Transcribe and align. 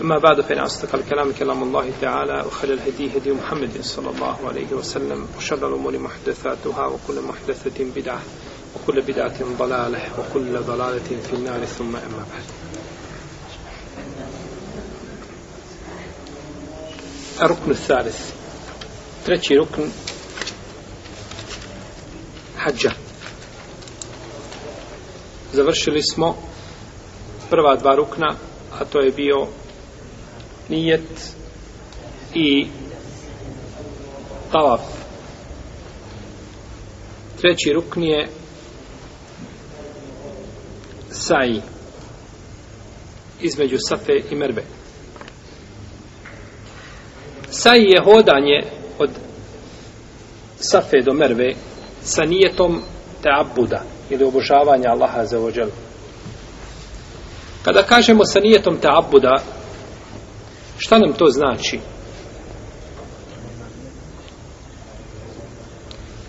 أما 0.00 0.18
بعد 0.18 0.40
فإن 0.40 0.58
أصدق 0.58 0.94
الكلام 0.94 1.32
كلام 1.32 1.62
الله 1.62 1.90
تعالى 2.00 2.44
وخير 2.46 2.72
الهدي 2.72 3.16
هدي 3.16 3.32
محمد 3.32 3.80
صلى 3.80 4.10
الله 4.10 4.36
عليه 4.48 4.72
وسلم 4.72 5.28
وشر 5.36 5.68
الأمور 5.68 5.98
محدثاتها 5.98 6.86
وكل 6.86 7.20
محدثة 7.20 7.84
بدعة 7.96 8.22
وكل 8.76 9.00
بدعة 9.00 9.56
ضلالة 9.58 10.00
وكل 10.18 10.58
ضلالة 10.58 11.20
في 11.28 11.32
النار 11.32 11.64
ثم 11.64 11.96
أما 11.96 12.26
بعد 12.32 12.44
الركن 17.42 17.70
الثالث 17.70 18.42
treći 19.26 19.54
rukn 19.56 19.82
hađa. 22.56 22.90
Završili 25.52 26.02
smo 26.02 26.36
prva 27.50 27.76
dva 27.76 27.94
rukna, 27.96 28.34
a 28.80 28.84
to 28.84 29.00
je 29.00 29.10
bio 29.10 29.46
nijet 30.72 31.34
i 32.34 32.66
tavaf. 34.52 34.80
Treći 37.40 37.72
rukn 37.72 38.02
je 38.02 38.28
saji 41.10 41.62
između 43.40 43.76
safe 43.88 44.12
i 44.30 44.34
merbe. 44.34 44.62
Saji 47.50 47.82
je 47.82 48.02
hodanje 48.04 48.62
od 48.98 49.10
safe 50.56 51.00
do 51.04 51.12
merve 51.12 51.54
sa 52.02 52.22
nijetom 52.22 52.82
teabuda 53.22 53.82
ili 54.10 54.24
obožavanja 54.24 54.88
Allaha 54.88 55.24
za 55.24 55.40
ođelu. 55.40 55.70
Kada 57.62 57.82
kažemo 57.82 58.24
sa 58.24 58.40
nijetom 58.40 58.76
teabuda, 58.76 59.42
šta 60.82 60.98
nam 60.98 61.12
to 61.12 61.26
znači? 61.30 61.80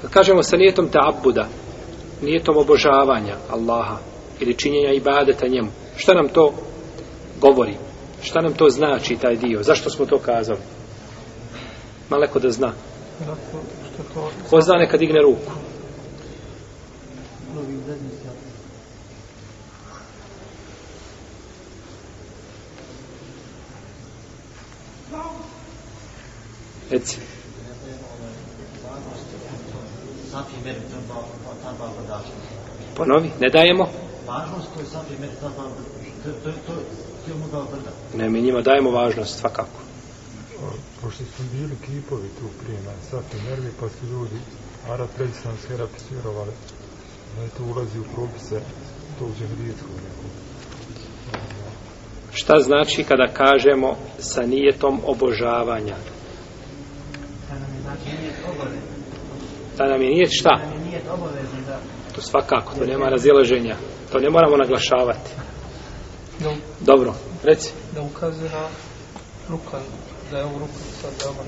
Kada 0.01 0.13
kažemo 0.13 0.43
sa 0.43 0.57
nijetom 0.57 0.89
teabuda, 0.89 1.47
nijetom 2.21 2.57
obožavanja 2.57 3.37
Allaha 3.49 3.97
ili 4.39 4.57
činjenja 4.57 4.93
ibadeta 4.93 5.47
njemu, 5.47 5.71
šta 5.97 6.13
nam 6.13 6.27
to 6.27 6.53
govori? 7.41 7.75
Šta 8.21 8.41
nam 8.41 8.53
to 8.53 8.69
znači 8.69 9.15
taj 9.15 9.35
dio? 9.35 9.63
Zašto 9.63 9.89
smo 9.89 10.05
to 10.05 10.19
kazali? 10.19 10.59
Maleko 12.09 12.39
da 12.39 12.49
zna. 12.49 12.73
Ko 14.49 14.61
zna 14.61 14.75
neka 14.77 14.97
digne 14.97 15.21
ruku? 15.21 15.51
Reci. 26.93 27.17
Ponovi, 32.95 33.29
ne 33.39 33.49
dajemo? 33.49 33.85
Važnost 34.27 34.67
koju 34.73 34.85
sam 34.85 35.05
primjer 35.05 35.31
to, 35.41 35.49
to, 36.23 36.51
to, 36.67 36.73
to 37.25 37.31
je 37.31 37.37
mogao 37.37 37.63
brda. 37.63 37.91
Ne, 38.17 38.29
mi 38.29 38.41
njima 38.41 38.61
dajemo 38.61 38.91
važnost, 38.91 39.39
svakako. 39.39 39.79
Pošto 41.01 41.23
su 41.23 41.43
bili 41.53 41.75
kipovi 41.85 42.29
tu 42.39 42.45
prije 42.63 42.79
na 42.81 42.91
Safi 43.09 43.37
Mervi, 43.49 43.71
pa 43.79 43.89
su 43.89 44.05
ljudi 44.11 44.39
Arab 44.89 45.07
tradicionalni 45.15 45.61
Arapi 45.73 45.99
su 45.99 46.05
vjerovali 46.11 46.51
da 47.35 47.43
je 47.43 47.49
to 47.49 47.63
ulazi 47.63 47.99
u 47.99 48.03
propise 48.15 48.61
tog 49.19 49.29
džahrijetskog 49.39 49.95
nekog. 49.95 50.31
Šta 52.31 52.59
znači 52.59 53.03
kada 53.03 53.27
kažemo 53.27 53.95
sa 54.19 54.41
nijetom 54.45 55.01
obožavanja? 55.05 55.95
Da 57.49 57.59
nam 57.59 57.75
je 57.75 57.81
znači 57.81 58.21
nijet 58.21 58.35
obavezan. 58.55 58.81
Da 59.77 59.87
nam 59.87 60.01
je 60.01 60.09
nijet 60.09 60.29
šta? 60.31 60.82
Nijet 60.93 61.07
obavezan 61.13 61.63
da 61.67 61.77
To 62.15 62.21
svakako, 62.21 62.75
to 62.79 62.85
nema 62.85 63.09
razilaženja. 63.09 63.75
To 64.11 64.19
ne 64.19 64.29
moramo 64.29 64.57
naglašavati. 64.57 65.29
da, 66.39 66.49
Dobro, 66.79 67.13
reci. 67.43 67.71
da 67.95 68.01
ukazuje 68.01 68.49
na 68.49 68.67
rukan, 69.49 69.81
da 70.31 70.37
je 70.37 70.43
ovo 70.43 70.53
rukan 70.53 70.81
sad 71.01 71.11
dobro. 71.23 71.43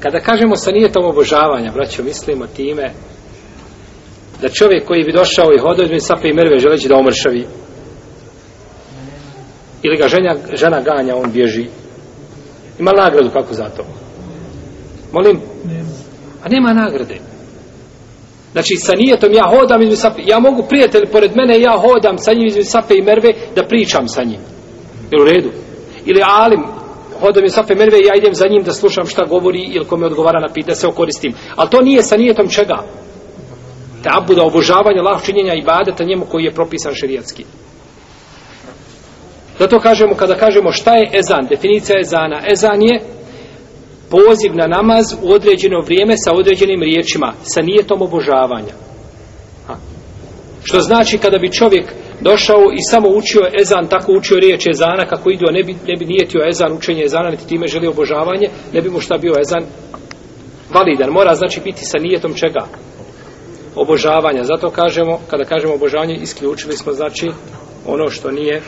Kada 0.00 0.20
kažemo 0.20 0.56
sa 0.56 0.70
nijetom 0.70 1.04
obožavanja, 1.04 1.72
braćo, 1.72 2.02
mislimo 2.02 2.46
time 2.46 2.92
da 4.42 4.48
čovjek 4.48 4.86
koji 4.86 5.04
bi 5.04 5.12
došao 5.12 5.54
i 5.54 5.58
hodao 5.58 5.84
između 5.84 6.04
sape 6.06 6.28
i 6.28 6.32
merve 6.32 6.58
želeći 6.58 6.88
da 6.88 6.96
omršavi 6.96 7.46
ili 9.82 9.96
ga 9.96 10.08
ženja, 10.08 10.36
žena 10.54 10.80
ganja, 10.80 11.16
on 11.16 11.32
bježi. 11.32 11.66
Ima 12.78 12.90
nagradu 12.92 13.30
kako 13.30 13.54
za 13.54 13.64
to? 13.76 14.05
Molim? 15.16 15.40
Nema. 15.64 15.88
A 16.44 16.48
nema 16.48 16.72
nagrade. 16.72 17.16
Znači, 18.52 18.76
sa 18.76 18.92
nijetom 18.96 19.32
ja 19.32 19.44
hodam 19.44 19.82
između 19.82 20.00
sape, 20.00 20.22
ja 20.26 20.38
mogu 20.38 20.62
prijatelj 20.68 21.06
pored 21.12 21.36
mene, 21.36 21.60
ja 21.60 21.78
hodam 21.78 22.18
sa 22.18 22.32
njim 22.32 22.46
između 22.46 22.68
sape 22.70 22.94
i 22.96 23.02
merve 23.02 23.32
da 23.54 23.66
pričam 23.68 24.08
sa 24.08 24.22
njim. 24.22 24.40
Jel 25.12 25.22
u 25.22 25.24
redu? 25.24 25.50
Ili 26.04 26.20
alim, 26.24 26.62
hodam 27.20 27.44
između 27.44 27.54
sape 27.54 27.72
i 27.72 27.76
merve 27.76 27.98
i 27.98 28.06
ja 28.06 28.14
idem 28.16 28.34
za 28.34 28.48
njim 28.48 28.62
da 28.62 28.72
slušam 28.72 29.06
šta 29.06 29.24
govori 29.24 29.62
ili 29.74 29.84
ko 29.84 29.96
me 29.96 30.06
odgovara 30.06 30.40
na 30.40 30.52
pitanje, 30.54 30.74
da 30.74 30.80
se 30.80 30.86
okoristim. 30.86 31.32
Ali 31.56 31.70
to 31.70 31.80
nije 31.82 32.02
sa 32.02 32.16
nijetom 32.16 32.48
čega? 32.48 32.78
Te 34.02 34.08
abuda 34.12 34.42
obožavanja, 34.42 35.02
lah 35.02 35.24
činjenja 35.24 35.54
i 35.54 35.62
badeta 35.62 36.04
njemu 36.04 36.24
koji 36.24 36.44
je 36.44 36.54
propisan 36.54 36.94
šerijatski. 36.94 37.44
Zato 39.58 39.80
kažemo, 39.80 40.14
kada 40.14 40.34
kažemo 40.34 40.72
šta 40.72 40.92
je 40.96 41.10
ezan, 41.18 41.46
definicija 41.50 42.00
ezana, 42.00 42.42
ezan 42.52 42.82
je 42.82 43.15
poziv 44.10 44.54
na 44.54 44.66
namaz 44.66 45.06
u 45.22 45.32
određeno 45.32 45.80
vrijeme 45.80 46.14
sa 46.16 46.32
određenim 46.34 46.82
riječima, 46.82 47.32
sa 47.42 47.62
nijetom 47.62 48.02
obožavanja. 48.02 48.74
Ha. 49.66 49.74
Što 50.64 50.80
znači 50.80 51.18
kada 51.18 51.38
bi 51.38 51.52
čovjek 51.52 51.92
došao 52.20 52.62
i 52.74 52.82
samo 52.90 53.08
učio 53.08 53.42
ezan, 53.60 53.86
tako 53.88 54.12
učio 54.12 54.36
riječ 54.36 54.66
ezana, 54.66 55.06
kako 55.06 55.30
idio, 55.30 55.48
ne 55.50 55.62
bi, 55.62 55.72
ne 55.72 55.96
bi 55.98 56.04
nijetio 56.04 56.40
ezan, 56.48 56.72
učenje 56.72 57.04
ezana, 57.04 57.30
niti 57.30 57.46
time 57.46 57.66
želi 57.66 57.86
obožavanje, 57.86 58.48
ne 58.72 58.80
bi 58.80 58.90
mu 58.90 59.00
šta 59.00 59.18
bio 59.18 59.34
ezan 59.40 59.64
validan. 60.74 61.10
Mora 61.10 61.34
znači 61.34 61.60
biti 61.64 61.84
sa 61.84 61.98
nijetom 61.98 62.34
čega? 62.34 62.66
Obožavanja. 63.74 64.44
Zato 64.44 64.70
kažemo, 64.70 65.20
kada 65.30 65.44
kažemo 65.44 65.74
obožavanje, 65.74 66.14
isključili 66.22 66.76
smo 66.76 66.92
znači 66.92 67.30
ono 67.86 68.10
što 68.10 68.30
nije 68.30 68.62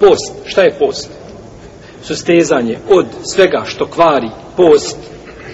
post. 0.00 0.32
Šta 0.46 0.62
je 0.62 0.76
post? 0.78 1.23
Sustezanje 2.06 2.78
od 2.88 3.06
svega 3.22 3.62
što 3.66 3.86
kvari 3.86 4.28
post 4.56 4.98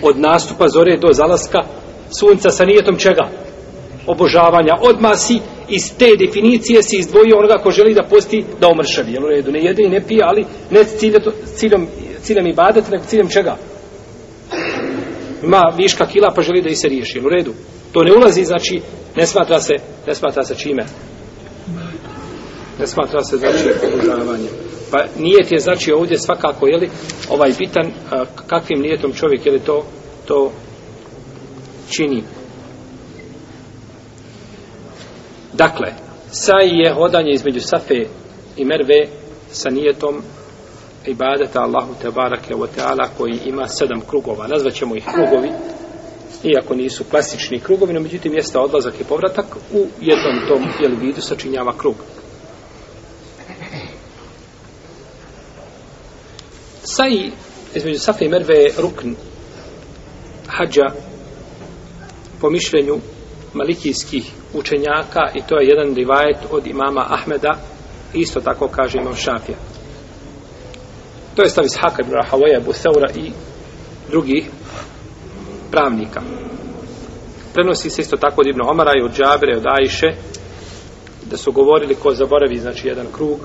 od 0.02 0.18
nastupa 0.18 0.68
zore 0.68 0.96
do 0.96 1.08
zalaska 1.12 1.58
sunca 2.18 2.50
sa 2.50 2.64
nijetom 2.64 2.96
čega? 2.96 3.28
Obožavanja. 4.06 4.74
Odmah 4.80 5.18
si 5.18 5.38
iz 5.68 5.92
te 5.98 6.16
definicije 6.26 6.82
si 6.82 6.96
izdvojio 6.96 7.38
onoga 7.38 7.62
ko 7.62 7.70
želi 7.70 7.94
da 7.94 8.02
posti 8.02 8.44
da 8.60 8.68
omršavi. 8.68 9.12
Jel 9.12 9.24
u 9.24 9.28
redu? 9.28 9.52
Ne 9.52 9.60
jede 9.60 9.82
i 9.82 9.88
ne 9.88 10.00
pije, 10.06 10.20
ali 10.24 10.44
ne 10.70 10.84
s 10.84 10.96
ciljem, 10.98 11.22
ciljem, 11.54 11.88
ciljem 12.22 12.46
i 12.46 12.54
badet, 12.54 12.90
nego 12.90 13.04
ciljem 13.04 13.28
čega? 13.28 13.56
Ima 15.42 15.62
viška 15.76 16.06
kila 16.06 16.32
pa 16.36 16.42
želi 16.42 16.62
da 16.62 16.68
i 16.68 16.74
se 16.74 16.88
riješi. 16.88 17.18
Jel 17.18 17.26
u 17.26 17.30
redu? 17.30 17.53
To 17.92 18.03
ne 18.03 18.12
ulazi, 18.12 18.44
znači, 18.44 18.80
ne 19.16 19.26
smatra 19.26 19.60
se, 19.60 19.74
ne 20.06 20.14
smatra 20.14 20.44
se 20.44 20.54
čime? 20.54 20.84
Ne 22.78 22.86
smatra 22.86 23.24
se, 23.24 23.36
znači, 23.36 23.68
obožavanje. 23.94 24.69
Pa 24.91 25.04
nijet 25.19 25.53
je 25.53 25.59
znači 25.59 25.92
ovdje 25.92 26.19
svakako 26.19 26.66
je 26.66 26.77
li 26.77 26.91
ovaj 27.31 27.53
bitan 27.59 27.91
a, 28.10 28.25
kakvim 28.47 28.81
nijetom 28.83 29.13
čovjek 29.13 29.47
je 29.47 29.53
li 29.53 29.60
to 29.60 29.84
to 30.25 30.53
čini. 31.89 32.22
Dakle, 35.53 35.92
saj 36.31 36.69
je 36.69 36.95
hodanje 36.95 37.31
između 37.33 37.60
Safe 37.60 38.04
i 38.57 38.65
Merve 38.65 39.07
sa 39.51 39.71
nijetom 39.71 40.22
ibadeta 41.07 41.60
Allahu 41.60 41.95
te 42.03 42.10
barake 42.10 42.54
wa 42.54 42.66
ta'ala 42.77 43.09
koji 43.19 43.39
ima 43.45 43.69
sedam 43.69 44.01
krugova. 44.01 44.47
Nazvaćemo 44.47 44.97
ih 44.97 45.04
krugovi, 45.15 45.51
iako 46.45 46.75
nisu 46.75 47.04
klasični 47.04 47.60
krugovi, 47.60 47.92
no 47.92 48.01
međutim 48.01 48.34
jeste 48.34 48.59
odlazak 48.59 49.01
i 49.01 49.04
povratak 49.04 49.47
u 49.72 49.87
jednom 50.01 50.48
tom 50.48 50.65
jel, 50.81 50.92
vidu 51.01 51.21
sačinjava 51.21 51.72
krug. 51.78 51.95
Saji 56.97 57.33
između 57.75 57.98
Safa 57.98 58.25
i 58.25 58.28
Merve 58.28 58.54
je 58.54 58.72
rukn 58.78 59.10
hađa 60.48 60.87
po 62.41 62.51
mišljenju 62.51 62.98
malikijskih 63.54 64.33
učenjaka 64.54 65.21
i 65.34 65.42
to 65.48 65.60
je 65.60 65.69
jedan 65.69 65.95
rivajet 65.95 66.37
od 66.51 66.66
imama 66.66 67.07
Ahmeda 67.09 67.59
isto 68.15 68.41
tako 68.41 68.69
kaže 68.69 68.98
imam 68.98 69.15
Šafija. 69.15 69.59
To 71.37 71.42
je 71.42 71.48
stav 71.51 71.65
iz 71.65 71.77
Haka 71.81 72.03
ibn 72.03 72.13
Rahavaja, 72.13 72.60
Buseura 72.60 73.10
i 73.16 73.31
drugih 74.10 74.51
pravnika. 75.71 76.22
Prenosi 77.54 77.91
se 77.91 78.03
isto 78.03 78.16
tako 78.16 78.41
od 78.41 78.47
Ibn 78.47 78.60
Omara 78.71 78.92
i 78.98 79.03
od 79.03 79.16
Džabere, 79.16 79.57
od 79.57 79.66
Ajše 79.66 80.07
da 81.31 81.37
su 81.37 81.53
govorili 81.53 81.95
ko 81.95 82.15
zaboravi 82.15 82.57
znači 82.57 82.89
jedan 82.89 83.07
krug 83.13 83.39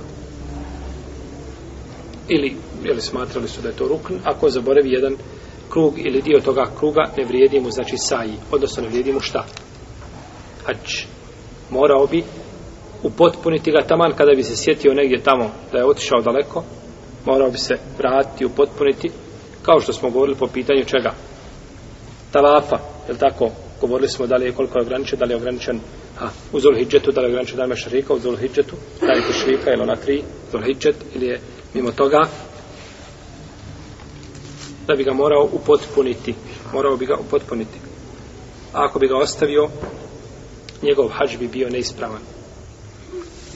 ili 2.27 2.57
ili 2.89 3.01
smatrali 3.01 3.47
su 3.47 3.61
da 3.61 3.69
je 3.69 3.75
to 3.75 3.87
rukn, 3.87 4.13
ako 4.23 4.49
zaboravi 4.49 4.91
jedan 4.91 5.15
krug 5.69 5.93
ili 5.97 6.21
dio 6.21 6.39
toga 6.39 6.65
kruga, 6.79 7.03
ne 7.17 7.25
vrijedi 7.25 7.59
mu, 7.59 7.71
znači 7.71 7.95
saji, 7.97 8.33
odnosno 8.51 8.83
ne 8.83 8.89
vrijedi 8.89 9.13
mu 9.13 9.19
šta? 9.19 9.45
Hač. 10.65 11.05
Morao 11.69 12.07
bi 12.07 12.23
upotpuniti 13.03 13.71
ga 13.71 13.87
taman 13.87 14.11
kada 14.17 14.31
bi 14.35 14.43
se 14.43 14.55
sjetio 14.55 14.93
negdje 14.93 15.23
tamo 15.23 15.51
da 15.71 15.77
je 15.77 15.85
otišao 15.85 16.21
daleko, 16.21 16.63
morao 17.25 17.51
bi 17.51 17.57
se 17.57 17.75
vratiti, 17.97 18.45
upotpuniti, 18.45 19.11
kao 19.61 19.79
što 19.79 19.93
smo 19.93 20.09
govorili 20.09 20.37
po 20.37 20.47
pitanju 20.47 20.83
čega? 20.83 21.13
Tavafa, 22.31 22.77
je 23.07 23.13
li 23.13 23.19
tako? 23.19 23.51
Govorili 23.81 24.09
smo 24.09 24.27
da 24.27 24.35
li 24.35 24.45
je 24.45 24.51
koliko 24.51 24.79
je 24.79 24.81
ograničen, 24.81 25.19
da 25.19 25.25
li 25.25 25.31
je 25.31 25.37
ograničen 25.37 25.79
a, 26.19 26.27
u 26.51 26.59
Zulhidžetu, 26.59 27.11
da 27.11 27.21
li 27.21 27.27
je 27.27 27.31
ograničen 27.31 27.57
dan 27.57 27.69
Mešarika 27.69 28.13
u 28.13 28.19
Zulhidžetu, 28.19 28.75
da 29.01 29.13
li 29.13 29.19
je 29.19 29.27
Tešrika 29.27 29.71
ili 29.71 29.81
ona 29.81 29.95
tri, 29.95 30.23
Zulhidžet, 30.51 30.95
ili 31.15 31.25
je 31.25 31.39
mimo 31.73 31.91
toga, 31.91 32.19
da 34.87 34.95
bi 34.95 35.03
ga 35.03 35.13
morao 35.13 35.49
upotpuniti. 35.53 36.35
Morao 36.73 36.97
bi 36.97 37.05
ga 37.05 37.15
upotpuniti. 37.19 37.79
A 38.73 38.85
ako 38.85 38.99
bi 38.99 39.07
ga 39.07 39.17
ostavio, 39.17 39.69
njegov 40.81 41.07
hađ 41.07 41.37
bi 41.37 41.47
bio 41.47 41.69
neispravan. 41.69 42.21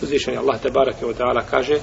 Uzvišen 0.02 0.34
je 0.34 0.40
Allah 0.40 0.62
te 0.62 0.70
barake 0.70 1.06
od 1.06 1.18
ta'ala 1.18 1.42
kaže 1.50 1.80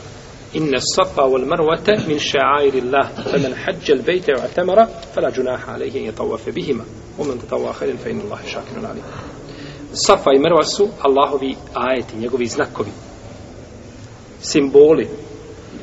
Inna 0.54 0.78
safa 0.80 1.22
wal 1.22 1.44
marwata 1.44 1.92
min 2.06 2.18
sha'airi 2.18 2.80
Allah 2.80 3.10
faman 3.30 3.52
hajja 3.52 3.94
al 3.94 4.02
bayta 4.02 4.32
wa 4.38 4.44
atamara 4.44 4.86
fala 5.14 5.30
junaha 5.30 5.74
alayhi 5.74 5.98
an 5.98 6.04
yatawafa 6.06 6.52
bihima 6.52 6.84
wa 7.18 7.26
man 7.26 7.38
tatawa 7.38 7.74
khairan 7.74 7.98
fa 7.98 8.08
inna 8.10 8.22
Allah 8.24 8.40
shakirun 8.46 8.84
alim 8.86 9.02
Safa 9.92 10.30
i 10.34 10.38
Marwa 10.38 10.64
su 10.64 10.88
Allahovi 11.00 11.56
ajeti, 11.74 12.16
njegovi 12.16 12.46
znakovi 12.46 12.90
simboli 14.40 15.08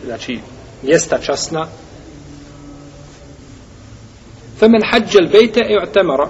znači 0.06 0.40
mjesta 0.84 1.18
časna 1.18 1.68
Femen 4.60 4.82
hađel 4.92 5.28
bejte 5.32 5.60
e 5.70 5.78
otemara. 5.84 6.30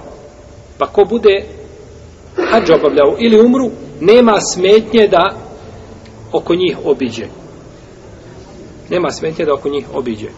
Pa 0.78 0.86
ko 0.86 1.04
bude 1.04 1.44
hađ 2.50 2.70
obavljao 2.70 3.16
ili 3.18 3.40
umru, 3.40 3.70
nema 4.00 4.40
smetnje 4.40 5.08
da 5.08 5.34
oko 6.32 6.54
njih 6.54 6.78
obiđe. 6.84 7.26
Nema 8.90 9.10
smetnje 9.10 9.44
da 9.44 9.54
oko 9.54 9.68
njih 9.68 9.86
obiđe. 9.94 10.28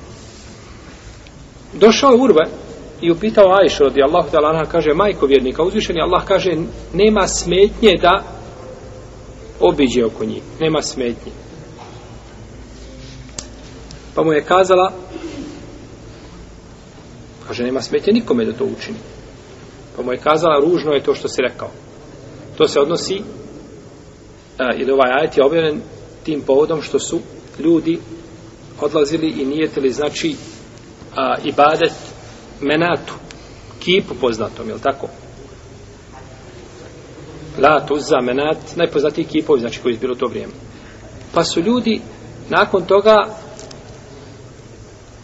Došao 1.72 2.10
je 2.10 2.20
Urve 2.20 2.42
i 3.00 3.10
upitao 3.10 3.54
Ajšu 3.60 3.84
radi 3.84 4.02
Allahu 4.02 4.28
da 4.32 4.40
lana 4.40 4.64
kaže 4.64 4.94
majko 4.94 5.26
vjernika 5.26 5.62
uzvišeni 5.62 6.00
Allah 6.00 6.24
kaže 6.24 6.50
nema 6.92 7.28
smetnje 7.28 7.94
da 8.02 8.22
obiđe 9.60 10.04
oko 10.04 10.24
njih. 10.24 10.42
Nema 10.60 10.82
smetnje. 10.82 11.32
Pa 14.14 14.22
mu 14.22 14.32
je 14.32 14.44
kazala 14.44 14.92
Kaže, 17.46 17.64
nema 17.64 17.82
smetje 17.82 18.12
nikome 18.12 18.44
da 18.44 18.52
to 18.52 18.64
učini. 18.64 18.98
Pa 19.96 20.02
mu 20.02 20.12
je 20.12 20.19
kazala, 20.19 20.60
ružno 20.60 20.93
je 20.93 21.02
to 21.02 21.14
što 21.14 21.28
si 21.28 21.43
rekao. 21.43 21.70
To 22.58 22.69
se 22.69 22.81
odnosi, 22.81 23.22
a, 24.58 24.75
ili 24.75 24.93
ovaj 24.93 25.12
ajet 25.12 25.37
je 25.37 25.44
objavljen 25.44 25.81
tim 26.25 26.40
povodom 26.40 26.82
što 26.82 26.98
su 26.98 27.20
ljudi 27.58 27.98
odlazili 28.81 29.28
i 29.28 29.44
nijetili, 29.44 29.90
znači, 29.90 30.37
a, 31.16 31.34
ibadet 31.44 31.93
menatu, 32.60 33.14
kipu 33.81 34.14
poznatom, 34.20 34.69
jel 34.69 34.78
tako? 34.78 35.08
La, 37.58 37.87
tuza, 37.87 38.20
menat, 38.22 38.76
najpoznatiji 38.76 39.25
kipovi, 39.25 39.60
znači, 39.60 39.81
koji 39.82 39.93
je 39.93 39.98
bilo 39.98 40.14
to 40.14 40.26
vrijeme. 40.26 40.52
Pa 41.34 41.44
su 41.44 41.60
ljudi, 41.60 42.00
nakon 42.48 42.84
toga, 42.84 43.37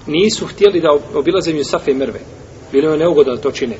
nisu 0.06 0.46
htjeli 0.46 0.80
da 0.80 1.18
obilaze 1.18 1.52
mi 1.52 1.62
i 1.86 1.94
Merve. 1.94 2.20
Bilo 2.72 2.90
je 2.92 2.98
neugodno 2.98 3.34
da 3.34 3.40
to 3.40 3.50
čine. 3.50 3.76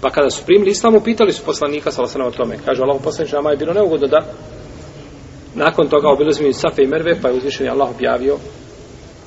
Pa 0.00 0.10
kada 0.10 0.30
su 0.30 0.44
primili 0.46 0.70
islamu, 0.70 1.00
pitali 1.00 1.32
su 1.32 1.42
poslanika 1.44 1.90
sa 1.90 2.02
o 2.02 2.30
tome. 2.30 2.58
Kaže, 2.64 2.82
Allah 2.82 3.00
poslanik 3.04 3.32
nama 3.32 3.50
je 3.50 3.56
bilo 3.56 3.72
neugodno 3.72 4.06
da 4.06 4.26
nakon 5.54 5.88
toga 5.88 6.08
obilaze 6.08 6.44
mi 6.44 6.52
Safe 6.52 6.82
i 6.82 6.86
Merve, 6.86 7.20
pa 7.20 7.28
je 7.28 7.34
uzvišen 7.34 7.68
Allah 7.68 7.90
objavio 7.90 8.36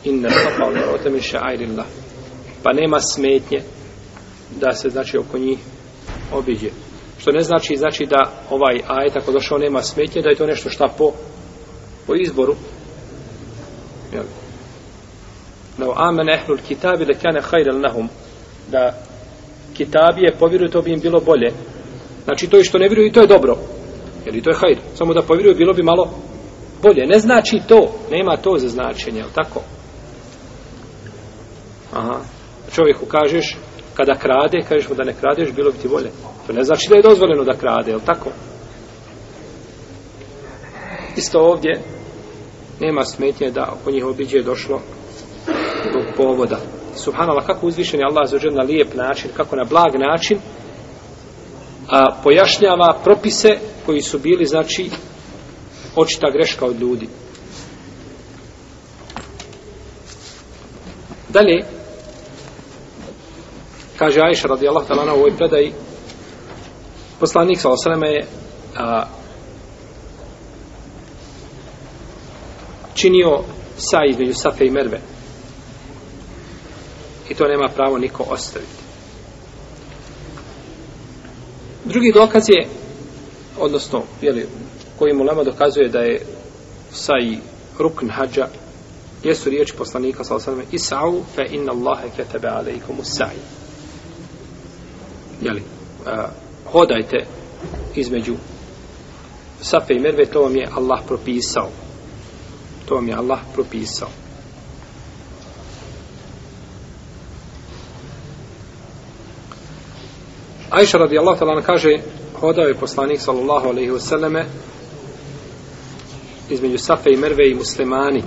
inna 0.04 0.30
safa 0.30 0.64
al. 0.64 1.84
Pa 2.64 2.74
nema 2.74 3.00
smetnje 3.00 3.62
da 4.62 4.72
se 4.72 4.90
znači 4.90 5.18
oko 5.18 5.38
njih 5.38 5.60
obiđe. 6.34 6.70
Što 7.18 7.32
ne 7.32 7.42
znači 7.42 7.76
znači 7.78 8.06
da 8.06 8.32
ovaj 8.50 8.80
ajet 8.88 9.16
ako 9.16 9.32
došao 9.32 9.58
nema 9.58 9.82
smetnje 9.82 10.22
da 10.22 10.30
je 10.30 10.36
to 10.36 10.46
nešto 10.46 10.70
šta 10.70 10.86
po 10.98 11.12
po 12.08 12.16
izboru. 12.16 12.56
Jel? 14.14 14.24
لو 15.80 15.92
آمن 15.94 16.30
أهل 16.30 16.54
الكتاب 16.54 17.02
لكان 17.02 17.42
خيرا 17.42 17.74
لهم. 17.74 18.10
Da 18.72 18.94
kitab 19.78 20.40
povjeruju, 20.40 20.70
to 20.70 20.82
bi 20.82 20.92
im 20.94 21.00
bilo 21.00 21.20
bolje. 21.20 21.52
Znači 22.24 22.48
to 22.48 22.60
i 22.60 22.64
što 22.64 22.78
ne 22.78 22.88
vjeruju 22.88 23.12
to 23.12 23.22
je 23.22 23.28
dobro. 23.28 23.58
Jer 24.26 24.36
i 24.36 24.42
to 24.42 24.50
je 24.50 24.56
hajr? 24.56 24.78
Samo 24.96 25.14
da 25.14 25.22
povjeruju 25.22 25.56
bilo 25.56 25.74
bi 25.74 25.84
malo 25.84 26.10
bolje. 26.82 27.06
Ne 27.06 27.20
znači 27.20 27.62
to. 27.68 27.96
Nema 28.12 28.38
to 28.38 28.58
za 28.58 28.70
značenje 28.70 29.22
al 29.22 29.30
tako? 29.36 29.62
Aha. 31.94 32.20
Čovjeku 32.76 33.06
kažeš 33.06 33.58
kada 33.94 34.16
krade 34.16 34.66
kažeš 34.70 34.90
mu 34.90 34.96
da 34.96 35.04
ne 35.04 35.14
kradeš 35.14 35.52
bilo 35.56 35.72
bi 35.72 35.78
ti 35.78 35.88
bolje. 35.88 36.10
To 36.48 36.54
ne 36.54 36.64
znači 36.64 36.90
da 36.90 36.96
je 36.96 37.02
dozvoljeno 37.02 37.44
da 37.44 37.54
krade 37.54 37.94
al 37.94 38.00
tako? 38.06 38.30
Isto 41.18 41.40
ovdje 41.40 41.82
nema 42.80 43.04
smetnje 43.04 43.52
da 43.52 43.74
po 43.86 43.92
njih 43.92 44.06
obiđe 44.06 44.42
došlo 44.42 44.82
tog 45.84 46.04
povoda. 46.18 46.60
Subhanallah, 46.96 47.46
kako 47.46 47.68
uzvišen 47.68 48.00
je 48.00 48.06
Allah 48.06 48.30
za 48.30 48.40
na 48.52 48.64
lijep 48.64 48.94
način, 48.94 49.30
kako 49.38 49.56
na 49.56 49.64
blag 49.64 49.96
način 49.96 50.38
a, 51.90 52.06
pojašnjava 52.24 53.00
propise 53.04 53.50
koji 53.86 54.02
su 54.02 54.20
bili, 54.20 54.46
znači, 54.46 54.90
očita 55.96 56.30
greška 56.32 56.66
od 56.66 56.80
ljudi. 56.80 57.08
Dalje, 61.30 61.66
kaže 63.98 64.20
Aisha 64.22 64.48
radijallahu 64.48 64.88
ta'ala 64.88 65.14
u 65.14 65.18
ovoj 65.18 65.38
predaji, 65.38 65.74
poslanik 67.20 67.60
sa 67.60 67.70
osaleme 67.70 68.10
je 68.10 68.26
a, 68.78 69.06
činio 72.94 73.40
sa 73.78 73.98
između 74.10 74.34
Safe 74.34 74.66
i 74.66 74.72
Merve 74.72 75.17
i 77.30 77.34
to 77.34 77.48
nema 77.48 77.68
pravo 77.76 77.98
niko 77.98 78.24
ostaviti. 78.30 78.88
Drugi 81.86 82.12
dokaz 82.12 82.44
je, 82.50 82.68
odnosno, 83.60 84.04
jeli, 84.22 84.48
koji 85.00 85.14
mu 85.14 85.24
lama 85.24 85.44
dokazuje 85.44 85.90
da 85.90 86.00
je 86.00 86.26
saj 86.92 87.38
rukn 87.80 88.10
hađa, 88.10 88.48
jesu 89.24 89.50
riječi 89.50 89.74
poslanika 89.78 90.24
sa 90.24 90.36
osadame, 90.36 90.64
Isa'u 90.72 91.22
fe 91.36 91.46
inna 91.50 91.72
Allahe 91.72 92.10
ketebe 92.16 92.48
alaikum 92.48 93.00
usai. 93.00 93.38
Jeli, 95.42 95.64
a, 96.06 96.28
hodajte 96.72 97.26
između 97.96 98.36
Safe 99.62 99.94
i 99.94 100.00
Merve, 100.00 100.26
to 100.26 100.42
vam 100.42 100.56
je 100.56 100.70
Allah 100.76 101.00
propisao. 101.08 101.70
To 102.86 102.96
vam 102.96 103.08
je 103.08 103.16
Allah 103.16 103.40
propisao. 103.54 104.10
Ajša 110.78 110.98
radijallahu 110.98 111.40
ta'ala 111.40 111.62
kaže 111.62 111.98
hodao 112.40 112.68
je 112.68 112.74
poslanik 112.74 113.22
sallallahu 113.22 113.68
alaihi 113.70 113.92
wasallame 113.92 114.44
između 116.50 116.78
Safe 116.78 117.10
i 117.14 117.18
Merve 117.18 117.50
i 117.50 117.56
muslimani 117.56 118.24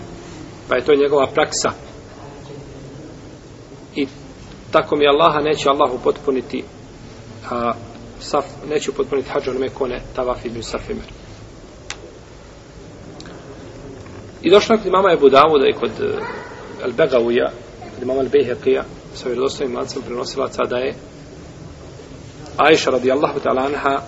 pa 0.68 0.76
je 0.76 0.84
to 0.84 0.94
njegova 0.94 1.26
praksa. 1.26 1.70
I 3.96 4.06
tako 4.70 4.96
mi 4.96 5.08
Allaha 5.08 5.40
neće 5.40 5.68
Allahu 5.68 5.98
potpuniti 6.04 6.64
a, 7.50 7.72
saf, 8.20 8.44
neće 8.70 8.92
potpuniti 8.92 9.28
hađa 9.28 9.50
onome 9.50 9.68
kone 9.68 10.00
tavaf 10.16 10.44
između 10.44 10.68
Safe 10.68 10.92
i 10.92 10.96
Merve. 10.96 11.12
I 14.42 14.50
došlo 14.50 14.76
kod 14.76 14.92
mama 14.92 15.12
Ebu 15.12 15.28
Davuda 15.28 15.66
i 15.68 15.78
kod 15.80 15.90
El 16.84 16.92
Begavija 16.92 17.50
kod 17.94 18.02
imama 18.02 18.20
Al-Bejheqija 18.20 18.82
sa 19.14 19.28
vjerodostojnim 19.28 19.76
lancem 19.76 20.02
prenosilaca 20.02 20.62
da 20.64 20.76
je 20.76 20.94
Aisha 22.60 22.90
radijallahu 22.90 23.40
ta'ala 23.40 23.66
anha 23.66 24.02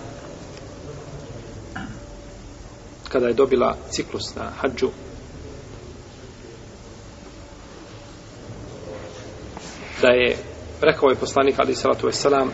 kada 3.09 3.27
je 3.27 3.33
dobila 3.33 3.75
ciklus 3.89 4.35
na 4.35 4.51
hađu 4.61 4.89
da 10.01 10.07
je 10.07 10.37
rekao 10.81 11.09
je 11.09 11.15
poslanik 11.15 11.55
ali 11.57 11.75
salatu 11.75 12.07
wasalam 12.07 12.47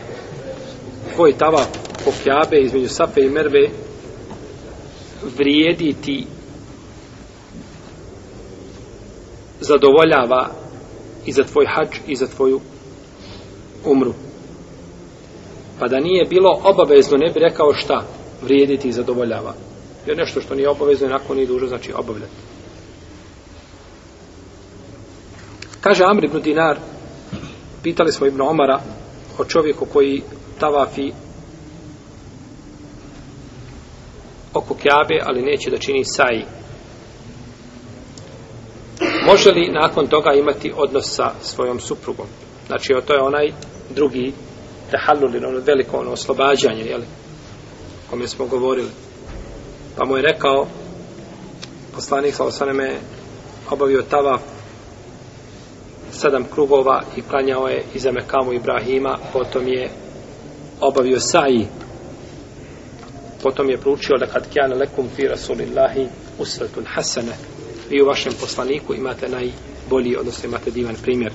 tvoj 1.14 1.38
tava 1.38 1.64
po 2.04 2.12
kjabe 2.24 2.60
između 2.60 2.88
Safe 2.88 3.20
i 3.20 3.30
Merve 3.30 3.68
vrijedi 5.36 5.94
ti 6.04 6.26
zadovoljava 9.60 10.50
i 11.26 11.32
za 11.32 11.44
tvoj 11.44 11.66
hađ 11.66 11.96
i 12.06 12.16
za 12.16 12.26
tvoju 12.26 12.60
umru. 13.84 14.14
Pa 15.80 15.88
da 15.88 16.00
nije 16.00 16.24
bilo 16.24 16.60
obavezno, 16.64 17.16
ne 17.16 17.30
bi 17.32 17.40
rekao 17.40 17.74
šta 17.74 18.04
vrijediti 18.42 18.88
i 18.88 18.92
zadovoljava. 18.92 19.54
Jer 20.06 20.16
nešto 20.16 20.40
što 20.40 20.54
nije 20.54 20.68
obavezno, 20.68 21.08
nakon 21.08 21.36
nije 21.36 21.46
dužo, 21.46 21.66
znači 21.66 21.92
obavljati. 21.92 22.32
Kaže 25.80 26.04
Amr 26.06 26.24
ibn 26.24 26.40
Dinar, 26.40 26.78
pitali 27.82 28.12
smo 28.12 28.26
Ibn 28.26 28.40
Omara 28.40 28.80
o 29.38 29.44
čovjeku 29.44 29.86
koji 29.92 30.22
tavafi 30.58 31.12
oko 34.54 34.74
Kjabe, 34.74 35.20
ali 35.26 35.42
neće 35.42 35.70
da 35.70 35.78
čini 35.78 36.04
saji. 36.04 36.44
Može 39.26 39.50
li 39.50 39.72
nakon 39.82 40.06
toga 40.06 40.32
imati 40.32 40.72
odnos 40.76 41.04
sa 41.16 41.32
svojom 41.42 41.80
suprugom? 41.80 42.26
Znači, 42.66 42.92
to 43.06 43.14
je 43.14 43.22
onaj 43.22 43.52
drugi 43.94 44.32
tehallul, 44.90 45.46
ono 45.46 45.58
veliko 45.58 45.96
ono 45.96 46.10
oslobađanje, 46.10 46.84
jeli, 46.84 47.04
O 48.06 48.10
kome 48.10 48.28
smo 48.28 48.46
govorili. 48.46 48.90
Pa 49.96 50.04
mu 50.04 50.16
je 50.16 50.22
rekao, 50.22 50.66
poslanik 51.94 52.34
sa 52.34 52.44
osaneme 52.44 52.96
obavio 53.70 54.02
tavaf 54.02 54.40
sedam 56.12 56.44
krugova 56.44 57.02
i 57.16 57.22
klanjao 57.22 57.68
je 57.68 57.84
iza 57.94 58.12
Mekamu 58.12 58.52
Ibrahima, 58.52 59.18
potom 59.32 59.68
je 59.68 59.90
obavio 60.80 61.20
saji, 61.20 61.66
potom 63.42 63.70
je 63.70 63.78
proučio 63.78 64.18
da 64.18 64.26
kad 64.26 64.48
kjane 64.52 64.74
lekum 64.74 65.08
fi 65.16 65.28
rasulillahi 65.28 66.06
usratun 66.38 66.84
hasene. 66.86 67.32
vi 67.90 68.02
u 68.02 68.06
vašem 68.06 68.32
poslaniku 68.40 68.94
imate 68.94 69.28
najbolji, 69.28 70.16
odnosno 70.16 70.48
imate 70.48 70.70
divan 70.70 70.96
primjer. 71.02 71.32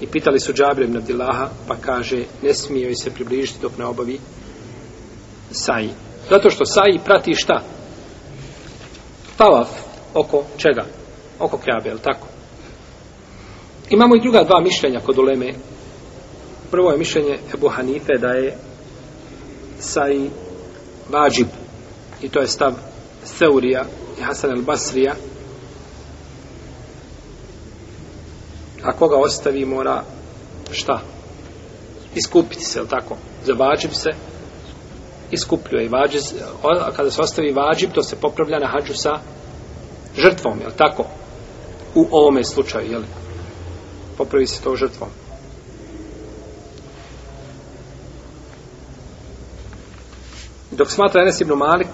I 0.00 0.06
pitali 0.06 0.40
su 0.40 0.52
Džabir 0.52 0.84
ibn 0.84 0.96
Abdillaha, 0.96 1.48
pa 1.68 1.76
kaže, 1.76 2.24
ne 2.42 2.54
smije 2.54 2.84
joj 2.84 2.94
se 2.94 3.10
približiti 3.10 3.58
dok 3.62 3.78
ne 3.78 3.84
obavi 3.84 4.20
saji. 5.50 5.90
Zato 6.30 6.50
što 6.50 6.64
saji 6.64 7.00
prati 7.04 7.34
šta? 7.34 7.62
Tavaf 9.36 9.68
oko 10.14 10.44
čega? 10.56 10.84
Oko 11.38 11.58
Kjabe, 11.58 11.90
je 11.90 12.02
tako? 12.02 12.26
Imamo 13.90 14.16
i 14.16 14.20
druga 14.20 14.44
dva 14.44 14.60
mišljenja 14.60 15.00
kod 15.00 15.18
uleme. 15.18 15.52
Prvo 16.70 16.90
je 16.90 16.98
mišljenje 16.98 17.38
Ebu 17.54 17.68
Hanife 17.68 18.12
da 18.20 18.28
je 18.28 18.56
saji 19.78 20.30
vađib. 21.08 21.46
I 22.22 22.28
to 22.28 22.40
je 22.40 22.46
stav 22.46 22.72
Seurija 23.24 23.84
i 24.18 24.22
Hasan 24.22 24.50
el 24.50 24.62
A 28.84 28.92
koga 28.92 29.16
ostavi 29.16 29.64
mora 29.64 30.04
šta? 30.70 31.00
Iskupiti 32.14 32.64
se, 32.64 32.78
je 32.78 32.88
tako? 32.88 33.16
Za 33.44 33.52
vađib 33.52 33.90
se 33.92 34.10
iskupljuje. 35.30 35.88
Vađib, 35.88 36.20
a 36.62 36.90
kada 36.92 37.10
se 37.10 37.22
ostavi 37.22 37.52
vađib, 37.52 37.90
to 37.92 38.02
se 38.02 38.16
popravlja 38.16 38.58
na 38.58 38.66
hađu 38.66 38.94
sa 38.94 39.18
žrtvom, 40.16 40.60
je 40.60 40.76
tako? 40.76 41.04
U 41.94 42.06
ovome 42.10 42.44
slučaju, 42.44 42.90
je 42.90 42.98
li? 42.98 43.06
Popravi 44.18 44.46
se 44.46 44.62
to 44.62 44.76
žrtvom. 44.76 45.08
Dok 50.70 50.90
smatra 50.90 51.22
Enes 51.22 51.40
ibn 51.40 51.52
Malik, 51.52 51.88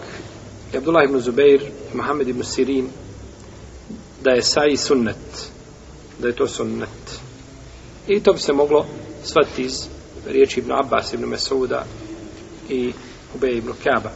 Abdullah 0.77 1.05
ibn 1.05 1.21
Zubeir 1.21 1.63
Mohamed 1.95 2.29
ibn 2.29 2.45
Sirin 2.45 2.89
da 4.23 4.31
je 4.31 4.43
saji 4.43 4.77
sunnet 4.77 5.51
da 6.19 6.29
je 6.29 6.37
to 6.37 6.49
sunnet. 6.49 7.21
I 8.07 8.21
to 8.21 8.33
bi 8.33 8.39
se 8.39 8.53
moglo 8.53 8.87
shvatiti 9.25 9.63
iz 9.63 9.87
riječi 10.27 10.61
ibn 10.61 10.73
Abbas 10.73 11.13
ibn 11.13 11.25
Mesuda 11.25 11.85
i 12.69 12.93
Ube 13.35 13.51
ibn 13.51 13.73
Kaba. 13.85 14.11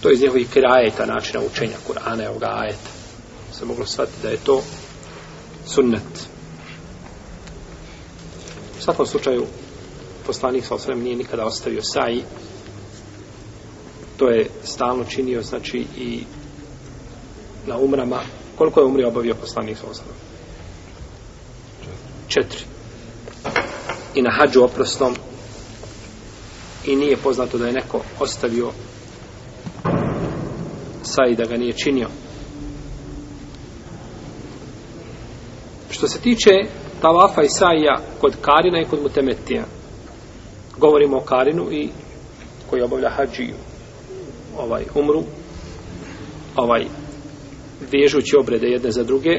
To 0.00 0.08
je 0.08 0.14
iz 0.14 0.20
njegovih 0.20 0.50
kirajeta 0.52 1.06
načina 1.06 1.40
učenja 1.52 1.76
Kur'ana 1.88 2.24
i 2.24 2.26
ovoga 2.26 2.48
ajeta 2.56 2.90
se 3.60 3.66
moglo 3.66 3.86
shvatiti 3.86 4.22
da 4.22 4.28
je 4.28 4.36
to 4.36 4.62
sunnet. 5.66 6.28
U 8.78 8.82
svakom 8.82 9.06
slučaju 9.06 9.46
poslanik 10.26 10.64
sa 10.64 10.74
osvrem 10.74 11.00
nije 11.00 11.16
nikada 11.16 11.44
ostavio 11.44 11.82
saji. 11.82 12.24
To 14.16 14.28
je 14.28 14.46
stalno 14.64 15.04
činio 15.04 15.42
znači 15.42 15.86
i 15.96 16.24
na 17.66 17.78
umrama 17.78 18.20
koliko 18.60 18.80
je 18.80 18.86
umri 18.86 19.04
obavio 19.04 19.34
poslanik 19.34 19.78
sa 19.78 19.86
osam? 19.90 20.04
četiri. 22.30 22.64
I 24.14 24.22
na 24.22 24.30
hađu 24.30 24.62
oprostom 24.64 25.14
i 26.86 26.96
nije 26.96 27.16
poznato 27.16 27.58
da 27.58 27.66
je 27.66 27.72
neko 27.72 28.00
ostavio 28.20 28.70
saji 31.02 31.36
da 31.36 31.44
ga 31.44 31.56
nije 31.56 31.72
činio. 31.72 32.08
Što 35.90 36.08
se 36.08 36.20
tiče 36.20 36.50
tavafa 37.02 37.42
i 37.42 37.48
sajija 37.48 37.96
kod 38.20 38.36
Karina 38.40 38.80
i 38.80 38.84
kod 38.84 39.02
Mutemetija 39.02 39.64
govorimo 40.78 41.16
o 41.16 41.24
Karinu 41.24 41.72
i 41.72 41.88
koji 42.70 42.82
obavlja 42.82 43.10
hađiju. 43.10 43.54
Ovaj 44.58 44.84
umru 44.94 45.22
ovaj 46.56 46.99
vežući 47.92 48.36
obrede 48.40 48.66
jedne 48.66 48.90
za 48.90 49.04
druge 49.04 49.30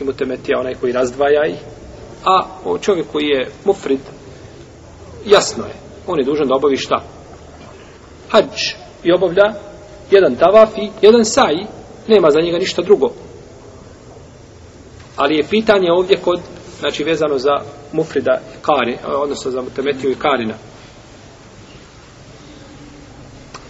i 0.00 0.04
Mutemetija 0.04 0.60
onaj 0.60 0.74
koji 0.74 0.92
razdvaja 0.92 1.46
ih 1.46 1.58
a 2.24 2.46
o 2.64 2.78
čovjek 2.78 3.06
koji 3.12 3.24
je 3.24 3.50
mufrid 3.64 4.00
jasno 5.26 5.64
je 5.64 5.86
on 6.06 6.18
je 6.18 6.24
dužan 6.24 6.48
da 6.48 6.54
obavi 6.54 6.76
šta? 6.76 7.02
Hađ 8.30 8.74
i 9.04 9.12
obavlja 9.12 9.54
jedan 10.10 10.34
tavaf 10.34 10.78
i 10.78 10.90
jedan 11.02 11.24
saji 11.24 11.66
nema 12.08 12.30
za 12.30 12.40
njega 12.40 12.58
ništa 12.58 12.82
drugo. 12.82 13.12
Ali 15.16 15.36
je 15.36 15.48
pitanje 15.50 15.92
ovdje 15.92 16.16
kod 16.16 16.40
znači 16.80 17.04
vezano 17.04 17.38
za 17.38 17.52
mufrida 17.92 18.40
kari, 18.62 18.98
odnosno 19.06 19.50
za 19.50 19.62
mutemetiju 19.62 20.10
i 20.10 20.14
karina. 20.14 20.54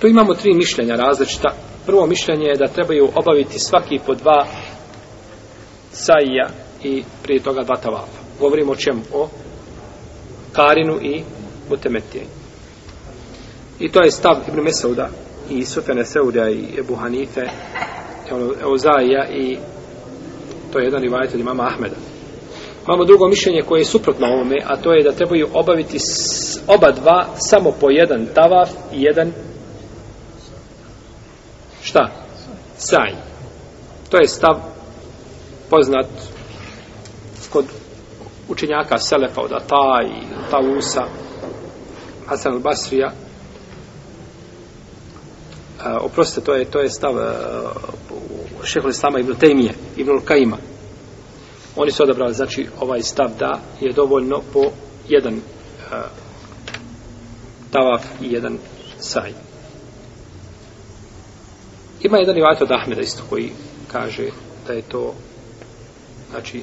Tu 0.01 0.09
imamo 0.09 0.35
tri 0.35 0.55
mišljenja 0.55 0.97
različita 0.97 1.49
prvo 1.87 2.07
mišljenje 2.07 2.47
je 2.47 2.57
da 2.59 2.67
trebaju 2.67 3.09
obaviti 3.15 3.59
svaki 3.59 3.99
po 4.07 4.15
dva 4.15 4.47
sajija 5.93 6.49
i 6.83 7.03
prije 7.23 7.43
toga 7.43 7.63
dva 7.63 7.77
tavafa 7.77 8.21
govorimo 8.41 8.73
o 8.73 8.77
čemu? 8.77 9.03
o 9.13 9.29
karinu 10.53 10.99
i 11.03 11.23
mutemetije 11.71 12.25
i 13.81 13.89
to 13.89 14.03
je 14.03 14.11
stav 14.11 14.37
Ibn 14.49 14.61
Mesauda 14.61 15.09
i 15.51 15.65
Sufene 15.65 16.05
Seuda 16.05 16.51
i 16.51 16.65
Ebu 16.79 16.95
Hanife 16.95 17.43
ono, 18.33 18.53
Euzaija 18.63 19.27
i 19.29 19.59
to 20.73 20.79
je 20.79 20.85
jedan 20.85 21.03
rivajet 21.03 21.35
od 21.35 21.41
imama 21.41 21.67
Ahmeda. 21.67 21.97
Imamo 22.87 23.05
drugo 23.05 23.29
mišljenje 23.29 23.63
koje 23.63 23.81
je 23.81 23.85
suprotno 23.85 24.27
ovome, 24.27 24.57
a 24.67 24.77
to 24.77 24.93
je 24.93 25.03
da 25.03 25.13
trebaju 25.13 25.49
obaviti 25.53 25.99
oba 26.67 26.91
dva 26.91 27.27
samo 27.37 27.73
po 27.81 27.91
jedan 27.91 28.27
tavaf 28.35 28.71
i 28.93 29.03
jedan 29.03 29.33
šta? 31.97 32.09
Saj. 32.79 33.15
To 34.11 34.17
je 34.17 34.29
stav 34.29 34.61
poznat 35.71 36.07
kod 37.51 37.65
učenjaka 38.49 38.99
Selefa 38.99 39.41
od 39.41 39.53
Ata 39.53 40.03
i 40.05 40.51
Talusa 40.51 41.05
Hasan 42.27 42.53
al-Basrija 42.53 43.07
e, 43.07 43.13
oprostite, 46.01 46.45
to 46.45 46.55
je, 46.55 46.65
to 46.65 46.81
je 46.81 46.91
stav 46.91 47.19
e, 47.19 47.33
šehol 48.65 48.91
Islama 48.91 49.19
Ibn 49.19 49.35
Tejmije, 49.35 49.75
Ibn 49.97 50.21
Kaima. 50.25 50.57
Oni 51.77 51.91
su 51.91 52.03
odabrali, 52.03 52.35
znači, 52.35 52.67
ovaj 52.81 53.03
stav 53.03 53.31
da 53.39 53.61
je 53.81 53.93
dovoljno 53.93 54.43
po 54.53 54.65
jedan 55.09 55.35
e, 55.35 55.41
tavaf 57.71 58.05
i 58.21 58.33
jedan 58.33 58.59
saj. 58.99 59.46
Ima 62.03 62.19
jedan 62.19 62.35
rivajt 62.35 62.63
od 62.63 62.73
Ahmeda 62.73 63.01
isto 63.01 63.23
koji 63.31 63.53
kaže 63.93 64.29
da 64.67 64.73
je 64.73 64.83
to 64.83 65.15
znači 66.31 66.63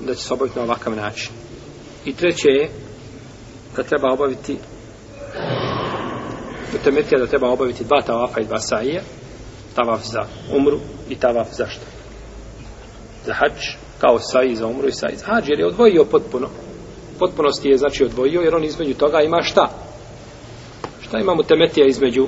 da 0.00 0.14
će 0.14 0.22
se 0.22 0.34
obaviti 0.34 0.58
na 0.58 0.64
ovakav 0.64 0.96
način. 0.96 1.30
I 2.04 2.14
treće 2.14 2.48
je 2.48 2.70
da 3.76 3.82
treba 3.82 4.12
obaviti 4.12 4.56
Utemetija 6.74 7.18
da 7.18 7.26
treba 7.26 7.48
obaviti 7.48 7.84
dva 7.84 8.02
tavafa 8.02 8.40
i 8.40 8.44
dva 8.44 8.58
saije. 8.58 9.02
Tavaf 9.74 10.00
za 10.04 10.20
umru 10.56 10.78
i 11.08 11.14
tavaf 11.14 11.48
za 11.52 11.66
što? 11.66 11.84
Za 13.26 13.32
hač, 13.34 13.76
kao 13.98 14.18
saji 14.18 14.56
za 14.56 14.66
umru 14.66 14.88
i 14.88 14.92
saji 14.92 15.16
za 15.16 15.26
hač, 15.26 15.44
jer 15.48 15.60
je 15.60 15.66
odvojio 15.66 16.04
potpuno. 16.04 16.48
Potpunosti 17.18 17.68
je 17.68 17.76
znači 17.76 18.04
odvojio, 18.04 18.40
jer 18.40 18.54
on 18.54 18.64
između 18.64 18.94
toga 18.94 19.20
ima 19.20 19.42
šta? 19.42 19.68
Šta 21.00 21.18
imamo 21.18 21.42
temetija 21.42 21.86
između? 21.86 22.26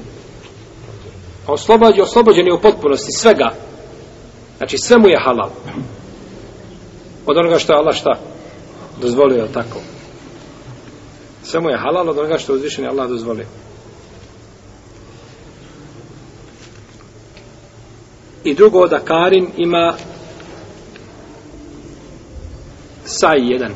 Oslobođen, 1.46 2.02
oslobođen 2.02 2.46
je 2.46 2.52
u 2.52 2.60
potpunosti 2.60 3.12
svega. 3.12 3.50
Znači 4.58 4.78
sve 4.78 4.98
mu 4.98 5.08
je 5.08 5.20
halal. 5.24 5.50
Od 7.26 7.36
onoga 7.36 7.58
što 7.58 7.72
je 7.72 7.78
Allah 7.78 7.94
šta? 7.94 8.18
Dozvolio 9.00 9.42
je 9.42 9.52
tako. 9.52 9.80
Sve 11.42 11.60
mu 11.60 11.70
je 11.70 11.78
halal 11.78 12.08
od 12.08 12.18
onoga 12.18 12.38
što 12.38 12.52
je 12.52 12.56
uzvišen 12.56 12.84
je 12.84 12.90
Allah 12.90 13.08
dozvolio. 13.08 13.46
I 18.44 18.54
drugo 18.54 18.86
da 18.86 18.98
Karin 18.98 19.50
ima 19.56 19.94
saj 23.04 23.38
jedan. 23.38 23.72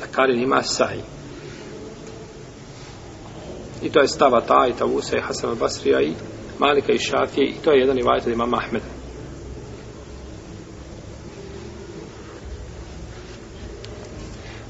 Da 0.00 0.06
Karin 0.06 0.42
ima 0.42 0.62
saj. 0.62 1.11
I 3.82 3.90
to 3.90 4.00
je 4.00 4.08
stava 4.08 4.40
ta 4.40 4.66
i 4.68 4.78
Tavusa 4.78 5.16
i 5.16 5.20
Hasan 5.20 5.50
al-Basrija 5.50 6.00
i 6.02 6.14
Malika 6.58 6.92
i 6.92 6.98
Šafije 6.98 7.48
i 7.48 7.54
to 7.64 7.72
je 7.72 7.80
jedan 7.80 7.98
i 7.98 8.02
vajta 8.02 8.30
imama 8.30 8.56
Ahmeda. 8.56 8.86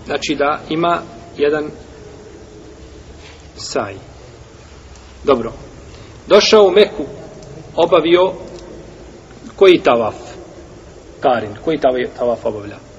Znači 0.07 0.35
da 0.39 0.61
ima 0.71 0.99
jedan 1.37 1.71
saj. 3.57 3.95
Dobro. 5.25 5.53
Došao 6.27 6.65
u 6.65 6.71
Meku, 6.71 7.05
obavio 7.77 8.33
koji 9.57 9.79
tavaf? 9.79 10.15
Karin, 11.21 11.57
koji 11.65 11.79
tavaf 12.19 12.45
obavlja? 12.45 12.92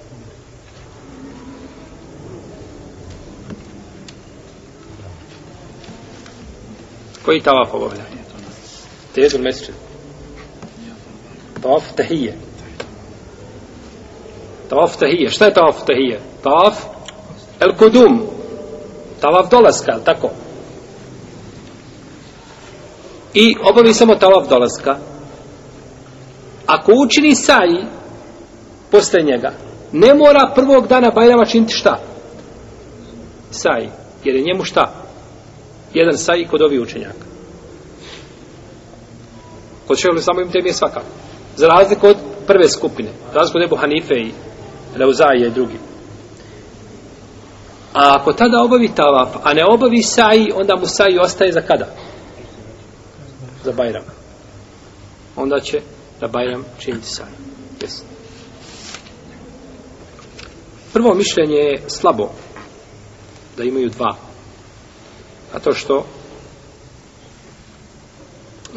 Koji 7.25 7.41
tavaf 7.41 7.73
obavlja? 7.73 8.03
Tezul 9.15 9.41
mesečin. 9.41 9.75
Tavaf 11.61 11.83
tahije. 11.95 12.37
Tavaf 14.69 14.97
tahije. 14.97 15.29
Šta 15.29 15.45
je 15.45 15.53
tavaf 15.53 15.85
tahije? 15.85 16.19
Tavaf 16.43 16.83
el 17.59 17.75
kudum. 17.77 18.21
Tavaf 19.21 19.49
dolaska, 19.49 19.99
tako? 20.05 20.29
I 23.33 23.55
obavi 23.71 23.93
samo 23.93 24.15
tavaf 24.15 24.49
dolaska. 24.49 24.97
Ako 26.65 26.91
učini 27.05 27.35
saji 27.35 27.85
posle 28.91 29.21
njega, 29.21 29.53
ne 29.91 30.13
mora 30.13 30.51
prvog 30.55 30.87
dana 30.87 31.11
Bajrama 31.15 31.45
činiti 31.45 31.73
šta? 31.73 31.99
Saji. 33.51 33.89
Jer 34.23 34.35
je 34.35 34.41
njemu 34.41 34.63
šta? 34.63 35.02
Jedan 35.93 36.17
saj 36.17 36.47
kod 36.47 36.61
ovih 36.61 36.81
učenjaka. 36.81 37.25
Kod 39.87 39.97
šeho 39.97 40.19
samo 40.19 40.41
im 40.41 40.51
tebi 40.51 40.69
je 40.69 40.73
svakako. 40.73 41.05
Za 41.55 41.67
razliku 41.67 42.07
od 42.07 42.17
prve 42.47 42.69
skupine. 42.69 43.09
Za 43.33 43.39
razliku 43.39 43.57
od 43.57 43.63
Ebu 43.63 43.75
Hanife 43.75 44.13
i 44.13 44.31
Leuzaje 44.97 45.47
i 45.47 45.51
drugi. 45.51 45.77
A 47.93 48.15
ako 48.15 48.33
tada 48.33 48.63
obavi 48.63 48.89
tavaf, 48.95 49.29
a 49.43 49.53
ne 49.53 49.65
obavi 49.69 50.03
saji, 50.03 50.51
onda 50.55 50.75
mu 50.75 50.85
saji 50.85 51.19
ostaje 51.19 51.51
za 51.51 51.61
kada? 51.61 51.87
Za 53.63 53.71
Bajram. 53.71 54.03
Onda 55.35 55.59
će 55.59 55.81
da 56.21 56.27
Bajram 56.27 56.65
činiti 56.79 57.07
saji. 57.07 57.33
Yes. 57.79 58.01
Prvo 60.93 61.13
mišljenje 61.13 61.55
je 61.55 61.81
slabo 61.87 62.29
da 63.57 63.63
imaju 63.63 63.89
dva. 63.89 64.15
A 65.53 65.59
to 65.59 65.73
što 65.73 66.05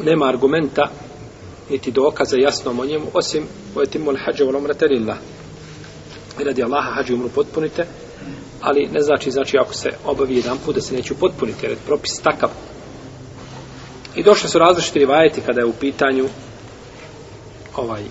nema 0.03 0.27
argumenta 0.27 0.89
niti 1.69 1.91
dokaza 1.91 2.37
jasnom 2.37 2.79
o 2.79 2.85
njemu 2.85 3.05
osim 3.13 3.43
ojetimu 3.75 4.11
al-hađa 4.11 4.45
u 4.45 4.51
lomrate 4.51 4.85
lillah. 4.85 5.17
I 6.41 6.43
radi 6.43 6.63
Allaha 6.63 6.91
hađu 6.91 7.15
umru 7.15 7.29
potpunite 7.29 7.85
ali 8.61 8.89
ne 8.93 9.01
znači 9.01 9.31
znači 9.31 9.57
ako 9.57 9.73
se 9.73 9.89
obavi 10.05 10.35
jedan 10.35 10.57
put 10.65 10.75
da 10.75 10.81
se 10.81 10.95
neće 10.95 11.13
potpuniti 11.13 11.65
jer 11.65 11.71
je 11.71 11.77
propis 11.85 12.19
takav. 12.19 12.49
I 14.15 14.23
došle 14.23 14.49
su 14.49 14.59
različiti 14.59 14.99
rivajeti 14.99 15.41
kada 15.41 15.61
je 15.61 15.65
u 15.65 15.73
pitanju 15.73 16.25
ovaj 17.75 18.03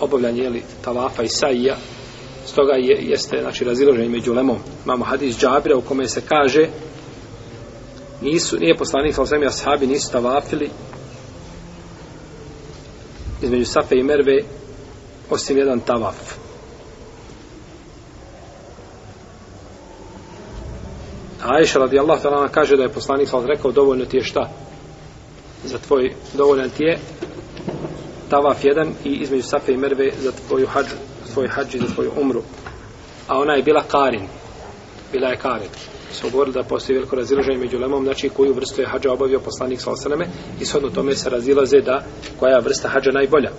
obavljanje 0.00 0.42
jeli, 0.42 0.62
talafa 0.84 1.22
i 1.22 1.28
saija. 1.28 1.76
Stoga 2.46 2.72
je, 2.72 2.98
jeste 3.00 3.38
znači 3.40 3.64
razilaženje 3.64 4.08
među 4.08 4.32
lemom. 4.32 4.58
Imamo 4.84 5.04
hadis 5.04 5.36
džabira 5.38 5.76
u 5.76 5.80
kome 5.80 6.08
se 6.08 6.20
kaže 6.20 6.68
nisu, 8.20 8.56
nije 8.56 8.76
poslanik 8.76 9.14
sa 9.14 9.24
zemlja 9.24 9.48
ashabi 9.48 9.86
nisu 9.86 10.12
tavafili 10.12 10.70
između 13.42 13.64
Safe 13.64 13.96
i 13.96 14.02
Merve 14.02 14.42
osim 15.30 15.58
jedan 15.58 15.80
tavaf. 15.80 16.16
Aisha 21.42 21.78
radijallahu 21.78 22.22
ta'ala 22.22 22.48
kaže 22.48 22.76
da 22.76 22.82
je 22.82 22.88
poslanik 22.88 23.28
sallallahu 23.28 23.56
rekao 23.56 23.72
dovoljno 23.72 24.04
ti 24.04 24.16
je 24.16 24.24
šta? 24.24 24.50
Za 25.64 25.78
tvoj 25.78 26.14
dovoljan 26.34 26.70
ti 26.70 26.84
je 26.84 26.98
tavaf 28.30 28.64
jedan 28.64 28.92
i 29.04 29.08
između 29.08 29.42
Safe 29.42 29.72
i 29.72 29.76
Merve 29.76 30.12
za 30.22 30.32
tvoju 30.48 30.66
hađ, 30.66 30.86
tvoj 31.32 31.48
hađ 31.48 31.74
i 31.74 31.78
za 31.78 31.86
tvoju 31.94 32.12
umru. 32.20 32.42
A 33.28 33.38
ona 33.38 33.54
je 33.54 33.62
bila 33.62 33.82
Karin. 33.82 34.28
Bila 35.12 35.28
je 35.28 35.36
Karin 35.36 35.70
smo 36.14 36.30
govorili 36.30 36.54
da 36.54 36.62
postoji 36.62 36.96
veliko 36.96 37.16
razilaženje 37.16 37.58
među 37.58 37.78
lemom, 37.78 38.04
znači 38.04 38.28
koju 38.28 38.54
vrstu 38.54 38.80
je 38.80 38.86
hađa 38.86 39.12
obavio 39.12 39.40
poslanik 39.40 39.80
sa 39.80 39.90
osaname 39.90 40.26
i 40.60 40.66
shodno 40.66 40.90
tome 40.90 41.14
se 41.14 41.30
razilaze 41.30 41.80
da 41.80 42.04
koja 42.40 42.58
vrsta 42.58 42.88
hađa 42.88 43.10
najbolja. 43.10 43.50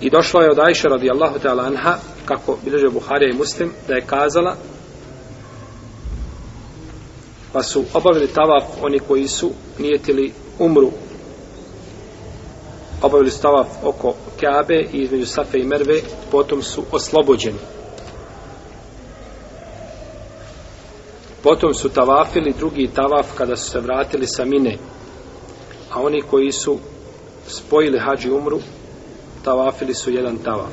I 0.00 0.10
došlo 0.10 0.40
je 0.40 0.50
od 0.50 0.58
Ajša 0.58 0.88
radijallahu 0.88 1.38
ta'ala 1.38 1.66
anha, 1.66 1.96
kako 2.24 2.58
bilježe 2.64 2.88
Buharija 2.88 3.30
i 3.30 3.38
Muslim, 3.38 3.72
da 3.88 3.94
je 3.94 4.06
kazala 4.06 4.56
pa 7.54 7.62
su 7.62 7.84
obavili 7.94 8.26
tavaf 8.26 8.64
oni 8.82 8.98
koji 8.98 9.28
su 9.28 9.50
nijetili 9.78 10.32
umru 10.58 10.90
obavili 13.02 13.30
su 13.30 13.42
tavaf 13.42 13.66
oko 13.82 14.14
Kabe 14.40 14.84
i 14.92 15.02
između 15.02 15.26
Safe 15.26 15.58
i 15.58 15.66
Merve 15.66 16.00
potom 16.30 16.62
su 16.62 16.82
oslobođeni 16.92 17.58
Potom 21.44 21.74
su 21.74 21.88
tavafili 21.88 22.54
drugi 22.58 22.90
tavaf 22.94 23.26
kada 23.34 23.56
su 23.56 23.70
se 23.70 23.80
vratili 23.80 24.26
sa 24.26 24.44
mine. 24.44 24.76
A 25.90 26.02
oni 26.02 26.22
koji 26.22 26.52
su 26.52 26.78
spojili 27.46 27.98
hađi 27.98 28.30
umru, 28.30 28.60
tavafili 29.42 29.94
su 29.94 30.10
jedan 30.10 30.36
tavaf. 30.36 30.72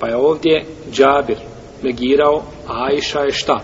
Pa 0.00 0.08
je 0.08 0.16
ovdje 0.16 0.66
Džabir 0.90 1.38
negirao, 1.82 2.42
a 2.68 2.84
Ajša 2.84 3.20
je 3.20 3.30
šta? 3.30 3.60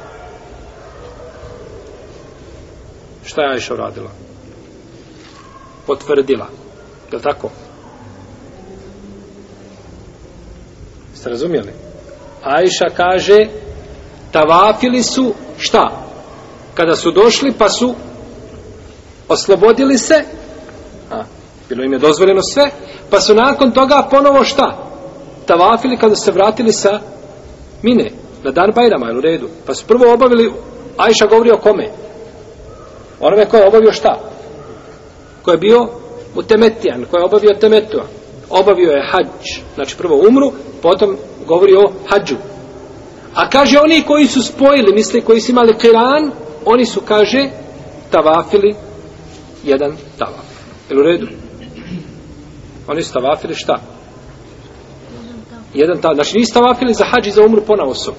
Šta 3.25 3.43
je 3.43 3.53
Ajša 3.53 3.75
uradila? 3.75 4.11
Potvrdila. 5.87 6.47
Je 7.11 7.17
li 7.17 7.23
tako? 7.23 7.51
Ste 11.15 11.31
razumijeli? 11.31 11.73
Ajša 12.43 12.97
kaže 12.97 13.49
tavafili 14.33 15.03
su 15.03 15.35
šta? 15.61 15.91
Kada 16.75 16.97
su 16.97 17.11
došli 17.11 17.53
pa 17.59 17.69
su 17.69 17.95
oslobodili 19.29 19.99
se, 19.99 20.25
a, 21.11 21.23
bilo 21.69 21.85
im 21.85 21.93
je 21.93 21.99
dozvoljeno 21.99 22.41
sve, 22.43 22.71
pa 23.11 23.21
su 23.21 23.35
nakon 23.35 23.73
toga 23.73 24.09
ponovo 24.11 24.45
šta? 24.45 24.77
Tavafili 25.47 25.97
kada 25.97 26.15
su 26.15 26.25
se 26.25 26.33
vratili 26.33 26.73
sa 26.73 27.01
mine, 27.83 28.11
na 28.43 28.51
dan 28.51 28.71
Bajrama, 28.75 29.19
u 29.19 29.21
redu. 29.21 29.49
Pa 29.67 29.75
su 29.75 29.87
prvo 29.87 30.13
obavili, 30.13 30.53
Ajša 30.97 31.27
govori 31.27 31.51
o 31.51 31.59
kome? 31.59 31.91
Onome 33.21 33.47
ko 33.47 33.57
je 33.57 33.69
obavio 33.69 33.93
šta? 33.93 34.21
Ko 35.43 35.51
je 35.51 35.59
bio 35.59 35.89
u 36.35 36.43
Temetijan, 36.43 37.05
ko 37.11 37.17
je 37.17 37.25
obavio 37.25 37.59
Temetua. 37.61 38.05
Obavio 38.51 38.91
je 38.91 39.09
hađ, 39.11 39.63
znači 39.75 39.97
prvo 39.97 40.25
umru, 40.29 40.53
potom 40.83 41.17
govori 41.47 41.75
o 41.77 41.93
hađu. 42.09 42.37
A 43.35 43.51
kaže 43.51 43.79
oni 43.79 44.03
koji 44.03 44.27
su 44.27 44.43
spojili, 44.43 44.93
misle 44.93 45.21
koji 45.21 45.41
su 45.41 45.51
imali 45.51 45.79
kiran, 45.79 46.31
oni 46.65 46.87
su, 46.87 47.01
kaže, 47.01 47.51
tavafili 48.11 48.75
jedan 49.65 49.97
tavaf. 50.19 50.47
Jel 50.91 50.99
u 50.99 51.03
redu? 51.03 51.27
Oni 52.89 53.03
su 53.03 53.13
tavafili 53.13 53.55
šta? 53.55 53.81
Jedan 55.75 56.01
tavaf. 56.01 56.15
Znači 56.15 56.39
nisu 56.39 56.55
tavafili 56.55 56.95
za 56.95 57.05
hađi 57.05 57.31
za 57.31 57.45
umru 57.45 57.63
pona 57.67 57.85
osob. 57.85 58.15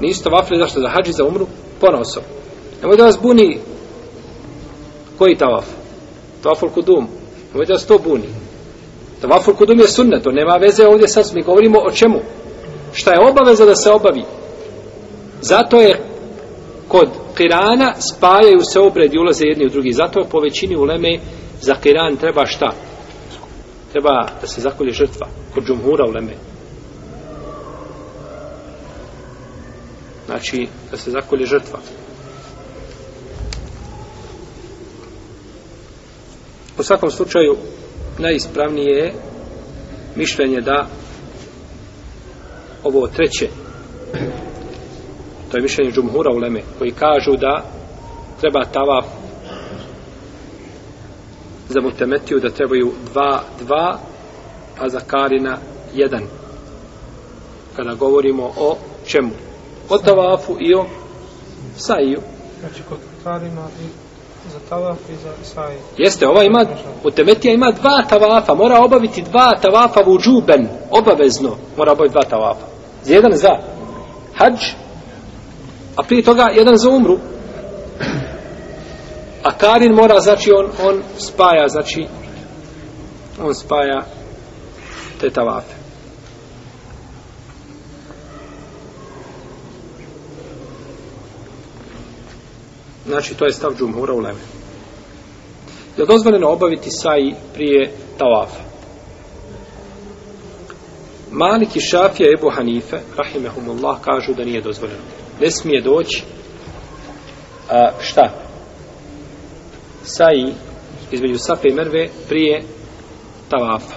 Nisu 0.00 0.24
tavafili 0.24 0.60
zašto? 0.60 0.80
Za 0.80 0.88
hađi 0.88 1.12
za 1.12 1.24
umru 1.24 1.46
pona 1.80 1.98
osob. 1.98 2.22
Nemoj 2.82 2.96
da 2.96 3.04
vas 3.04 3.18
buni 3.22 3.58
koji 5.18 5.36
tavaf? 5.36 5.64
Tavaful 6.42 6.68
kudum. 6.68 7.08
Nemoj 7.52 7.66
da 7.66 7.72
vas 7.72 7.86
to 7.86 7.98
buni. 7.98 8.28
Tavaful 9.20 9.54
kudum 9.54 9.80
je 9.80 9.88
sunnet, 9.88 10.22
to 10.22 10.30
nema 10.30 10.56
veze 10.56 10.86
ovdje 10.86 11.08
sad 11.08 11.30
mi 11.34 11.42
govorimo 11.42 11.78
o 11.78 11.90
čemu. 11.90 12.20
Šta 12.92 13.12
je 13.12 13.28
obaveza 13.30 13.66
da 13.66 13.74
se 13.74 13.90
obavi? 13.90 14.24
Zato 15.40 15.80
je 15.80 16.00
kod 16.88 17.08
kirana 17.36 17.94
spajaju 18.00 18.60
se 18.72 18.80
obred 18.80 19.14
i 19.14 19.18
ulaze 19.18 19.44
jedni 19.46 19.66
u 19.66 19.68
drugi. 19.68 19.92
Zato 19.92 20.24
po 20.30 20.40
većini 20.40 20.76
uleme 20.76 21.18
za 21.60 21.74
kiran 21.74 22.16
treba 22.16 22.46
šta? 22.46 22.72
Treba 23.92 24.28
da 24.40 24.46
se 24.46 24.60
zakolje 24.60 24.92
žrtva. 24.92 25.26
Kod 25.54 25.66
džumhura 25.66 26.04
uleme. 26.08 26.32
Znači, 30.26 30.68
da 30.90 30.96
se 30.96 31.10
zakolje 31.10 31.46
žrtva. 31.46 31.78
U 36.78 36.82
svakom 36.82 37.10
slučaju, 37.10 37.56
najispravnije 38.18 38.96
je 38.96 39.14
mišljenje 40.16 40.60
da 40.60 40.86
ovo 42.84 43.06
treće. 43.06 43.48
To 45.50 45.56
je 45.56 45.62
mišljenje 45.62 45.92
džumhura 45.92 46.30
u 46.34 46.38
Leme 46.38 46.60
koji 46.78 46.90
kažu 46.90 47.36
da 47.36 47.62
treba 48.40 48.64
tavaf 48.64 49.04
za 51.68 51.80
mutemetiju 51.80 52.40
da 52.40 52.50
trebaju 52.50 52.92
dva, 53.12 53.42
dva 53.60 53.98
a 54.78 54.88
za 54.88 55.00
karina 55.00 55.58
jedan. 55.94 56.22
Kada 57.76 57.94
govorimo 57.94 58.52
o 58.56 58.76
čemu? 59.06 59.30
O 59.88 59.98
tavafu 59.98 60.56
i 60.60 60.74
o 60.74 60.86
saiju 61.76 62.20
Znači 62.60 62.82
kod 62.88 62.98
karina 63.24 63.66
i 63.80 63.86
za 64.52 64.58
tavaf 64.68 64.98
i 65.10 65.16
za 65.16 65.32
saj. 65.44 65.76
Jeste, 65.98 66.28
ova 66.28 66.44
ima, 66.44 66.66
Mutemetija 67.04 67.54
ima 67.54 67.72
dva 67.80 68.02
tavafa, 68.08 68.54
mora 68.54 68.78
obaviti 68.78 69.22
dva 69.22 69.52
tavafa 69.62 70.00
u 70.06 70.18
džuben, 70.18 70.68
obavezno 70.90 71.56
mora 71.76 71.92
obaviti 71.92 72.12
dva 72.12 72.24
tavafa. 72.24 72.71
Jedan 73.06 73.32
za 73.34 73.50
hađ, 74.34 74.60
a 75.96 76.02
prije 76.02 76.22
toga 76.22 76.46
jedan 76.54 76.76
za 76.76 76.90
umru. 76.90 77.18
A 79.42 79.52
Karin 79.58 79.94
mora, 79.94 80.20
znači, 80.20 80.50
on, 80.52 80.70
on 80.88 81.02
spaja, 81.18 81.68
znači, 81.68 82.06
on 83.42 83.54
spaja 83.54 84.02
te 85.20 85.30
tavafe. 85.30 85.74
Znači, 93.06 93.34
to 93.34 93.44
je 93.44 93.52
stav 93.52 93.72
džumhura 93.78 94.14
u 94.14 94.18
leme. 94.18 94.40
Je 95.96 96.06
dozvoljeno 96.06 96.48
obaviti 96.48 96.90
saji 96.90 97.34
prije 97.54 97.92
tavafa? 98.18 98.71
Malik 101.32 101.76
i 101.76 101.80
Šafija 101.80 102.28
i 102.30 102.34
Ebu 102.38 102.50
Hanife, 102.50 103.00
rahimehumullah, 103.16 104.00
kažu 104.00 104.34
da 104.34 104.44
nije 104.44 104.60
dozvoljeno. 104.60 105.00
Ne 105.40 105.50
smije 105.50 105.82
doći 105.82 106.22
a, 107.70 107.90
šta? 108.00 108.30
Saji 110.02 110.54
između 111.10 111.38
Safe 111.38 111.68
i 111.68 111.74
Merve 111.74 112.08
prije 112.28 112.62
tavafa. 113.48 113.94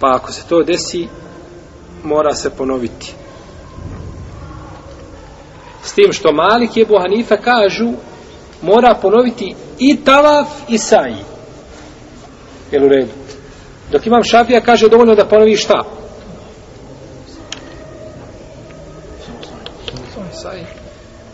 Pa 0.00 0.10
ako 0.14 0.32
se 0.32 0.42
to 0.48 0.62
desi, 0.62 1.08
mora 2.04 2.34
se 2.34 2.50
ponoviti. 2.50 3.14
S 5.82 5.92
tim 5.92 6.12
što 6.12 6.32
Malik 6.32 6.76
i 6.76 6.80
Ebu 6.80 6.98
Hanife 6.98 7.36
kažu 7.36 7.92
mora 8.62 8.98
ponoviti 9.02 9.54
i 9.78 9.96
tavaf 10.04 10.48
i 10.68 10.78
saji. 10.78 11.24
Jel 12.72 12.84
u 12.84 12.88
redu? 12.88 13.21
Dok 13.92 14.06
imam 14.06 14.24
šafija 14.24 14.60
kaže 14.60 14.88
dovoljno 14.88 15.14
da 15.14 15.24
ponovi 15.24 15.56
šta? 15.56 15.84
Saji. 20.32 20.66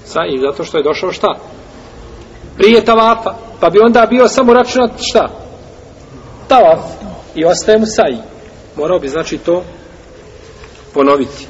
Saji, 0.05 0.38
zato 0.40 0.64
što 0.64 0.77
je 0.77 0.83
došao 0.83 1.12
šta? 1.12 1.35
Prije 2.57 2.85
tavafa. 2.85 3.35
Pa 3.61 3.71
bi 3.71 3.79
onda 3.79 4.07
bio 4.11 4.29
samo 4.29 4.55
računat 4.55 4.90
šta? 5.01 5.29
Tavaf. 6.49 6.81
I 7.35 7.44
ostaje 7.44 7.79
mu 7.79 7.87
saji. 7.87 8.18
Morao 8.77 8.99
bi 8.99 9.09
znači 9.09 9.38
to 9.38 9.64
ponoviti. 10.94 11.47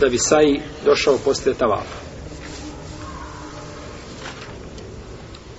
Da 0.00 0.08
bi 0.08 0.18
saji 0.18 0.62
došao 0.84 1.18
poslije 1.24 1.54
tavafa. 1.54 2.03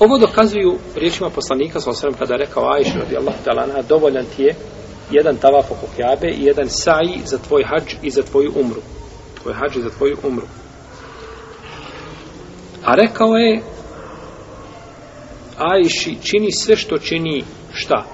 Ovo 0.06 0.18
dokazuju 0.18 0.78
riječima 0.96 1.30
poslanika 1.30 1.80
sa 1.80 1.90
osvrame 1.90 2.18
kada 2.18 2.34
je 2.34 2.38
rekao 2.46 2.72
Ajša 2.74 3.00
radijallahu 3.00 3.38
ta'ala 3.46 3.88
dovoljan 3.90 4.26
ti 4.36 4.44
je 4.44 4.56
jedan 5.12 5.38
tavaf 5.38 5.72
oko 5.72 5.88
Kjabe 5.96 6.28
i 6.28 6.46
jedan 6.46 6.70
saji 6.70 7.22
za 7.26 7.38
tvoj 7.38 7.64
hađ 7.64 7.94
i 8.02 8.10
za 8.10 8.24
tvoju 8.24 8.52
umru. 8.56 8.82
Tvoj 9.42 9.54
hađ 9.54 9.76
i 9.76 9.82
za 9.82 9.90
tvoju 9.90 10.18
umru. 10.24 10.46
A 12.84 12.96
rekao 12.96 13.28
je 13.28 13.62
Ajši 15.58 16.18
čini 16.24 16.52
sve 16.52 16.76
što 16.76 16.98
čini 16.98 17.44
šta? 17.74 18.06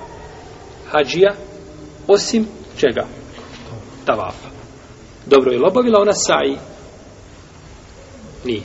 Hađija 0.92 1.34
osim 2.08 2.48
čega? 2.78 3.06
Tavafa. 4.06 4.50
Dobro, 5.26 5.52
je 5.52 5.60
li 5.60 5.66
obavila 5.68 6.02
ona 6.02 6.14
saji? 6.14 6.58
Nije. 8.46 8.64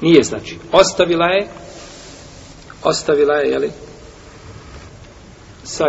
Nije 0.00 0.22
znači. 0.22 0.58
Ostavila 0.72 1.26
je 1.26 1.63
ostavila 2.84 3.34
je, 3.34 3.50
jeli, 3.50 3.70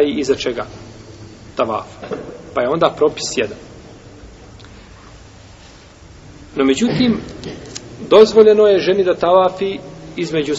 i 0.06 0.20
iza 0.20 0.36
čega? 0.36 0.66
Tavaf. 1.56 1.86
Pa 2.54 2.62
je 2.62 2.70
onda 2.70 2.94
propis 2.98 3.38
jedan. 3.38 3.58
No 6.56 6.66
međutim, 6.66 7.20
dozvoljeno 8.10 8.66
je 8.66 8.80
ženi 8.80 9.04
da 9.04 9.14
tavafi 9.14 9.80
između 10.16 10.54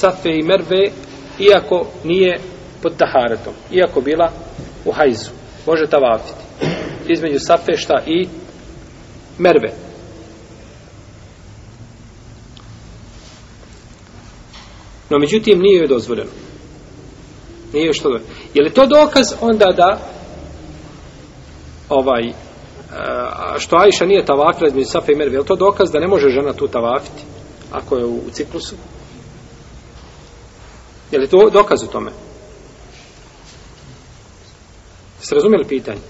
Safe 0.00 0.30
i 0.30 0.42
Merve, 0.42 0.90
iako 1.38 1.86
nije 2.04 2.40
pod 2.82 2.96
taharetom, 2.96 3.54
iako 3.72 4.00
bila 4.00 4.32
u 4.84 4.92
hajzu. 4.92 5.30
Može 5.66 5.86
tavafiti. 5.86 6.44
Između 7.08 7.38
Safe 7.38 7.76
šta 7.76 8.02
i 8.06 8.28
Merve. 9.38 9.89
No, 15.10 15.18
međutim, 15.18 15.58
nije 15.58 15.78
joj 15.78 15.88
dozvoljeno. 15.88 16.30
Nije 17.72 17.84
joj 17.86 17.92
što 17.92 18.08
dozvoljeno. 18.08 18.34
Je 18.54 18.62
li 18.62 18.70
to 18.70 18.86
dokaz 18.86 19.26
onda 19.40 19.72
da 19.76 19.98
ovaj 21.88 22.32
a, 22.92 23.58
što 23.58 23.76
Ajša 23.76 24.06
nije 24.06 24.24
tavafila 24.24 24.68
između 24.68 24.90
Safa 24.90 25.12
i 25.12 25.16
Merve, 25.16 25.34
je 25.34 25.38
li 25.38 25.46
to 25.46 25.56
dokaz 25.56 25.90
da 25.90 26.00
ne 26.00 26.08
može 26.08 26.28
žena 26.28 26.52
tu 26.52 26.68
tavafiti 26.68 27.22
ako 27.72 27.96
je 27.96 28.04
u, 28.04 28.14
u 28.14 28.30
ciklusu? 28.32 28.74
Je 31.10 31.18
li 31.18 31.28
to 31.28 31.50
dokaz 31.50 31.82
u 31.82 31.86
tome? 31.86 32.10
Ste 35.20 35.34
razumjeli 35.34 35.64
pitanje? 35.64 36.00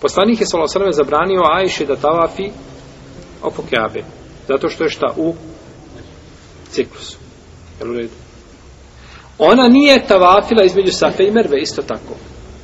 Poslanik 0.00 0.40
je 0.40 0.46
Salosanove 0.46 0.92
zabranio 0.92 1.42
Ajši 1.52 1.86
da 1.86 1.96
tavafi 1.96 2.50
oko 3.42 3.62
Zato 4.48 4.68
što 4.68 4.84
je 4.84 4.90
šta 4.90 5.06
u 5.16 5.34
ciklusu. 6.70 7.29
Jel 7.80 7.90
u 7.90 7.94
redu? 7.94 8.14
Ona 9.38 9.68
nije 9.68 10.06
tavafila 10.06 10.64
između 10.64 10.92
Safe 10.92 11.24
i 11.24 11.30
Merve, 11.30 11.60
isto 11.60 11.82
tako. 11.82 12.14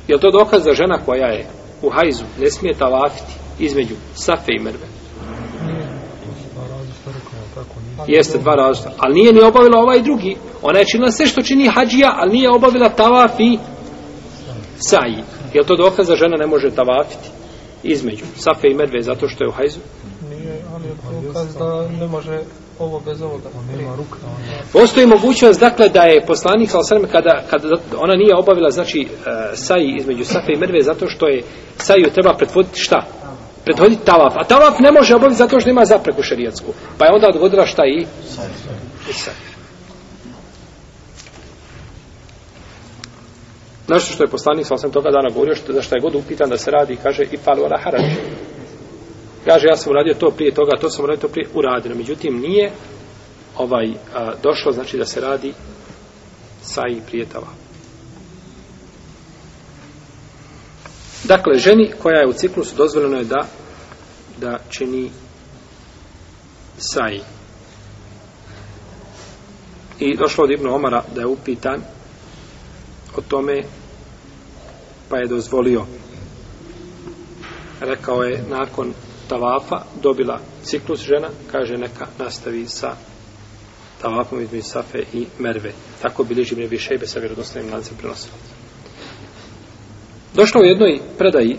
Je 0.07 0.19
to 0.19 0.31
dokaz 0.31 0.63
da 0.63 0.73
žena 0.73 0.97
koja 1.05 1.27
je 1.27 1.47
u 1.81 1.89
hajzu 1.89 2.23
ne 2.39 2.51
smije 2.51 2.73
tavafiti 2.73 3.33
između 3.59 3.95
Safe 4.13 4.51
i 4.59 4.63
Merve? 4.63 4.87
Jeste 8.07 8.37
dva 8.37 8.55
različita. 8.55 8.95
Ali 8.97 9.13
nije 9.13 9.33
ni 9.33 9.41
obavila 9.41 9.79
ovaj 9.79 10.01
drugi. 10.01 10.37
Ona 10.61 10.79
je 10.79 10.85
činila 10.85 11.11
sve 11.11 11.25
što 11.25 11.41
čini 11.41 11.67
hađija, 11.67 12.13
ali 12.17 12.33
nije 12.33 12.49
obavila 12.49 12.89
tavaf 12.89 13.39
i 13.39 13.57
saji. 14.77 15.23
Je 15.53 15.63
to 15.63 15.75
dokaz 15.75 16.07
da 16.07 16.15
žena 16.15 16.37
ne 16.37 16.47
može 16.47 16.69
tavafiti 16.69 17.29
između 17.83 18.25
Safe 18.35 18.67
i 18.67 18.73
Merve 18.73 19.01
zato 19.01 19.27
što 19.27 19.43
je 19.43 19.47
u 19.47 19.51
hajzu? 19.51 19.79
Nije, 20.29 20.61
ali 20.73 20.85
je 20.85 20.93
dokaz 21.27 21.55
da 21.55 21.89
ne 21.99 22.07
može 22.07 22.39
ovo 22.79 22.99
bez 22.99 23.21
ovoga. 23.21 23.49
Nema 23.77 23.95
ruka. 23.95 24.17
Postoji 24.73 25.07
mogućnost, 25.07 25.59
dakle, 25.59 25.89
da 25.89 26.01
je 26.01 26.25
poslanik, 26.25 26.69
sa 26.69 26.79
osrme, 26.79 27.07
kada, 27.07 27.43
kada 27.49 27.67
ona 27.97 28.15
nije 28.15 28.35
obavila, 28.35 28.69
znači, 28.69 29.07
uh, 29.09 29.27
saji 29.53 29.95
između 29.99 30.25
Safe 30.25 30.53
i 30.53 30.59
Merve, 30.59 30.81
zato 30.81 31.07
što 31.07 31.27
je 31.27 31.43
saju 31.77 32.09
treba 32.13 32.33
pretvoditi 32.33 32.79
šta? 32.79 33.01
prethoditi 33.67 34.05
tavaf. 34.05 34.33
A 34.35 34.43
tavaf 34.43 34.79
ne 34.79 34.91
može 34.91 35.15
obaviti 35.15 35.37
zato 35.37 35.59
što 35.59 35.69
ima 35.69 35.85
zapreku 35.85 36.23
šerijatsku. 36.23 36.73
Pa 36.97 37.05
je 37.05 37.11
onda 37.13 37.27
odgodila 37.27 37.65
šta 37.65 37.83
i? 37.85 38.05
I 39.09 39.13
sad. 39.13 39.33
Nešto 43.87 44.13
što 44.13 44.23
je 44.23 44.29
poslanik 44.29 44.65
sa 44.65 44.73
osam 44.73 44.91
toga 44.91 45.09
dana 45.11 45.29
govorio, 45.33 45.55
što, 45.55 45.73
za 45.73 45.81
što 45.81 45.95
je 45.95 46.01
god 46.01 46.15
upitan 46.15 46.49
da 46.49 46.57
se 46.57 46.71
radi, 46.71 46.97
kaže 47.03 47.23
i 47.23 47.37
ala 47.45 47.79
harač. 47.83 48.01
Kaže, 49.47 49.67
ja 49.67 49.75
sam 49.75 49.91
uradio 49.91 50.13
to 50.13 50.31
prije 50.31 50.53
toga, 50.53 50.77
to 50.81 50.89
sam 50.89 51.03
uradio 51.03 51.21
to 51.21 51.27
prije, 51.27 51.49
uradio. 51.53 51.95
Međutim, 51.95 52.39
nije 52.39 52.71
ovaj 53.55 53.93
a, 54.15 54.33
došlo, 54.43 54.71
znači 54.71 54.97
da 54.97 55.05
se 55.05 55.21
radi 55.21 55.53
sa 56.61 56.81
i 56.89 57.01
prijetava. 57.07 57.47
Dakle, 61.23 61.57
ženi 61.57 61.91
koja 62.01 62.19
je 62.19 62.27
u 62.27 62.33
ciklusu 62.33 62.75
dozvoljeno 62.75 63.17
je 63.17 63.23
da 63.23 63.47
da 64.37 64.59
čini 64.69 65.11
saji. 66.77 67.21
I 69.99 70.17
došlo 70.17 70.43
od 70.43 70.51
Ibnu 70.51 70.75
Omara 70.75 71.03
da 71.15 71.21
je 71.21 71.27
upitan 71.27 71.81
o 73.15 73.21
tome 73.21 73.63
pa 75.09 75.17
je 75.17 75.27
dozvolio 75.27 75.85
rekao 77.81 78.23
je 78.23 78.43
nakon 78.49 78.93
tavafa 79.29 79.81
dobila 80.03 80.39
ciklus 80.63 80.99
žena 80.99 81.29
kaže 81.51 81.77
neka 81.77 82.05
nastavi 82.19 82.65
sa 82.65 82.95
tavafom 84.01 84.41
između 84.41 84.63
Safe 84.63 84.99
i 85.13 85.25
Merve 85.39 85.71
tako 86.01 86.23
bilježi 86.23 86.55
mi 86.55 86.61
nebi 86.61 86.77
šejbe 86.77 87.07
sa 87.07 87.19
vjerodostavnim 87.19 87.73
lancem 87.73 87.97
prenosila 87.97 88.35
došlo 90.33 90.61
u 90.61 90.65
jednoj 90.65 90.99
predaji 91.17 91.57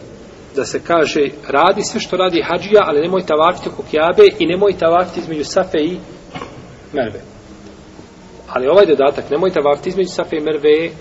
da 0.57 0.65
se 0.65 0.81
kaže 0.85 1.29
radi 1.49 1.83
sve 1.83 2.01
što 2.01 2.17
radi 2.17 2.43
hađija 2.43 2.83
ali 2.85 3.01
nemoj 3.01 3.27
tavafiti 3.27 3.69
oko 3.69 3.83
kjabe 3.91 4.25
i 4.39 4.47
nemoj 4.47 4.79
tavafiti 4.79 5.21
između 5.21 5.45
Safe 5.45 5.79
i 5.79 5.99
Merve 6.93 7.21
ali 8.49 8.69
ovaj 8.69 8.87
dodatak 8.87 9.31
nemoj 9.31 9.51
tavafiti 9.51 9.89
između 9.89 10.11
Safe 10.11 10.37
i 10.37 10.45
Merve 10.45 10.71
je 10.71 10.93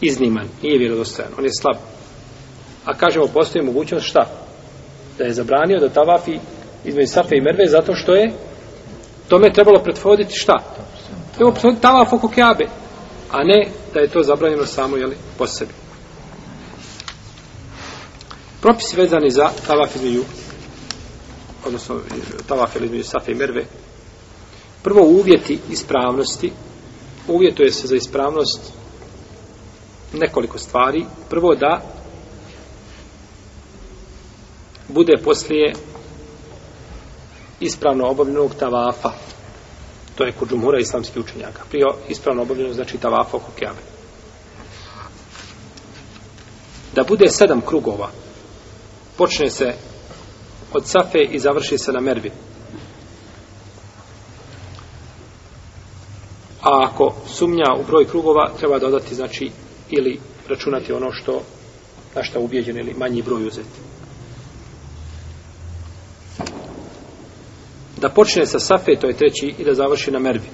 izniman, 0.00 0.48
nije 0.62 0.78
vjerodostojan, 0.78 1.32
on 1.38 1.44
je 1.44 1.50
slab. 1.60 1.76
A 2.84 2.94
kažemo, 2.94 3.26
postoji 3.26 3.64
mogućnost 3.64 4.06
šta? 4.06 4.26
Da 5.20 5.26
je 5.26 5.32
zabranio 5.32 5.80
da 5.80 5.88
tavafi 5.88 6.38
između 6.84 7.12
Safe 7.12 7.36
i 7.36 7.40
Merve 7.40 7.66
zato 7.66 7.94
što 7.94 8.14
je 8.14 8.32
tome 9.28 9.46
je 9.46 9.52
trebalo 9.52 9.82
pretvoditi 9.82 10.34
šta? 10.34 10.56
Trebalo 11.34 11.52
pretvoditi 11.52 11.82
tavaf 11.82 12.12
oko 12.12 12.28
Keabe, 12.28 12.64
a 13.30 13.44
ne 13.44 13.68
da 13.94 14.00
je 14.00 14.08
to 14.08 14.22
zabranjeno 14.22 14.66
samo 14.66 14.96
jeli, 14.96 15.16
po 15.38 15.46
sebi. 15.46 15.72
Propisi 18.60 18.96
vezani 18.96 19.30
za 19.30 19.50
tavaf 19.66 19.96
između 19.96 20.24
odnosno 21.66 22.00
tavaf 22.48 22.76
između 22.76 23.04
Safe 23.04 23.32
i 23.32 23.34
Merve 23.34 23.64
prvo 24.82 25.02
uvjeti 25.02 25.58
ispravnosti 25.70 26.52
uvjetuje 27.28 27.72
se 27.72 27.86
za 27.86 27.96
ispravnost 27.96 28.72
nekoliko 30.12 30.58
stvari. 30.58 31.04
Prvo 31.30 31.54
da 31.54 31.99
bude 34.92 35.16
poslije 35.24 35.72
ispravno 37.60 38.08
obavljenog 38.08 38.54
tavafa. 38.54 39.10
To 40.14 40.24
je 40.24 40.32
kod 40.32 40.48
džumhura 40.48 40.78
islamskih 40.78 41.22
učenjaka. 41.22 41.62
Prije 41.68 41.84
ispravno 42.08 42.42
obavljenog 42.42 42.74
znači 42.74 42.98
tavafa 42.98 43.36
oko 43.36 43.52
kjave. 43.58 43.78
Da 46.94 47.04
bude 47.04 47.28
sedam 47.28 47.60
krugova. 47.60 48.10
Počne 49.16 49.50
se 49.50 49.74
od 50.72 50.86
safe 50.86 51.18
i 51.30 51.38
završi 51.38 51.78
se 51.78 51.92
na 51.92 52.00
mervi. 52.00 52.30
A 56.62 56.88
ako 56.90 57.14
sumnja 57.26 57.74
u 57.80 57.84
broj 57.84 58.08
krugova, 58.08 58.52
treba 58.58 58.78
dodati, 58.78 59.14
znači, 59.14 59.50
ili 59.90 60.20
računati 60.48 60.92
ono 60.92 61.12
što 61.12 61.42
na 62.14 62.22
šta 62.22 62.38
ubijeđen 62.38 62.78
ili 62.78 62.94
manji 62.94 63.22
broj 63.22 63.46
uzeti. 63.46 63.89
Da 68.00 68.08
počne 68.08 68.46
sa 68.46 68.58
safe, 68.58 68.96
to 69.00 69.06
je 69.06 69.16
treći, 69.16 69.54
i 69.58 69.64
da 69.64 69.74
završi 69.74 70.10
na 70.10 70.18
mervi. 70.18 70.48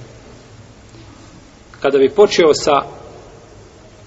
Kada 1.81 1.97
bi 1.97 2.09
počeo 2.09 2.53
sa 2.53 2.71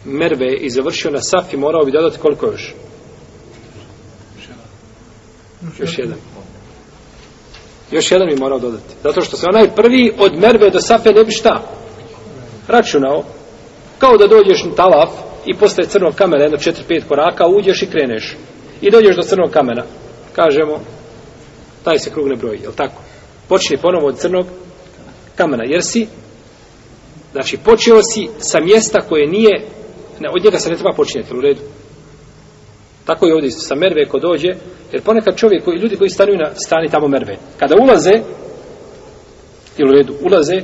merve 0.05 0.57
i 0.57 0.71
završio 0.71 1.11
na 1.11 1.21
safi, 1.21 1.57
morao 1.57 1.85
bi 1.85 1.93
dodati 1.93 2.19
koliko 2.19 2.47
još? 2.47 2.75
Još 5.79 5.99
jedan. 5.99 6.19
Još 7.91 8.11
jedan 8.11 8.29
bi 8.29 8.41
morao 8.41 8.59
dodati. 8.59 8.95
Zato 9.03 9.21
što 9.21 9.37
se 9.37 9.47
onaj 9.49 9.75
prvi 9.75 10.13
od 10.19 10.39
merve 10.39 10.71
do 10.71 10.81
safe 10.81 11.13
ne 11.13 11.25
bi 11.25 11.33
šta? 11.33 11.63
Računao 12.69 13.25
Kao 13.99 14.17
da 14.17 14.27
dođeš 14.27 14.65
na 14.65 14.75
talaf 14.75 15.11
i 15.47 15.55
posle 15.55 15.85
crnog 15.85 16.15
kamena 16.15 16.43
jedno 16.43 16.59
4-5 16.59 17.03
koraka, 17.09 17.47
uđeš 17.47 17.83
i 17.83 17.87
kreneš. 17.87 18.37
I 18.81 18.91
dođeš 18.91 19.17
do 19.17 19.23
crnog 19.23 19.51
kamena. 19.51 19.83
Kažemo, 20.33 20.81
taj 21.85 21.99
se 21.99 22.11
krug 22.11 22.29
ne 22.29 22.37
broji, 22.37 22.61
je 22.61 22.69
li 22.69 22.75
tako? 22.75 23.03
Počne 23.51 23.77
ponovo 23.77 24.07
od 24.07 24.19
crnog 24.19 24.47
kamena, 25.37 25.65
jer 25.67 25.83
si, 25.83 26.07
znači, 27.33 27.57
počeo 27.65 28.03
si 28.03 28.29
sa 28.39 28.61
mjesta 28.61 29.01
koje 29.09 29.27
nije, 29.27 29.55
ne, 30.21 30.29
od 30.37 30.45
njega 30.45 30.59
se 30.59 30.71
ne 30.71 30.77
treba 30.77 30.93
počinjeti, 30.97 31.37
u 31.37 31.41
redu. 31.41 31.61
Tako 33.05 33.27
je 33.27 33.35
ovdje 33.35 33.51
sa 33.51 33.75
merve 33.75 34.09
ko 34.09 34.19
dođe, 34.19 34.49
jer 34.93 35.03
ponekad 35.03 35.37
čovjek, 35.37 35.65
koji, 35.65 35.79
ljudi 35.79 35.97
koji 35.97 36.11
stanuju 36.11 36.39
na 36.39 36.51
strani 36.55 36.89
tamo 36.89 37.09
merve, 37.09 37.37
kada 37.59 37.75
ulaze, 37.83 38.15
ili 39.79 39.89
u 39.89 39.93
redu, 39.93 40.15
ulaze, 40.23 40.59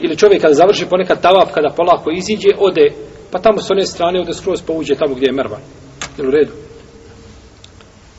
ili 0.00 0.16
čovjek 0.16 0.42
kada 0.42 0.54
završi 0.54 0.86
ponekad 0.86 1.22
tavap, 1.22 1.50
kada 1.54 1.74
polako 1.76 2.10
iziđe, 2.10 2.48
ode, 2.58 2.86
pa 3.30 3.38
tamo 3.38 3.60
s 3.60 3.70
one 3.70 3.86
strane 3.86 4.20
ode 4.20 4.34
skroz 4.34 4.62
pa 4.62 4.72
uđe 4.72 4.94
tamo 4.94 5.14
gdje 5.14 5.26
je 5.26 5.32
merva. 5.32 5.58
Ili 6.18 6.28
u 6.28 6.30
redu. 6.30 6.52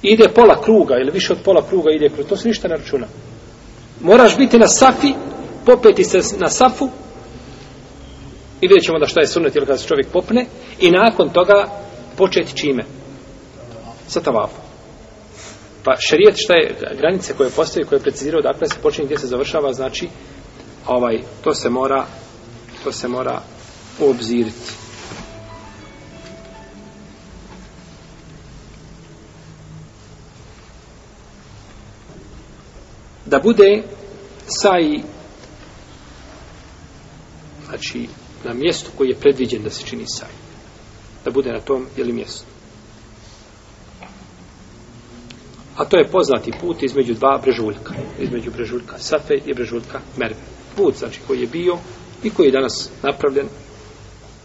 Ide 0.02 0.26
pola 0.36 0.62
kruga, 0.62 0.96
ili 1.02 1.12
više 1.12 1.34
od 1.34 1.40
pola 1.46 1.62
kruga 1.70 1.92
ide 1.92 2.10
kroz, 2.10 2.28
to 2.28 2.38
se 2.38 2.48
ništa 2.48 2.68
ne 2.68 2.78
računa. 2.78 3.08
Moraš 4.02 4.38
biti 4.38 4.58
na 4.58 4.68
safi, 4.68 5.14
popeti 5.66 6.04
se 6.04 6.20
na 6.38 6.50
safu, 6.50 6.90
i 8.62 8.68
vidjet 8.68 8.84
ćemo 8.84 9.00
da 9.00 9.08
šta 9.08 9.22
je 9.22 9.28
sunet 9.28 9.56
ili 9.56 9.66
kada 9.66 9.78
se 9.78 9.88
čovjek 9.88 10.08
popne, 10.12 10.46
i 10.80 10.92
nakon 10.92 11.30
toga 11.30 11.70
početi 12.18 12.58
čime? 12.58 12.84
Sa 14.08 14.22
tavafom. 14.22 14.64
Pa 15.84 15.96
šerijet 16.10 16.36
šta 16.38 16.54
je 16.54 16.76
granice 16.98 17.34
koje 17.34 17.50
postoji, 17.50 17.86
koje 17.86 17.98
je 17.98 18.04
precizirao 18.04 18.42
dakle 18.42 18.68
se 18.68 18.76
počinje 18.82 19.06
gdje 19.06 19.18
se 19.18 19.28
završava, 19.28 19.74
znači 19.74 20.08
ovaj 20.88 21.22
to 21.44 21.54
se 21.54 21.70
mora 21.70 22.06
to 22.84 22.92
se 22.92 23.08
mora 23.08 23.42
obziriti 24.00 24.89
da 33.30 33.40
bude 33.40 33.84
saj 34.48 34.84
znači 37.66 38.08
na 38.44 38.54
mjestu 38.54 38.92
koji 38.98 39.10
je 39.10 39.16
predviđen 39.16 39.64
da 39.64 39.70
se 39.70 39.86
čini 39.86 40.04
saj. 40.08 40.30
Da 41.26 41.32
bude 41.32 41.52
na 41.52 41.60
tom 41.60 41.86
ili 41.98 42.14
mjestu. 42.14 42.46
A 45.76 45.86
to 45.86 45.98
je 45.98 46.08
poznati 46.08 46.52
put 46.62 46.84
između 46.84 47.14
dva 47.14 47.40
brežuljka. 47.44 47.94
Između 48.20 48.52
brežuljka 48.52 48.98
Safe 48.98 49.34
i 49.46 49.54
brežuljka 49.54 50.00
Merve. 50.18 50.40
Put, 50.76 50.96
znači 50.98 51.20
koji 51.28 51.42
je 51.42 51.48
bio 51.48 51.78
i 52.24 52.30
koji 52.30 52.48
je 52.48 52.52
danas 52.52 52.90
napravljen. 53.04 53.48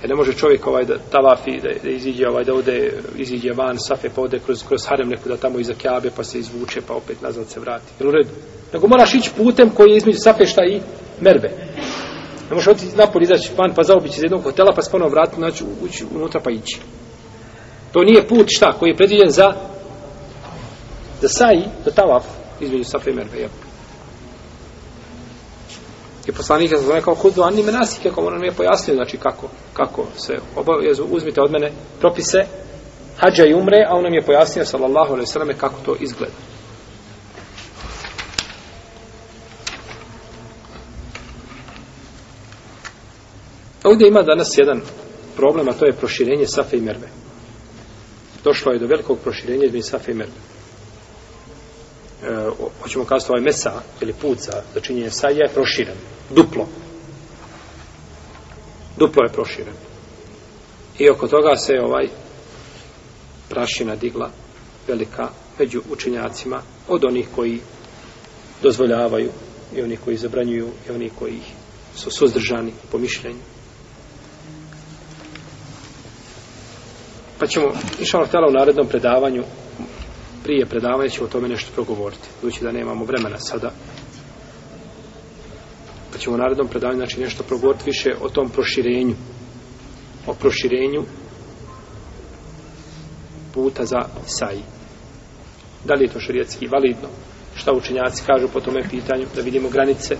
Jer 0.04 0.10
ne 0.10 0.16
može 0.16 0.32
čovjek 0.32 0.66
ovaj 0.66 0.84
da 0.84 0.94
tavafi, 1.10 1.60
da, 1.60 1.68
da 1.82 1.90
iziđe 1.90 2.28
ovaj, 2.28 2.44
da 2.44 2.54
ode, 2.54 2.92
iziđe 3.16 3.52
van, 3.52 3.76
safe, 3.78 4.08
pa 4.14 4.20
ode 4.20 4.38
kroz, 4.38 4.64
kroz 4.68 4.86
harem 4.86 5.08
neku 5.08 5.28
da 5.28 5.36
tamo 5.36 5.58
iza 5.58 5.74
kjabe, 5.74 6.10
pa 6.16 6.24
se 6.24 6.38
izvuče, 6.38 6.80
pa 6.88 6.94
opet 6.94 7.22
nazad 7.22 7.48
se 7.48 7.60
vrati. 7.60 7.84
Jel 8.00 8.08
u 8.08 8.12
redu? 8.12 8.30
Nego 8.72 8.88
moraš 8.88 9.14
ići 9.14 9.30
putem 9.36 9.70
koji 9.70 9.90
je 9.90 9.96
između 9.96 10.18
safe 10.20 10.46
šta 10.46 10.64
i 10.64 10.80
merbe. 11.20 11.48
Ne 12.50 12.54
možeš 12.54 12.68
otići 12.68 12.96
napolje, 12.96 13.24
izaći 13.24 13.50
van, 13.56 13.74
pa 13.74 13.82
zaobići 13.82 14.16
iz 14.16 14.22
jednog 14.22 14.42
hotela, 14.42 14.72
pa 14.76 14.82
se 14.82 14.90
vratiti, 15.10 15.40
naći, 15.40 15.64
ući 15.82 16.04
unutra 16.14 16.40
pa 16.44 16.50
ići. 16.50 16.80
To 17.92 18.02
nije 18.02 18.28
put 18.28 18.46
šta, 18.48 18.72
koji 18.78 18.90
je 18.90 18.96
predviđen 18.96 19.30
za 19.30 19.52
da 21.22 21.28
saji, 21.28 21.64
da 21.84 21.90
tavaf 21.90 22.24
između 22.60 22.84
safe 22.84 23.10
i 23.10 23.14
merbe, 23.14 23.38
Jel? 23.38 23.63
I 26.26 26.32
poslanik 26.32 26.72
je 26.72 26.78
zove 26.78 27.02
kao 27.02 27.14
kudu 27.14 27.42
ani 27.42 27.62
menasike, 27.62 28.08
kako 28.08 28.26
on 28.26 28.32
nam 28.32 28.44
je 28.44 28.52
pojasnio, 28.52 28.94
znači 28.94 29.16
kako, 29.16 29.48
kako 29.72 30.06
se 30.16 30.38
obavezu, 30.56 31.04
uzmite 31.04 31.40
od 31.40 31.50
mene 31.50 31.72
propise 32.00 32.38
hađa 33.16 33.44
i 33.44 33.54
umre, 33.54 33.84
a 33.88 33.94
on 33.96 34.02
nam 34.02 34.14
je 34.14 34.22
pojasnio, 34.22 34.64
sallallahu 34.64 35.12
alaihi 35.12 35.26
sallam, 35.26 35.48
kako 35.58 35.80
to 35.84 35.96
izgleda. 36.00 36.32
Ovdje 43.84 44.08
ima 44.08 44.22
danas 44.22 44.58
jedan 44.58 44.80
problem, 45.36 45.68
a 45.68 45.72
to 45.72 45.86
je 45.86 45.92
proširenje 45.92 46.46
Safe 46.46 46.76
i 46.76 46.80
Merve. 46.80 47.08
Došlo 48.44 48.72
je 48.72 48.78
do 48.78 48.86
velikog 48.86 49.18
proširenja 49.18 49.64
između 49.64 49.88
Safe 49.88 50.12
i 50.12 50.14
Merve. 50.14 50.32
e, 52.22 52.50
hoćemo 52.82 53.04
kazati 53.04 53.32
ovaj 53.32 53.42
mesa 53.42 53.72
ili 54.00 54.12
put 54.12 54.38
za, 54.38 54.62
za 54.74 54.80
činjenje 54.80 55.10
sajja 55.10 55.44
je 55.44 55.54
proširen. 55.54 55.96
Duplo. 56.30 56.68
Duplo 58.96 59.22
je 59.24 59.32
proširen. 59.32 59.74
I 60.98 61.10
oko 61.10 61.28
toga 61.28 61.56
se 61.56 61.80
ovaj 61.80 62.08
prašina 63.48 63.96
digla 63.96 64.30
velika 64.88 65.28
među 65.58 65.82
učenjacima 65.90 66.62
od 66.88 67.04
onih 67.04 67.28
koji 67.34 67.60
dozvoljavaju 68.62 69.30
i 69.76 69.82
oni 69.82 69.96
koji 69.96 70.16
zabranjuju 70.16 70.68
i 70.88 70.92
oni 70.92 71.10
koji 71.18 71.40
su 71.96 72.10
suzdržani 72.10 72.72
po 72.92 72.98
mišljenju. 72.98 73.40
Pa 77.38 77.46
ćemo, 77.46 77.72
išao 78.00 78.26
htjela 78.26 78.48
u 78.48 78.52
narednom 78.52 78.86
predavanju, 78.88 79.44
prije 80.44 80.66
predavanja 80.66 81.08
ćemo 81.08 81.26
o 81.26 81.30
tome 81.30 81.48
nešto 81.48 81.70
progovoriti. 81.74 82.28
Budući 82.40 82.64
da 82.64 82.72
nemamo 82.72 83.04
vremena 83.04 83.38
sada. 83.38 83.72
Ćemo 86.24 86.36
u 86.36 86.38
narednom 86.38 86.68
predavanju, 86.68 86.98
znači 86.98 87.20
nešto 87.20 87.42
progovoriti 87.42 87.84
više 87.86 88.14
o 88.20 88.28
tom 88.28 88.50
proširenju. 88.50 89.14
O 90.26 90.34
proširenju 90.34 91.02
puta 93.54 93.84
za 93.84 93.98
saji. 94.26 94.62
Da 95.84 95.94
li 95.94 96.04
je 96.04 96.10
to 96.12 96.20
šarijetski 96.20 96.66
validno? 96.66 97.08
Šta 97.54 97.72
učenjaci 97.72 98.22
kažu 98.26 98.48
po 98.48 98.60
tome 98.60 98.82
pitanju? 98.90 99.26
Da 99.34 99.42
vidimo 99.42 99.68
granice 99.68 100.16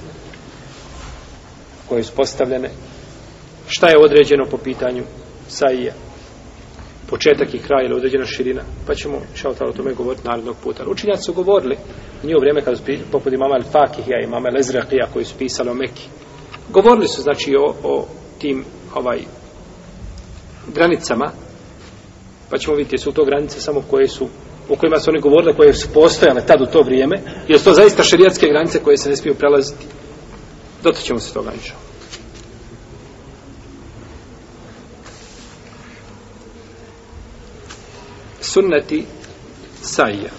koje 1.88 2.03
su 2.03 2.12
postavljene. 2.17 2.71
Šta 3.69 3.88
je 3.88 3.99
određeno 3.99 4.45
po 4.51 4.59
pitanju 4.59 5.05
sajija? 5.49 5.95
Početak 7.11 7.55
i 7.55 7.59
kraj 7.59 7.85
ili 7.85 7.95
određena 7.95 8.25
širina, 8.25 8.62
pa 8.87 8.95
ćemo 8.95 9.21
šal 9.35 9.53
o 9.61 9.73
tome 9.73 9.95
govoriti 9.95 10.29
narednog 10.29 10.57
puta. 10.62 10.85
Učinjaci 10.88 11.23
su 11.23 11.33
govorili 11.33 11.77
u 12.23 12.27
njihovo 12.27 12.40
vrijeme 12.40 12.62
kada 12.62 12.77
su 12.77 12.83
poput 13.12 13.33
imama 13.33 13.55
Al-Fakihija 13.55 14.21
i 14.21 14.25
imama 14.25 14.49
Lezraqija 14.49 15.07
koji 15.12 15.25
su 15.25 15.35
pisali 15.38 15.71
o 15.71 15.75
Meki. 15.75 16.09
Govorili 16.69 17.09
su 17.09 17.23
znači 17.23 17.57
o, 17.57 17.75
o 17.83 18.07
tim 18.38 18.64
ovaj 18.95 19.19
granicama 20.75 21.31
pa 22.51 22.59
ćemo 22.59 22.77
vidjeti 22.77 22.99
su 22.99 23.12
to 23.12 23.25
granice 23.25 23.61
samo 23.61 23.83
koje 23.90 24.09
su 24.09 24.29
o 24.69 24.77
kojima 24.77 24.99
su 24.99 25.11
oni 25.11 25.21
govorili 25.21 25.57
koje 25.57 25.73
su 25.73 25.88
postojale 25.95 26.47
tad 26.47 26.61
u 26.61 26.67
to 26.67 26.83
vrijeme 26.83 27.17
jer 27.49 27.59
su 27.59 27.64
to 27.64 27.73
zaista 27.73 28.03
šerijatske 28.03 28.47
granice 28.47 28.83
koje 28.83 28.97
se 28.97 29.11
ne 29.11 29.17
smiju 29.17 29.35
prelaziti 29.35 29.87
dotaćemo 30.83 31.21
se 31.21 31.35
toga 31.35 31.53
inšao 31.53 31.84
sunneti 38.55 39.07
sajja. 39.83 40.31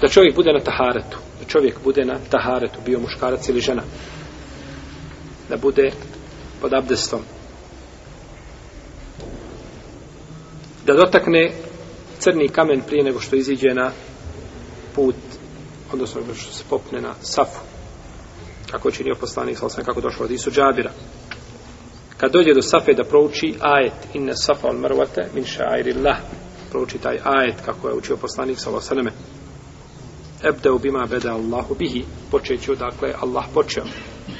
Da 0.00 0.08
čovjek 0.08 0.34
bude 0.34 0.52
na 0.52 0.60
taharetu. 0.60 1.18
Da 1.40 1.44
čovjek 1.48 1.76
bude 1.84 2.04
na 2.04 2.18
taharetu, 2.30 2.78
bio 2.84 3.00
muškarac 3.00 3.48
ili 3.48 3.60
žena. 3.60 3.82
Da 5.48 5.56
bude 5.56 5.92
pod 6.60 6.74
abdestom. 6.74 7.20
Da 10.86 10.94
dotakne 10.94 11.50
crni 12.18 12.48
kamen 12.48 12.80
prije 12.86 13.04
nego 13.04 13.20
što 13.20 13.36
iziđe 13.36 13.74
na 13.74 13.90
put, 14.94 15.14
odnosno 15.92 16.20
što 16.34 16.52
se 16.52 16.64
popne 16.70 17.00
na 17.00 17.14
safu. 17.22 17.60
Kako 18.70 18.88
je 18.88 18.92
činio 18.92 19.14
poslanik, 19.20 19.58
sam 19.58 19.84
kako 19.84 20.00
došlo 20.00 20.24
od 20.24 20.30
Isu 20.30 20.50
Džabira 20.50 20.90
kad 22.16 22.32
dođe 22.32 22.54
do 22.54 22.62
safe 22.62 22.92
da 22.92 23.04
prouči 23.04 23.54
ajet 23.60 23.92
inna 24.14 24.34
safa 24.34 24.68
al 24.68 24.76
marwata 24.76 25.24
min 25.34 25.44
sha'airillah. 25.44 26.16
Prouči 26.70 26.98
taj 26.98 27.18
ajet 27.24 27.60
kako 27.64 27.88
je 27.88 27.94
učio 27.94 28.16
poslanik 28.16 28.58
sallallahu 28.58 28.86
alejhi 28.90 29.06
ve 29.06 29.12
selleme. 29.12 29.36
Ebdeu 30.42 30.78
bima 30.78 31.06
beda 31.10 31.32
Allahu 31.32 31.74
bihi. 31.74 32.04
Počeću 32.30 32.74
dakle 32.74 33.14
Allah 33.20 33.44
počeo. 33.54 33.84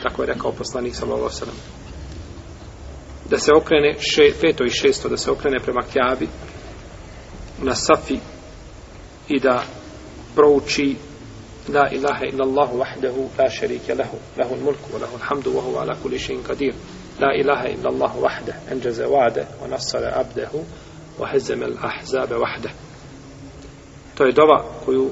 Tako 0.03 0.23
je 0.23 0.27
rekao 0.27 0.53
poslanik 0.53 0.95
sallallahu 0.95 1.23
alejhi 1.23 1.41
ve 1.41 1.47
sellem. 1.47 1.57
Da 3.31 3.39
se 3.39 3.51
okrene 3.57 3.95
še, 4.01 4.33
peto 4.41 4.65
i 4.65 4.71
šesto 4.71 5.09
da 5.09 5.17
se 5.17 5.31
okrene 5.31 5.59
prema 5.59 5.83
Kjabi 5.93 6.29
na 7.63 7.75
safi 7.75 8.19
i 9.29 9.41
da 9.41 9.63
prouči 10.35 10.97
la 11.69 11.89
ilaha 11.93 12.25
illa 12.25 12.45
Allahu 12.45 12.79
wahdahu 12.79 13.29
la 13.39 13.51
sharika 13.51 13.95
lahu 13.95 14.19
lahu 14.37 14.55
al-mulku 14.55 14.93
wa 14.93 14.99
lahu 15.01 15.15
al-hamdu 15.17 15.57
wa 15.57 15.63
huwa 15.63 15.83
ala 15.83 15.97
kulli 16.03 16.19
shay'in 16.19 16.43
qadir. 16.43 16.75
لا 17.22 17.36
إله 17.36 17.62
إلا 17.66 17.90
الله 17.90 18.18
وحده 18.18 18.54
أنجز 18.72 19.02
وعده 19.02 19.46
ونصر 19.64 20.06
عبده 20.06 20.50
وهزم 21.20 21.64
الأحزاب 21.64 22.32
وحده 22.32 22.70
to 24.18 24.26
je 24.26 24.32
dova 24.32 24.64
koju 24.86 25.10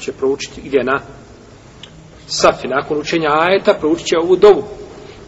će 0.00 0.12
proučiti 0.12 0.60
gdje 0.60 0.84
na 0.84 1.00
safi, 2.26 2.68
nakon 2.68 2.98
učenja 2.98 3.28
ajeta 3.30 3.74
proučit 3.74 4.06
će 4.06 4.18
ovu 4.22 4.36
dovu 4.36 4.64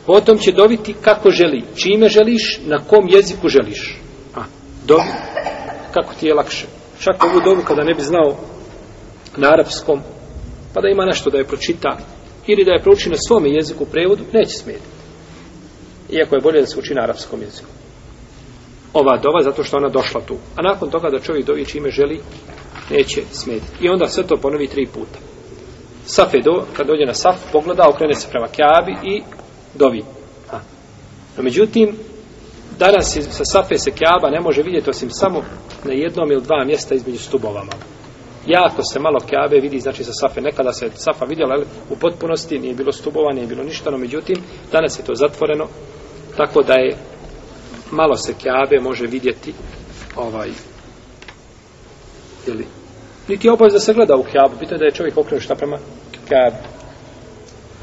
potom 0.06 0.38
će 0.38 0.52
dobiti 0.52 0.94
kako 0.94 1.30
želi 1.30 1.64
čime 1.76 2.08
želiš, 2.08 2.60
na 2.64 2.78
kom 2.88 3.08
jeziku 3.08 3.48
želiš 3.48 4.00
a, 4.34 4.40
dovi 4.86 5.12
kako 5.94 6.14
ti 6.14 6.26
je 6.26 6.34
lakše 6.34 6.66
čak 7.00 7.24
ovu 7.24 7.40
dovu 7.44 7.62
kada 7.64 7.82
ne 7.82 7.94
bi 7.94 8.02
znao 8.02 8.36
na 9.36 9.48
arapskom 9.48 10.00
pa 10.74 10.80
da 10.80 10.88
ima 10.88 11.04
nešto 11.04 11.30
da 11.30 11.38
je 11.38 11.44
pročita 11.44 11.98
ili 12.46 12.64
da 12.64 12.72
je 12.72 12.82
prouči 12.82 13.10
na 13.10 13.16
svome 13.28 13.50
jeziku 13.50 13.82
u 13.84 13.86
prevodu, 13.86 14.24
neće 14.32 14.50
smetiti 14.50 14.95
iako 16.09 16.35
je 16.35 16.41
bolje 16.41 16.61
da 16.61 16.67
se 16.67 16.79
uči 16.79 16.93
na 16.93 17.03
arapskom 17.03 17.41
jeziku. 17.41 17.69
Ova 18.93 19.17
dova 19.17 19.43
zato 19.43 19.63
što 19.63 19.77
ona 19.77 19.89
došla 19.89 20.21
tu. 20.21 20.35
A 20.55 20.61
nakon 20.61 20.89
toga 20.89 21.09
da 21.09 21.19
čovjek 21.19 21.45
dovi 21.45 21.65
čime 21.65 21.89
želi, 21.91 22.21
neće 22.89 23.21
smetiti. 23.31 23.85
I 23.85 23.89
onda 23.89 24.07
sve 24.07 24.27
to 24.27 24.37
ponovi 24.37 24.67
tri 24.67 24.85
puta. 24.85 25.19
Saf 26.05 26.33
je 26.33 26.41
do, 26.41 26.65
kad 26.73 26.87
dođe 26.87 27.05
na 27.05 27.13
saf, 27.13 27.35
pogleda, 27.51 27.89
okrene 27.89 28.13
se 28.13 28.27
prema 28.31 28.47
kjabi 28.47 28.91
i 29.03 29.23
dovi. 29.73 30.03
Ha. 30.49 30.59
No 31.37 31.43
međutim, 31.43 31.95
danas 32.79 33.17
sa 33.29 33.45
safe 33.45 33.77
se 33.77 33.91
kjaba 33.91 34.29
ne 34.29 34.39
može 34.39 34.61
vidjeti 34.61 34.89
osim 34.89 35.09
samo 35.11 35.43
na 35.83 35.93
jednom 35.93 36.31
ili 36.31 36.41
dva 36.41 36.65
mjesta 36.65 36.95
između 36.95 37.19
stubovama. 37.19 37.71
Jako 38.47 38.83
se 38.83 38.99
malo 38.99 39.19
kjabe 39.19 39.59
vidi, 39.59 39.79
znači 39.79 40.03
sa 40.03 40.13
safe. 40.13 40.41
Nekada 40.41 40.73
se 40.73 40.89
safa 40.95 41.25
vidjela 41.25 41.53
ali, 41.53 41.65
u 41.89 41.95
potpunosti, 41.95 42.59
nije 42.59 42.73
bilo 42.73 42.91
stubova, 42.91 43.33
nije 43.33 43.47
bilo 43.47 43.63
ništa, 43.63 43.91
no 43.91 43.97
međutim, 43.97 44.35
danas 44.71 44.99
je 44.99 45.03
to 45.03 45.15
zatvoreno, 45.15 45.67
tako 46.37 46.63
da 46.63 46.73
je 46.73 46.97
malo 47.91 48.17
se 48.17 48.33
kjabe 48.33 48.79
može 48.81 49.07
vidjeti 49.07 49.53
ovaj 50.15 50.49
ili 52.47 52.65
niti 53.27 53.47
je 53.47 53.51
obavez 53.51 53.73
da 53.73 53.79
se 53.79 53.93
gleda 53.93 54.15
u 54.15 54.23
kjabu 54.23 54.57
pitanje 54.59 54.79
da 54.79 54.85
je 54.85 54.91
čovjek 54.91 55.17
okrenuo 55.17 55.41
šta 55.41 55.55
prema 55.55 55.77
kjabu 56.27 56.57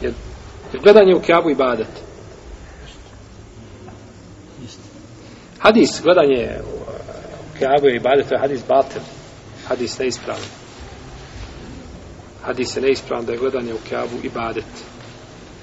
jer, 0.02 0.12
jer 0.72 0.82
gledanje 0.82 1.14
u 1.14 1.20
kjabu 1.20 1.50
i 1.50 1.54
badet. 1.54 1.88
Hadis 5.58 6.00
gledanje 6.02 6.42
eh, 6.42 6.60
u, 6.62 6.76
u 7.54 7.58
kjabu 7.58 7.88
i 7.88 8.00
badet 8.00 8.28
to 8.28 8.34
je 8.34 8.40
hadis 8.40 8.60
batel 8.68 9.02
hadis 9.68 9.98
neispravan. 9.98 10.42
Hadis 12.42 12.76
je 12.76 12.82
neispravan 12.82 13.26
da 13.26 13.32
je 13.32 13.38
gledanje 13.38 13.74
u 13.74 13.88
kjabu 13.88 14.16
i 14.22 14.28
badet. 14.28 14.64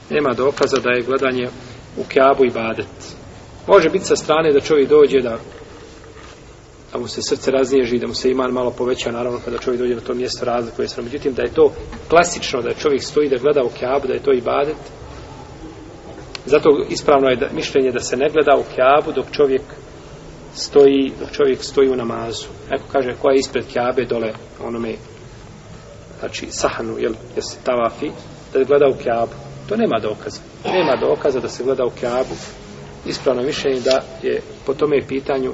Nema 0.09 0.33
dokaza 0.33 0.77
da 0.77 0.89
je 0.89 1.01
gledanje 1.01 1.49
u 1.97 2.03
Kjabu 2.09 2.45
i 2.45 2.51
badet. 2.51 3.15
Može 3.67 3.89
biti 3.89 4.05
sa 4.05 4.15
strane 4.15 4.51
da 4.51 4.59
čovjek 4.59 4.89
dođe 4.89 5.21
da 5.21 5.37
da 6.93 6.99
mu 6.99 7.07
se 7.07 7.21
srce 7.21 7.51
raznježi, 7.51 7.99
da 7.99 8.07
mu 8.07 8.13
se 8.13 8.31
iman 8.31 8.51
malo 8.51 8.71
poveća, 8.71 9.11
naravno 9.11 9.39
kada 9.45 9.57
čovjek 9.57 9.81
dođe 9.81 9.95
na 9.95 10.01
to 10.01 10.13
mjesto 10.13 10.45
razlikuje 10.45 10.87
se. 10.87 11.01
Međutim, 11.01 11.33
da 11.33 11.41
je 11.41 11.53
to 11.53 11.73
klasično, 12.09 12.61
da 12.61 12.73
čovjek 12.73 13.03
stoji 13.03 13.29
da 13.29 13.37
gleda 13.37 13.63
u 13.63 13.69
Kjabu, 13.79 14.07
da 14.07 14.13
je 14.13 14.23
to 14.23 14.33
i 14.33 14.41
badet. 14.41 14.75
Zato 16.45 16.85
ispravno 16.89 17.29
je 17.29 17.35
da, 17.35 17.47
mišljenje 17.53 17.91
da 17.91 17.99
se 17.99 18.17
ne 18.17 18.29
gleda 18.29 18.55
u 18.57 18.75
Kjabu 18.75 19.11
dok 19.11 19.25
čovjek 19.31 19.61
stoji, 20.53 21.11
dok 21.19 21.31
čovjek 21.31 21.63
stoji 21.63 21.89
u 21.89 21.95
namazu. 21.95 22.47
Neko 22.71 22.83
kaže, 22.91 23.13
koja 23.21 23.33
je 23.33 23.39
ispred 23.39 23.65
Kjabe 23.73 24.05
dole 24.05 24.33
onome, 24.63 24.95
znači 26.19 26.47
sahanu, 26.49 26.99
jel, 26.99 27.13
jesi 27.35 27.57
tavafi, 27.63 28.11
da 28.53 28.63
gleda 28.63 28.87
u 28.87 29.03
Kjabu. 29.03 29.50
To 29.69 29.75
nema 29.77 29.99
dokaza. 29.99 30.41
Nema 30.65 30.95
dokaza 30.95 31.39
da 31.39 31.47
se 31.47 31.63
gleda 31.63 31.85
u 31.85 31.89
Kjabu. 31.89 32.35
Ispravno 33.05 33.43
mišljenje 33.43 33.79
da 33.79 34.03
je 34.23 34.41
po 34.65 34.73
tome 34.73 35.07
pitanju 35.07 35.53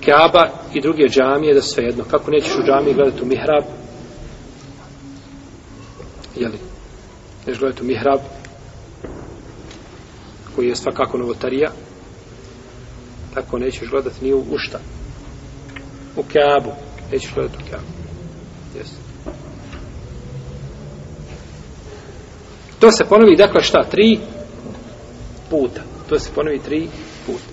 Kjaba 0.00 0.50
i 0.74 0.80
druge 0.80 1.08
džamije 1.08 1.54
da 1.54 1.62
sve 1.62 1.84
jedno. 1.84 2.04
Kako 2.04 2.30
nećeš 2.30 2.56
u 2.58 2.62
džamiji 2.62 2.94
gledati 2.94 3.22
u 3.22 3.26
mihrab? 3.26 3.64
Jeli? 6.36 6.58
Neš 7.46 7.58
gledati 7.58 7.82
u 7.82 7.86
mihrab 7.86 8.20
koji 10.56 10.68
je 10.68 10.76
svakako 10.76 11.18
novotarija 11.18 11.70
tako 13.34 13.58
nećeš 13.58 13.88
gledati 13.90 14.24
ni 14.24 14.32
u 14.32 14.44
ušta 14.50 14.78
u 16.16 16.22
Kjabu 16.22 16.72
nećeš 17.12 17.34
gledati 17.34 17.58
u 17.62 17.66
Kjabu 17.68 17.84
jesi 18.76 18.99
To 22.80 22.90
se 22.90 23.04
ponovi, 23.04 23.36
dakle, 23.36 23.62
šta? 23.62 23.84
Tri 23.90 24.18
puta. 25.50 25.80
To 26.08 26.18
se 26.18 26.30
ponovi 26.34 26.58
tri 26.58 26.88
puta. 27.26 27.44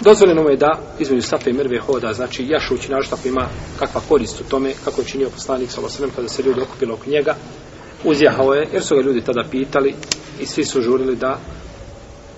Dozvoljeno 0.00 0.42
mu 0.42 0.50
je 0.50 0.56
da 0.56 0.78
između 0.98 1.22
Safa 1.22 1.50
i 1.50 1.52
Merve 1.52 1.78
hoda, 1.78 2.12
znači 2.12 2.46
jašući 2.48 2.90
našto 2.90 3.14
ako 3.14 3.28
ima 3.28 3.48
kakva 3.78 4.00
korist 4.08 4.40
u 4.40 4.44
tome, 4.44 4.72
kako 4.84 5.00
je 5.00 5.06
činio 5.06 5.30
poslanik 5.30 5.70
sa 5.70 5.80
Losanem 5.80 6.10
kada 6.16 6.28
se 6.28 6.42
ljudi 6.42 6.60
okupili 6.60 6.92
oko 6.92 7.10
njega, 7.10 7.34
uzjahao 8.04 8.54
je, 8.54 8.68
jer 8.72 8.82
su 8.82 8.96
ga 8.96 9.02
ljudi 9.02 9.24
tada 9.24 9.44
pitali 9.50 9.94
i 10.40 10.46
svi 10.46 10.64
su 10.64 10.80
žurili 10.80 11.16
da 11.16 11.38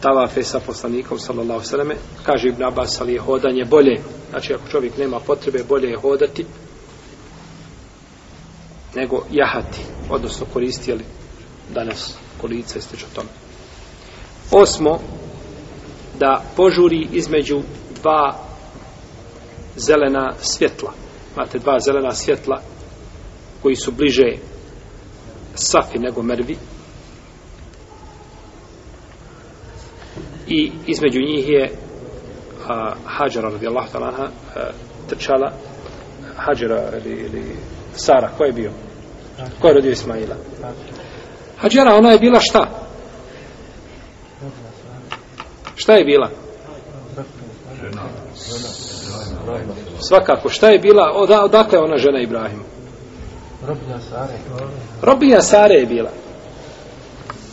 tavafe 0.00 0.42
sa 0.42 0.61
poslanikom 0.61 1.18
sallallahu 1.18 1.64
sallame, 1.64 1.94
kaže 2.22 2.48
Ibn 2.48 2.64
Abbas, 2.64 3.00
ali 3.00 3.12
je 3.12 3.20
hodanje 3.20 3.64
bolje, 3.64 4.00
znači 4.30 4.54
ako 4.54 4.68
čovjek 4.70 4.98
nema 4.98 5.20
potrebe, 5.20 5.64
bolje 5.68 5.88
je 5.88 5.98
hodati 5.98 6.46
nego 8.97 9.24
jahati, 9.30 9.80
odnosno 10.11 10.47
koristili 10.53 11.05
danas 11.74 12.14
kolica 12.40 12.78
i 12.78 12.82
slično 12.82 13.09
tome. 13.14 13.28
Osmo, 14.51 14.99
da 16.18 16.42
požuri 16.57 17.09
između 17.12 17.62
dva 18.03 18.38
zelena 19.76 20.34
svjetla. 20.40 20.92
Imate 21.36 21.59
dva 21.59 21.78
zelena 21.80 22.12
svjetla 22.12 22.61
koji 23.62 23.76
su 23.76 23.92
bliže 23.92 24.32
Safi 25.55 25.99
nego 25.99 26.22
Mervi. 26.22 26.57
I 30.49 30.72
između 30.86 31.20
njih 31.20 31.49
je 31.49 31.70
a, 32.68 32.94
Hadžara 33.05 33.49
radijallahu 33.49 33.88
ta'ala 33.92 34.28
trčala 35.09 35.53
Hadžara 36.36 36.90
ili, 37.05 37.14
ili 37.14 37.57
Sara, 37.94 38.28
ko 38.38 38.44
je 38.44 38.53
bio? 38.53 38.70
Ko 39.61 39.68
je 39.68 39.74
rodio 39.74 39.91
Ismaila? 39.91 40.37
Hadžara, 41.57 41.95
ona 41.95 42.12
je 42.12 42.18
bila 42.18 42.41
šta? 42.41 42.68
Šta 45.74 45.93
je 45.93 46.05
bila? 46.05 46.30
Svakako, 50.09 50.49
šta 50.49 50.68
je 50.68 50.78
bila? 50.78 51.12
Oda, 51.14 51.45
odakle 51.45 51.78
ona 51.78 51.97
žena 51.97 52.20
Ibrahim? 52.20 52.62
Robinja 53.66 54.01
Sare. 54.01 54.39
Robinja 55.03 55.41
Sare 55.41 55.74
je 55.74 55.87
bila. 55.87 56.11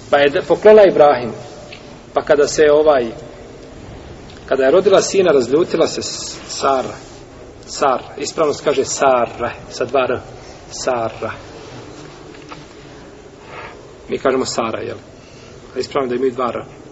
Pa 0.10 0.18
je 0.18 0.42
poklela 0.48 0.84
Ibrahim. 0.84 1.32
Pa 2.14 2.22
kada 2.22 2.48
se 2.48 2.64
ovaj 2.72 3.12
kada 4.46 4.64
je 4.64 4.72
rodila 4.72 5.02
sina, 5.02 5.32
razljutila 5.32 5.88
se 5.88 6.02
Sara. 6.48 6.94
Sar. 7.66 8.02
Ispravno 8.18 8.54
se 8.54 8.64
kaže 8.64 8.86
Sara. 8.86 9.52
Sa 9.70 9.86
dva 9.86 10.06
R. 10.10 10.20
Sara. 10.72 11.32
Mi 14.14 14.20
kažemo 14.20 14.46
Sara, 14.46 14.80
jel? 14.80 14.98
A 15.76 15.80
ispravno 15.80 16.10
da 16.10 16.16
imaju 16.16 16.32
dva 16.32 16.52
R 16.56 16.84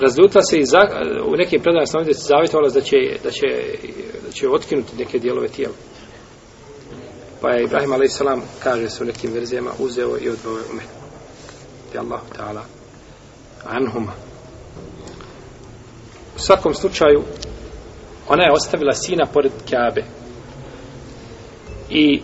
razljutila 0.00 0.42
se 0.42 0.58
i 0.58 0.64
za, 0.64 0.80
u 1.26 1.36
nekim 1.36 1.60
predajama 1.62 1.86
sam 1.86 1.98
ovdje 1.98 2.14
zavjetovala 2.14 2.68
da 2.68 2.80
će, 2.80 2.96
da 3.24 3.30
će, 3.30 3.46
da 4.26 4.32
će 4.32 4.48
otkinuti 4.48 4.96
neke 4.96 5.18
dijelove 5.18 5.48
tijela. 5.48 5.74
Pa 7.40 7.50
je 7.50 7.64
Ibrahim 7.64 7.92
a.s. 7.92 8.20
kaže 8.62 8.90
se 8.90 9.02
u 9.04 9.06
nekim 9.06 9.32
verzijama 9.32 9.70
uzeo 9.78 10.18
i 10.20 10.28
odveo 10.28 10.52
u 10.52 10.74
Meku. 10.74 11.00
Ti 11.92 11.98
Allah 11.98 12.20
ta'ala 12.38 12.62
anhuma. 13.64 14.12
U 16.36 16.38
svakom 16.38 16.74
slučaju 16.74 17.22
ona 18.28 18.44
je 18.44 18.52
ostavila 18.52 18.92
sina 18.92 19.26
pored 19.32 19.52
Kabe. 19.70 20.04
I 21.90 22.22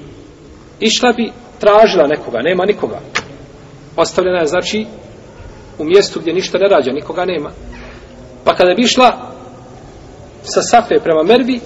išla 0.80 1.12
bi 1.12 1.32
tražila 1.62 2.06
nekoga, 2.06 2.38
nema 2.42 2.64
nikoga. 2.64 3.00
Ostavljena 3.96 4.38
je 4.40 4.46
znači 4.46 4.86
u 5.78 5.84
mjestu 5.84 6.20
gdje 6.20 6.34
ništa 6.34 6.58
ne 6.58 6.68
rađa, 6.68 6.92
nikoga 6.92 7.24
nema. 7.24 7.50
Pa 8.44 8.54
kada 8.54 8.74
bi 8.74 8.82
išla 8.82 9.32
sa 10.42 10.62
Safe 10.62 10.98
prema 11.04 11.22
Mervi, 11.22 11.60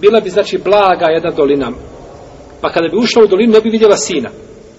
bila 0.00 0.20
bi 0.20 0.30
znači 0.30 0.58
blaga 0.58 1.06
jedna 1.06 1.30
dolina. 1.30 1.70
Pa 2.60 2.68
kada 2.72 2.88
bi 2.88 2.96
ušla 2.96 3.22
u 3.22 3.26
dolinu, 3.26 3.52
ne 3.52 3.60
bi 3.60 3.70
vidjela 3.70 3.96
sina 3.96 4.30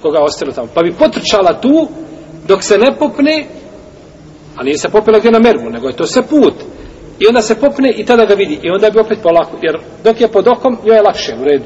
koga 0.01 0.19
ostavila 0.19 0.55
tamo. 0.55 0.67
Pa 0.73 0.84
bi 0.84 0.93
potrčala 0.93 1.61
tu, 1.61 1.88
dok 2.47 2.63
se 2.63 2.78
ne 2.78 2.95
popne, 2.99 3.45
a 4.55 4.63
nije 4.63 4.78
se 4.78 4.89
popela 4.89 5.19
gdje 5.19 5.32
na 5.32 5.39
Mervu, 5.39 5.69
nego 5.69 5.88
je 5.88 5.95
to 5.95 6.05
sve 6.05 6.23
put. 6.23 6.53
I 7.19 7.28
onda 7.28 7.41
se 7.41 7.59
popne 7.59 7.91
i 7.91 8.05
tada 8.05 8.25
ga 8.25 8.34
vidi. 8.34 8.59
I 8.63 8.69
onda 8.69 8.89
bi 8.89 8.99
opet 8.99 9.19
polako, 9.23 9.57
jer 9.61 9.80
dok 10.03 10.21
je 10.21 10.28
pod 10.28 10.47
okom, 10.47 10.78
joj 10.86 10.95
je 10.95 11.01
lakše, 11.01 11.36
u 11.41 11.43
redu. 11.43 11.65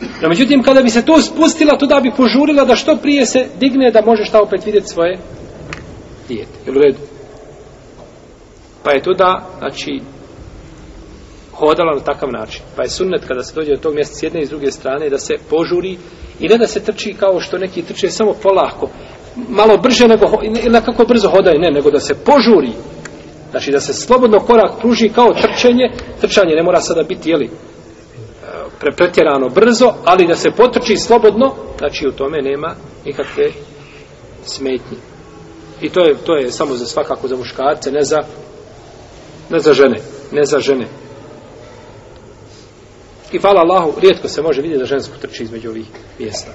No, 0.00 0.28
međutim, 0.28 0.62
kada 0.62 0.82
bi 0.82 0.88
se 0.88 1.04
to 1.04 1.20
spustila, 1.20 1.78
to 1.78 1.86
da 1.86 2.00
bi 2.00 2.12
požurila 2.16 2.64
da 2.64 2.76
što 2.76 2.96
prije 2.96 3.26
se 3.26 3.46
digne 3.60 3.90
da 3.90 4.02
može 4.06 4.24
šta 4.24 4.42
opet 4.42 4.66
vidjeti 4.66 4.86
svoje 4.86 5.18
dijete. 6.28 6.52
Jel 6.66 6.76
u 6.76 6.80
redu? 6.80 6.98
Pa 8.82 8.92
je 8.92 9.02
to 9.02 9.14
da, 9.14 9.46
znači, 9.58 10.00
hodala 11.52 11.94
na 11.94 12.00
takav 12.00 12.32
način. 12.32 12.62
Pa 12.76 12.82
je 12.82 12.88
sunnet 12.88 13.24
kada 13.28 13.42
se 13.42 13.54
dođe 13.54 13.70
do 13.70 13.82
tog 13.82 13.94
mjesta 13.94 14.14
s 14.14 14.22
jedne 14.22 14.42
i 14.42 14.46
s 14.46 14.50
druge 14.50 14.70
strane 14.70 15.10
da 15.10 15.18
se 15.18 15.34
požuri 15.50 15.96
i 16.40 16.48
ne 16.48 16.58
da 16.58 16.66
se 16.66 16.80
trči 16.80 17.14
kao 17.20 17.40
što 17.40 17.58
neki 17.58 17.82
trče 17.82 18.10
samo 18.10 18.32
polako. 18.42 18.88
Malo 19.48 19.76
brže 19.76 20.08
nego, 20.08 20.26
ili 20.42 20.80
kako 20.84 21.04
brzo 21.04 21.28
hodaju, 21.28 21.60
ne, 21.60 21.70
nego 21.70 21.90
da 21.90 22.00
se 22.00 22.14
požuri. 22.14 22.72
Znači 23.50 23.70
da 23.70 23.80
se 23.80 23.92
slobodno 23.92 24.40
korak 24.40 24.80
pruži 24.80 25.08
kao 25.08 25.34
trčanje, 25.34 25.90
Trčanje 26.20 26.54
ne 26.54 26.62
mora 26.62 26.80
sada 26.80 27.02
biti, 27.02 27.30
jeli, 27.30 27.50
pretjerano 28.80 29.48
brzo, 29.48 29.92
ali 30.04 30.26
da 30.26 30.34
se 30.34 30.50
potrči 30.50 30.96
slobodno, 30.96 31.54
znači 31.78 32.08
u 32.08 32.12
tome 32.12 32.42
nema 32.42 32.74
nikakve 33.04 33.50
smetnje. 34.44 34.96
I 35.80 35.88
to 35.88 36.00
je, 36.00 36.16
to 36.24 36.36
je 36.36 36.52
samo 36.52 36.74
za 36.74 36.86
svakako 36.86 37.28
za 37.28 37.36
muškarce, 37.36 37.92
ne 37.92 38.02
za 38.02 38.22
ne 39.50 39.60
za 39.60 39.72
žene, 39.72 39.96
ne 40.32 40.44
za 40.44 40.60
žene. 40.60 40.86
I 43.32 43.38
hvala 43.38 43.60
Allahu, 43.60 44.00
rijetko 44.00 44.28
se 44.28 44.42
može 44.42 44.62
vidjeti 44.62 44.80
da 44.80 44.86
žensko 44.86 45.16
trči 45.20 45.42
između 45.42 45.70
ovih 45.70 45.86
mjesta. 46.18 46.50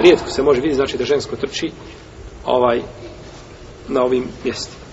Rijetko 0.00 0.30
se 0.30 0.42
može 0.42 0.60
vidjeti, 0.60 0.76
znači 0.76 0.98
da 0.98 1.04
žensko 1.04 1.36
trči 1.36 1.70
ovaj 2.44 2.80
na 3.88 4.02
ovim 4.02 4.24
mjestima. 4.44 4.84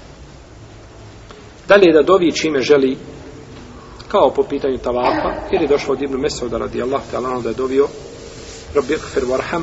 Dalje 1.68 1.93
da 1.93 2.01
dovi 2.01 2.32
čime 2.32 2.62
želi 2.62 2.97
kao 4.16 4.34
po 4.36 4.43
pitanju 4.43 4.78
tavafa, 4.78 5.30
jer 5.51 5.61
je 5.61 5.68
došao 5.68 5.93
od 5.93 6.01
Ibnu 6.01 6.18
Mesauda 6.18 6.57
radi 6.57 6.82
Allah, 6.82 7.01
da 7.43 7.49
je 7.49 7.55
dovio 7.55 7.88
Rabbi 8.76 8.93
gfir 8.93 9.24
warham 9.24 9.61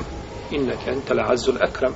inneke 0.50 0.90
entele 0.90 1.22
azul 1.26 1.55
akram. 1.61 1.92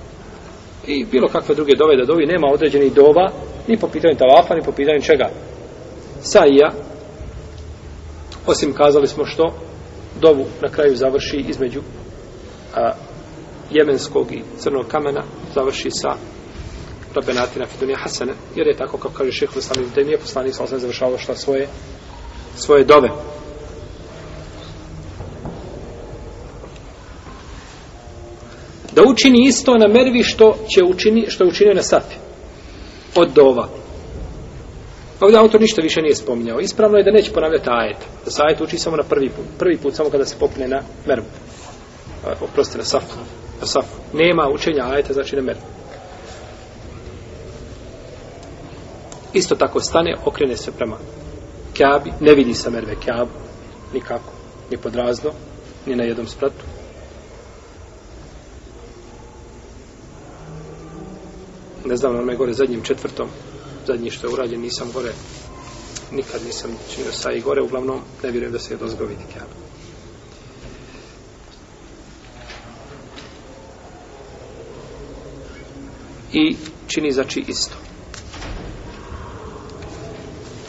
I 0.86 1.04
bilo 1.04 1.28
kakve 1.28 1.54
druge 1.54 1.72
dove 1.76 1.96
da 1.96 2.04
dovi 2.04 2.26
nema 2.26 2.46
određenih 2.52 2.94
dova 2.94 3.30
ni 3.68 3.78
po 3.78 3.88
pitanju 3.88 4.16
tavafa 4.16 4.54
ni 4.54 4.62
po 4.62 4.72
pitanju 4.72 5.00
čega. 5.02 5.30
Saija 6.20 6.72
osim 8.46 8.72
kazali 8.72 9.06
smo 9.06 9.24
što 9.24 9.54
dovu 10.20 10.44
na 10.62 10.68
kraju 10.68 10.96
završi 10.96 11.44
između 11.48 11.80
a, 12.76 12.92
jemenskog 13.70 14.32
i 14.32 14.42
crnog 14.58 14.86
kamena 14.86 15.22
završi 15.54 15.90
sa 15.90 16.14
rabenatina 17.14 17.66
fidunija 17.66 17.98
hasene 17.98 18.32
jer 18.54 18.66
je 18.66 18.76
tako 18.76 18.98
kako 18.98 19.14
kaže 19.14 19.32
šehr 19.32 19.58
Islam 19.58 19.84
da 19.94 20.02
nije 20.02 20.18
poslanik 20.18 20.54
sa 20.54 20.64
osam 20.64 20.78
završavao 20.78 21.18
šta 21.18 21.34
svoje 21.34 21.68
svoje 22.56 22.84
dove 22.84 23.08
da 28.96 29.02
učini 29.02 29.46
isto 29.46 29.78
na 29.78 29.88
mervi 29.88 30.22
što 30.22 30.56
će 30.74 30.84
učini 30.84 31.24
što 31.28 31.44
je 31.44 31.48
učinio 31.48 31.74
na 31.74 31.82
safi. 31.82 32.16
Od 33.16 33.30
dova. 33.34 33.68
Ovdje 35.20 35.38
autor 35.38 35.60
ništa 35.60 35.82
više 35.82 36.00
nije 36.00 36.14
spominjao. 36.14 36.60
Ispravno 36.60 36.98
je 36.98 37.04
da 37.04 37.10
neće 37.10 37.32
ponavljati 37.32 37.68
ajet. 37.70 37.96
Da 38.24 38.30
se 38.30 38.42
ajet 38.42 38.60
uči 38.60 38.78
samo 38.78 38.96
na 38.96 39.02
prvi 39.02 39.28
put. 39.28 39.44
Prvi 39.58 39.76
put 39.76 39.94
samo 39.94 40.10
kada 40.10 40.24
se 40.24 40.36
popne 40.38 40.68
na 40.68 40.80
mervu. 41.06 41.26
Oprosti 42.40 42.78
na 42.78 42.84
safu. 42.84 43.18
Na 43.60 43.66
safu. 43.66 43.96
Nema 44.12 44.48
učenja 44.54 44.84
ajeta 44.90 45.12
znači 45.12 45.36
na 45.36 45.42
mervu. 45.42 45.62
Isto 49.32 49.54
tako 49.54 49.80
stane 49.80 50.16
okrene 50.24 50.56
se 50.56 50.72
prema 50.72 50.96
Kjabi, 51.76 52.12
ne 52.20 52.34
vidi 52.34 52.54
se 52.54 52.70
merve 52.70 52.96
Kjabu 53.00 53.30
nikako, 53.94 54.32
ni 54.70 54.76
podrazno 54.76 55.30
ni 55.86 55.96
na 55.96 56.04
jednom 56.04 56.26
spratu 56.26 56.64
ne 61.86 61.96
znam, 61.96 62.16
ono 62.16 62.32
je 62.32 62.36
gore 62.36 62.52
zadnjim 62.52 62.82
četvrtom, 62.82 63.28
zadnji 63.86 64.10
što 64.10 64.26
je 64.26 64.32
urađen, 64.32 64.60
nisam 64.60 64.92
gore, 64.92 65.12
nikad 66.12 66.40
nisam 66.46 66.70
činio 66.94 67.12
sa 67.12 67.32
i 67.32 67.40
gore, 67.40 67.62
uglavnom 67.62 68.00
ne 68.22 68.30
vjerujem 68.30 68.52
da 68.52 68.58
se 68.58 68.74
je 68.74 68.78
dozgo 68.78 69.04
vidi 69.04 69.22
Kjabu. 69.32 69.56
I 76.32 76.56
čini 76.86 77.12
znači 77.12 77.44
isto. 77.48 77.76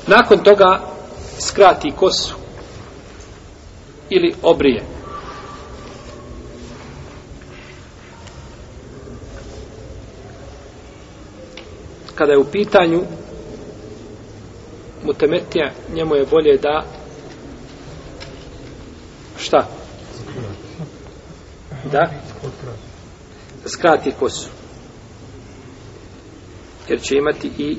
Nakon 0.08 0.44
toga 0.44 0.97
skrati 1.40 1.92
kosu 1.92 2.36
ili 4.10 4.36
obrije. 4.44 4.98
kada 12.18 12.32
je 12.32 12.40
u 12.40 12.52
pitanju 12.52 13.04
mutemetija, 15.04 15.72
njemu 15.94 16.16
je 16.16 16.26
bolje 16.26 16.58
da 16.58 16.84
šta? 19.38 19.68
Da? 21.92 21.92
Da 21.92 22.10
skrati 23.66 24.12
kosu. 24.20 24.50
Jer 26.90 27.02
će 27.02 27.16
imati 27.18 27.52
i 27.58 27.78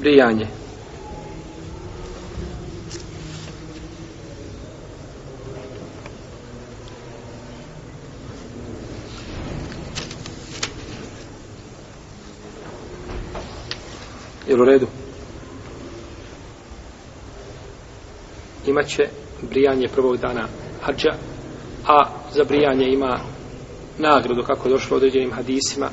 brijanje. 0.00 0.46
Jel 14.48 14.62
u 14.62 14.64
redu? 14.64 14.86
Imaće 18.66 19.08
brijanje 19.42 19.88
prvog 19.94 20.16
dana 20.16 20.48
hađa, 20.82 21.12
a 21.86 22.04
za 22.34 22.44
brijanje 22.44 22.86
ima 22.86 23.20
nagradu 23.98 24.42
kako 24.42 24.68
je 24.68 24.72
došlo 24.72 24.96
određenim 24.96 25.32
hadisima, 25.32 25.90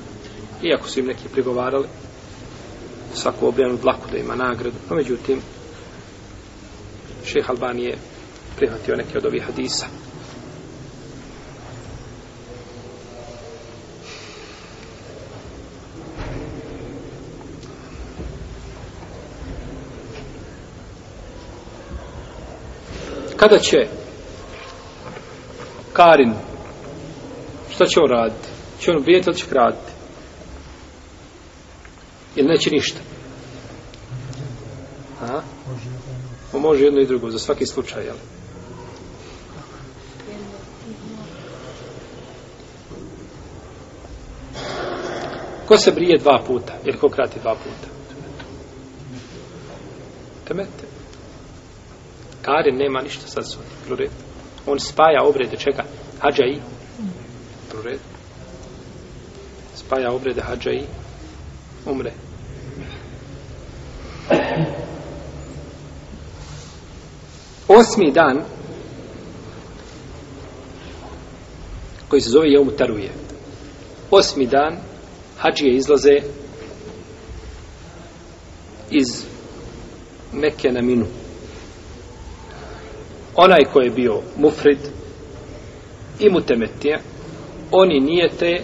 iako 0.64 0.88
su 0.89 0.99
im 0.99 1.06
neki 1.06 1.30
prigovarali, 1.34 1.88
svaku 3.16 3.47
obljanu 3.47 3.78
dlaku 3.78 4.11
da 4.11 4.18
ima 4.18 4.36
nagradu. 4.36 4.78
No, 4.89 4.95
međutim, 4.95 5.41
šeh 7.26 7.49
Albani 7.49 7.84
je 7.84 7.97
prihvatio 8.55 8.95
neke 8.95 9.18
od 9.18 9.26
ovih 9.26 9.43
hadisa. 9.43 9.86
Kada 23.38 23.59
će 23.59 23.78
Karin 25.93 26.34
šta 27.70 27.86
će 27.86 27.99
on 27.99 28.09
raditi? 28.09 28.47
Će 28.80 28.91
on 28.91 28.97
ubijeti 28.97 29.30
ili 29.30 29.38
će 29.38 29.45
kraditi? 29.45 29.85
Ili 32.36 32.48
neće 32.48 32.70
ništa? 32.70 33.00
A? 35.22 35.42
On 36.54 36.62
može 36.62 36.84
jedno 36.84 37.02
i 37.02 37.06
drugo, 37.06 37.32
za 37.32 37.40
svaki 37.40 37.66
slučaj, 37.66 38.04
jel? 38.04 38.16
Ko 45.68 45.78
se 45.78 45.92
brije 45.92 46.18
dva 46.18 46.44
puta? 46.48 46.74
Ili 46.86 46.98
ko 46.98 47.10
krati 47.10 47.40
dva 47.40 47.56
puta? 47.56 47.88
Temete. 50.48 50.86
Karin 52.42 52.78
nema 52.78 53.02
ništa 53.02 53.28
sad 53.28 53.52
svoj. 53.52 53.66
Prored. 53.86 54.10
On 54.66 54.80
spaja 54.80 55.24
obrede 55.24 55.58
čega? 55.58 55.84
Hadža 56.20 56.44
i? 56.44 56.60
Prored. 57.70 58.00
Spaja 59.76 60.12
obrede 60.12 60.42
hađa 60.42 60.72
i 60.72 60.84
umre. 61.86 62.14
Osmi 67.76 68.12
dan 68.12 68.42
koji 72.08 72.22
se 72.22 72.30
zove 72.30 72.50
Jeumu 72.50 72.72
Taruje. 72.72 73.12
Osmi 74.12 74.46
dan 74.46 74.78
hađije 75.38 75.76
izlaze 75.76 76.16
iz 78.92 79.26
Mekke 80.34 80.72
na 80.72 80.82
Minu. 80.82 81.06
Onaj 83.36 83.64
ko 83.74 83.80
je 83.80 83.90
bio 83.90 84.22
Mufrid 84.38 84.80
i 86.20 86.30
Mutemetija, 86.30 87.00
oni 87.72 88.00
nijete 88.00 88.62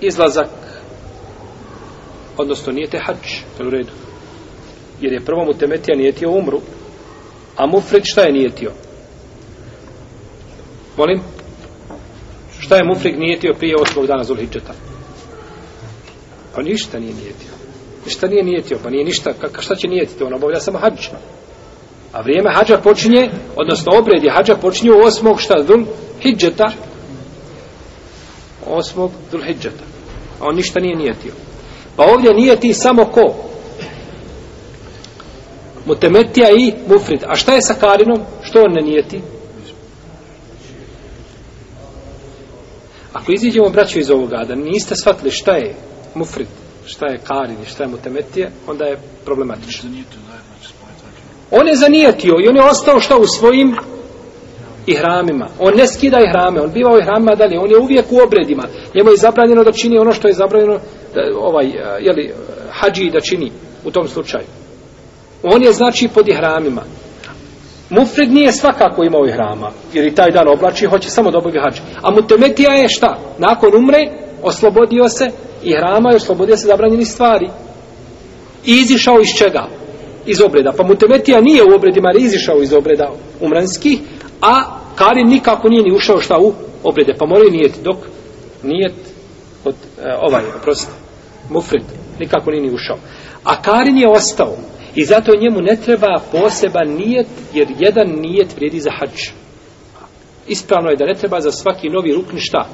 izlazak 0.00 0.48
odnosno 2.36 2.72
nijete 2.72 2.98
hađ, 2.98 3.26
u 3.66 3.70
redu. 3.70 4.05
Jer 5.00 5.12
je 5.12 5.24
prvo 5.24 5.44
Mutemetija 5.44 5.96
nijetio 5.96 6.30
umru, 6.30 6.60
a 7.56 7.66
Mufrid 7.66 8.02
šta 8.04 8.22
je 8.22 8.32
nijetio? 8.32 8.72
Molim? 10.96 11.20
Šta 12.58 12.76
je 12.76 12.84
Mufrid 12.84 13.18
nijetio 13.18 13.54
prije 13.58 13.74
osmog 13.80 14.06
dana 14.06 14.24
Zulhidžeta? 14.24 14.72
Pa 16.54 16.62
ništa 16.62 16.98
nije 16.98 17.14
nijetio. 17.14 17.52
Ništa 18.04 18.26
nije 18.26 18.44
nijetio, 18.44 18.78
pa 18.82 18.90
nije 18.90 19.04
ništa. 19.04 19.32
Ka, 19.32 19.62
šta 19.62 19.74
će 19.74 19.88
nijetiti? 19.88 20.24
On 20.24 20.34
obavlja 20.34 20.60
samo 20.60 20.78
hađ. 20.78 21.08
A 22.12 22.20
vrijeme 22.20 22.50
hađa 22.54 22.78
počinje, 22.78 23.30
odnosno 23.56 23.98
obred 23.98 24.24
je 24.24 24.30
hađa 24.30 24.56
počinje 24.56 24.92
u 24.92 25.06
osmog 25.06 25.40
šta? 25.40 25.54
Zulhidžeta. 25.66 26.72
Osmog 28.66 29.10
Zulhidžeta. 29.30 29.84
A 30.40 30.44
on 30.44 30.56
ništa 30.56 30.80
nije 30.80 30.96
nijetio. 30.96 31.32
Pa 31.96 32.04
ovdje 32.04 32.34
nijeti 32.34 32.74
samo 32.74 33.04
ko? 33.04 33.45
Mutemetija 35.86 36.50
i 36.50 36.72
Mufrid. 36.88 37.20
A 37.26 37.34
šta 37.34 37.54
je 37.54 37.62
sa 37.62 37.74
Karinom? 37.74 38.20
Što 38.42 38.62
on 38.62 38.72
ne 38.72 38.82
nijeti? 38.82 39.20
Ako 43.12 43.32
iziđemo, 43.32 43.68
braćo, 43.68 43.98
iz 43.98 44.10
ovoga, 44.10 44.44
da 44.48 44.54
niste 44.54 44.94
shvatili 44.96 45.30
šta 45.30 45.52
je 45.56 45.74
Mufrid, 46.14 46.46
šta 46.86 47.06
je 47.06 47.18
Karin 47.18 47.62
i 47.62 47.66
šta 47.66 47.84
je 47.84 47.88
Mutemetija, 47.88 48.48
onda 48.66 48.84
je 48.84 48.98
problematično. 49.24 49.90
On 51.50 51.68
je 51.68 51.76
zanijetio 51.76 52.34
i 52.44 52.48
on 52.48 52.56
je 52.56 52.62
ostao 52.62 53.00
šta 53.00 53.16
u 53.16 53.26
svojim 53.26 53.76
ihramima. 54.86 55.48
On 55.58 55.74
ne 55.76 55.86
skida 55.86 56.18
ihrame, 56.20 56.60
on 56.60 56.70
biva 56.72 56.94
u 56.94 56.98
ihramima 56.98 57.34
dalje, 57.34 57.58
on 57.58 57.70
je 57.70 57.78
uvijek 57.78 58.06
u 58.10 58.18
obredima. 58.26 58.62
Njemu 58.94 59.10
je 59.10 59.16
zabranjeno 59.16 59.64
da 59.64 59.72
čini 59.72 59.98
ono 59.98 60.12
što 60.12 60.28
je 60.28 60.34
zabranjeno 60.34 60.78
da, 61.14 61.20
ovaj, 61.38 61.66
jeli, 62.00 62.32
hađi 62.70 63.10
da 63.10 63.20
čini 63.20 63.50
u 63.84 63.90
tom 63.90 64.08
slučaju. 64.08 64.44
On 65.42 65.62
je 65.62 65.72
znači 65.72 66.08
pod 66.14 66.28
ihramima. 66.28 66.82
Mufrid 67.90 68.32
nije 68.32 68.52
svakako 68.52 69.04
imao 69.04 69.26
ihrama, 69.26 69.70
jer 69.92 70.06
i 70.06 70.14
taj 70.14 70.30
dan 70.30 70.48
oblači 70.48 70.84
i 70.84 70.88
hoće 70.88 71.10
samo 71.10 71.30
da 71.30 71.38
obavlja 71.38 71.62
hađ. 71.62 71.78
A 72.02 72.10
mutemetija 72.10 72.72
je 72.72 72.88
šta? 72.88 73.18
Nakon 73.38 73.76
umre, 73.76 73.98
oslobodio 74.42 75.08
se 75.08 75.30
ihrama 75.64 76.12
i 76.12 76.16
oslobodio 76.16 76.56
se 76.56 76.66
zabranjeni 76.66 77.04
stvari. 77.04 77.48
I 78.64 78.72
izišao 78.72 79.20
iz 79.20 79.28
čega? 79.38 79.66
Iz 80.26 80.40
obreda. 80.40 80.72
Pa 80.76 80.84
mutemetija 80.84 81.40
nije 81.40 81.62
u 81.62 81.74
obredima, 81.74 82.08
ali 82.08 82.24
izišao 82.24 82.62
iz 82.62 82.72
obreda 82.72 83.12
umranskih, 83.40 83.98
a 84.40 84.62
Karin 84.94 85.28
nikako 85.28 85.68
nije 85.68 85.82
ni 85.82 85.96
ušao 85.96 86.20
šta 86.20 86.38
u 86.38 86.52
obrede. 86.84 87.14
Pa 87.18 87.26
moraju 87.26 87.50
nijeti 87.50 87.82
dok 87.82 87.96
nijet 88.62 88.94
od 89.64 89.74
e, 90.02 90.14
ovaj, 90.20 90.42
prosti, 90.62 90.92
Mufrid, 91.50 91.82
nikako 92.20 92.50
nije 92.50 92.62
ni 92.62 92.74
ušao. 92.74 92.96
A 93.44 93.62
Karin 93.62 93.98
je 93.98 94.08
ostao. 94.08 94.56
I 94.96 95.04
zato 95.04 95.32
njemu 95.40 95.60
ne 95.60 95.76
treba 95.76 96.20
poseban 96.32 96.88
nijet, 96.88 97.26
jer 97.54 97.68
jedan 97.78 98.08
nijet 98.08 98.56
vrijedi 98.56 98.80
za 98.80 98.90
hač. 98.98 99.30
Ispravno 100.46 100.90
je 100.90 100.96
da 100.96 101.04
ne 101.04 101.14
treba 101.14 101.40
za 101.40 101.50
svaki 101.50 101.88
novi 101.88 102.12
rukn 102.12 102.36
šta? 102.38 102.68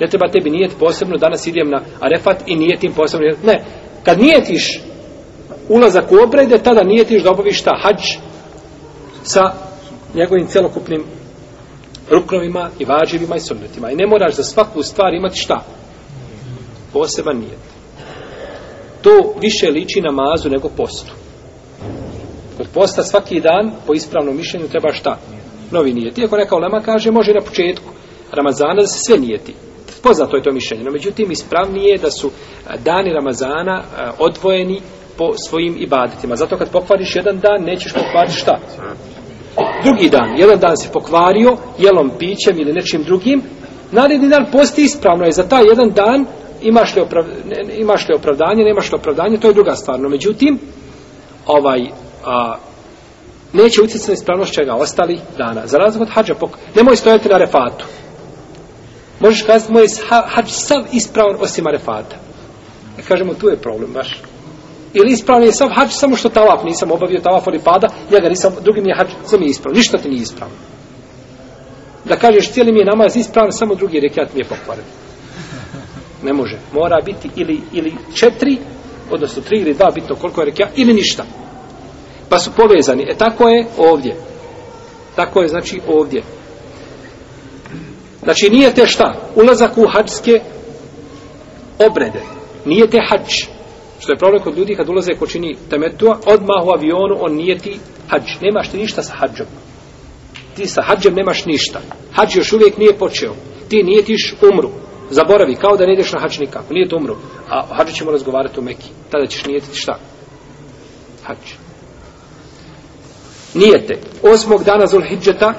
Ne 0.00 0.06
treba 0.06 0.28
tebi 0.28 0.50
nijet 0.50 0.72
posebno, 0.78 1.16
danas 1.16 1.46
idem 1.46 1.70
na 1.70 1.80
Arefat 2.00 2.42
i 2.46 2.56
nijetim 2.56 2.92
posebno. 2.92 3.26
Ne, 3.44 3.64
kad 4.04 4.20
nijetiš 4.20 4.80
ulazak 5.68 6.12
u 6.12 6.16
obrede, 6.24 6.58
tada 6.58 6.82
nijetiš 6.82 7.22
da 7.22 7.30
obaviš 7.30 7.60
šta? 7.60 7.80
Hač 7.82 8.02
sa 9.22 9.52
njegovim 10.14 10.46
celokupnim 10.46 11.04
ruknovima 12.10 12.70
i 12.78 12.84
važivima 12.84 13.36
i 13.36 13.40
sunnetima. 13.40 13.90
I 13.90 13.96
ne 13.96 14.06
moraš 14.06 14.34
za 14.34 14.42
svaku 14.42 14.82
stvar 14.82 15.14
imati 15.14 15.38
šta? 15.38 15.64
Poseban 16.92 17.36
nijet. 17.36 17.58
To 19.02 19.34
više 19.40 19.70
liči 19.70 20.00
namazu 20.00 20.50
nego 20.50 20.68
postu. 20.68 21.12
Kod 22.56 22.66
posta 22.74 23.02
svaki 23.02 23.40
dan, 23.40 23.72
po 23.86 23.94
ispravnom 23.94 24.36
mišljenju, 24.36 24.68
treba 24.68 24.92
šta? 24.92 25.18
Novi 25.70 25.92
nijeti. 25.92 26.20
Iako 26.20 26.36
neka 26.36 26.56
olema 26.56 26.80
kaže, 26.80 27.10
može 27.10 27.32
na 27.32 27.40
početku 27.40 27.92
Ramazana 28.32 28.80
da 28.80 28.86
se 28.86 28.98
sve 29.06 29.18
nijeti. 29.18 29.54
Poznato 30.02 30.36
je 30.36 30.42
to 30.42 30.52
mišljenje. 30.52 30.84
No, 30.84 30.90
međutim, 30.90 31.30
ispravnije 31.30 31.90
je 31.90 31.98
da 31.98 32.10
su 32.10 32.28
e, 32.28 32.78
dani 32.84 33.12
Ramazana 33.12 33.82
e, 33.82 34.10
odvojeni 34.18 34.80
po 35.18 35.32
svojim 35.48 35.76
ibadetima. 35.78 36.36
Zato 36.36 36.56
kad 36.56 36.70
pokvariš 36.70 37.16
jedan 37.16 37.40
dan, 37.40 37.64
nećeš 37.64 37.92
pokvariti 37.92 38.36
šta? 38.36 38.58
Drugi 39.84 40.08
dan. 40.08 40.36
Jedan 40.36 40.58
dan 40.58 40.76
se 40.76 40.88
pokvario 40.92 41.56
jelom, 41.78 42.10
pićem 42.18 42.58
ili 42.58 42.72
nečim 42.72 43.02
drugim. 43.02 43.42
Naredni 43.92 44.28
dan 44.28 44.46
posti 44.52 44.82
ispravno 44.82 45.24
je 45.24 45.32
za 45.32 45.48
taj 45.48 45.64
jedan 45.64 45.90
dan 45.90 46.26
imaš 46.62 46.96
li, 46.96 47.02
imaš 47.78 48.08
li 48.08 48.14
opravdanje, 48.14 48.64
nemaš 48.64 48.92
li 48.92 48.96
opravdanje, 48.96 49.36
to 49.36 49.48
je 49.48 49.54
druga 49.54 49.74
stvar. 49.74 50.00
No, 50.00 50.08
međutim, 50.08 50.58
ovaj, 51.48 51.90
a, 52.26 52.56
neće 53.52 53.82
utjecati 53.82 54.10
na 54.10 54.14
ispravnost 54.14 54.52
čega 54.52 54.74
ostali 54.74 55.20
dana. 55.38 55.66
Za 55.66 55.78
razlog 55.78 56.02
od 56.02 56.14
hađa, 56.14 56.34
pok... 56.34 56.50
nemoj 56.74 56.96
stojati 56.96 57.28
na 57.28 57.38
refatu. 57.38 57.84
Možeš 59.20 59.42
kazati, 59.42 59.72
moj 59.72 59.86
hađ 60.26 60.48
sav 60.48 60.84
ispravan 60.92 61.36
osim 61.40 61.66
arefata. 61.66 62.16
E, 62.98 63.02
kažemo, 63.02 63.34
tu 63.34 63.48
je 63.48 63.56
problem 63.56 63.92
baš. 63.92 64.20
Ili 64.94 65.12
ispravan 65.12 65.42
je 65.42 65.52
sav 65.52 65.68
hađ, 65.74 65.90
samo 65.90 66.16
što 66.16 66.28
tavaf 66.28 66.64
nisam 66.64 66.92
obavio, 66.92 67.20
tavaf 67.20 67.48
ali 67.48 67.58
pada, 67.58 67.88
ja 68.10 68.20
ga 68.20 68.28
nisam, 68.28 68.54
drugi 68.64 68.80
mi 68.80 68.88
je 68.88 68.96
hađ, 68.96 69.08
sam 69.24 69.42
je 69.42 69.48
ispravan, 69.48 69.76
Ništa 69.76 69.98
ti 69.98 70.08
nije 70.08 70.22
ispravno. 70.22 70.56
Da 72.04 72.16
kažeš, 72.16 72.52
cijeli 72.52 72.72
mi 72.72 72.78
je 72.78 72.84
namaz 72.84 73.16
ispravan, 73.16 73.52
samo 73.52 73.74
drugi 73.74 74.00
rekiat 74.00 74.34
mi 74.34 74.40
je 74.40 74.44
pokvaren. 74.44 74.84
Ne 76.22 76.32
može. 76.32 76.56
Mora 76.72 76.96
biti 77.04 77.30
ili, 77.36 77.60
ili 77.72 77.94
četiri, 78.14 78.58
odnosno 79.10 79.42
tri 79.42 79.58
ili 79.60 79.74
dva, 79.74 79.90
bitno 79.94 80.16
koliko 80.16 80.40
je 80.40 80.44
rekja, 80.44 80.68
ili 80.76 80.92
ništa. 80.92 81.24
Pa 82.28 82.38
su 82.38 82.50
povezani. 82.56 83.06
E 83.10 83.14
tako 83.14 83.48
je 83.48 83.66
ovdje. 83.78 84.16
Tako 85.16 85.42
je, 85.42 85.48
znači, 85.48 85.80
ovdje. 85.88 86.22
Znači, 88.22 88.50
nije 88.50 88.74
te 88.74 88.86
šta? 88.86 89.14
Ulazak 89.34 89.78
u 89.78 89.86
hađske 89.88 90.40
obrede. 91.78 92.22
Nije 92.64 92.90
te 92.90 92.98
hađ. 93.08 93.28
Što 94.00 94.12
je 94.12 94.18
problem 94.18 94.42
kod 94.42 94.58
ljudi 94.58 94.74
kad 94.74 94.88
ulaze 94.88 95.12
ko 95.18 95.26
čini 95.26 95.56
temetua, 95.70 96.18
odmah 96.26 96.66
u 96.66 96.70
avionu 96.70 97.16
on 97.20 97.34
nije 97.34 97.58
ti 97.58 97.78
hađ. 98.08 98.22
Nemaš 98.40 98.68
ti 98.68 98.76
ništa 98.76 99.02
sa 99.02 99.14
hađom. 99.16 99.46
Ti 100.56 100.66
sa 100.66 100.82
hađem 100.82 101.14
nemaš 101.14 101.44
ništa. 101.46 101.80
Hađ 102.12 102.36
još 102.36 102.52
uvijek 102.52 102.78
nije 102.78 102.98
počeo. 102.98 103.34
Ti 103.68 103.82
nije 103.82 104.02
tiš 104.02 104.34
umru. 104.52 104.70
Zaboravi, 105.10 105.54
kao 105.54 105.76
da 105.76 105.86
ne 105.86 105.92
ideš 105.92 106.12
na 106.12 106.20
hač 106.20 106.38
nikako. 106.38 106.74
Nije 106.74 106.88
to 106.88 106.96
umru. 106.96 107.16
A 107.48 107.64
o 107.70 107.74
hađu 107.74 107.92
ćemo 107.92 108.10
razgovarati 108.10 108.60
u 108.60 108.62
Meki. 108.62 108.90
Tada 109.10 109.26
ćeš 109.26 109.46
nijetiti 109.46 109.76
šta? 109.76 109.98
Hač. 111.24 111.52
Nijete. 113.54 113.98
Osmog 114.22 114.64
dana 114.64 114.86
Zulhidžeta 114.86 115.54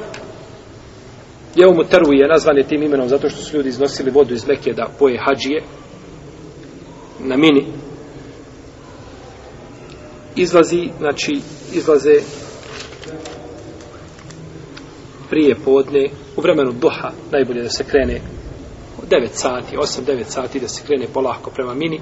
Jeumu 1.55 1.83
Tervu 1.83 2.13
je 2.13 2.27
nazvan 2.27 2.57
je 2.57 2.67
tim 2.67 2.83
imenom 2.83 3.07
zato 3.07 3.29
što 3.29 3.41
su 3.41 3.57
ljudi 3.57 3.69
iznosili 3.69 4.11
vodu 4.11 4.33
iz 4.33 4.47
Mekije 4.47 4.73
da 4.73 4.87
poje 4.99 5.19
hađije 5.25 5.63
na 7.19 7.37
mini 7.37 7.65
izlazi, 10.35 10.89
znači 10.97 11.41
izlaze 11.73 12.15
prije 15.29 15.55
podne, 15.65 16.09
u 16.37 16.41
vremenu 16.41 16.71
duha, 16.71 17.11
najbolje 17.31 17.63
da 17.63 17.69
se 17.69 17.83
krene 17.83 18.21
9 19.09 19.27
sati, 19.31 19.77
8-9 19.77 20.23
sati 20.23 20.59
da 20.59 20.67
se 20.67 20.83
krene 20.85 21.07
polahko 21.13 21.51
prema 21.51 21.73
mini 21.73 21.99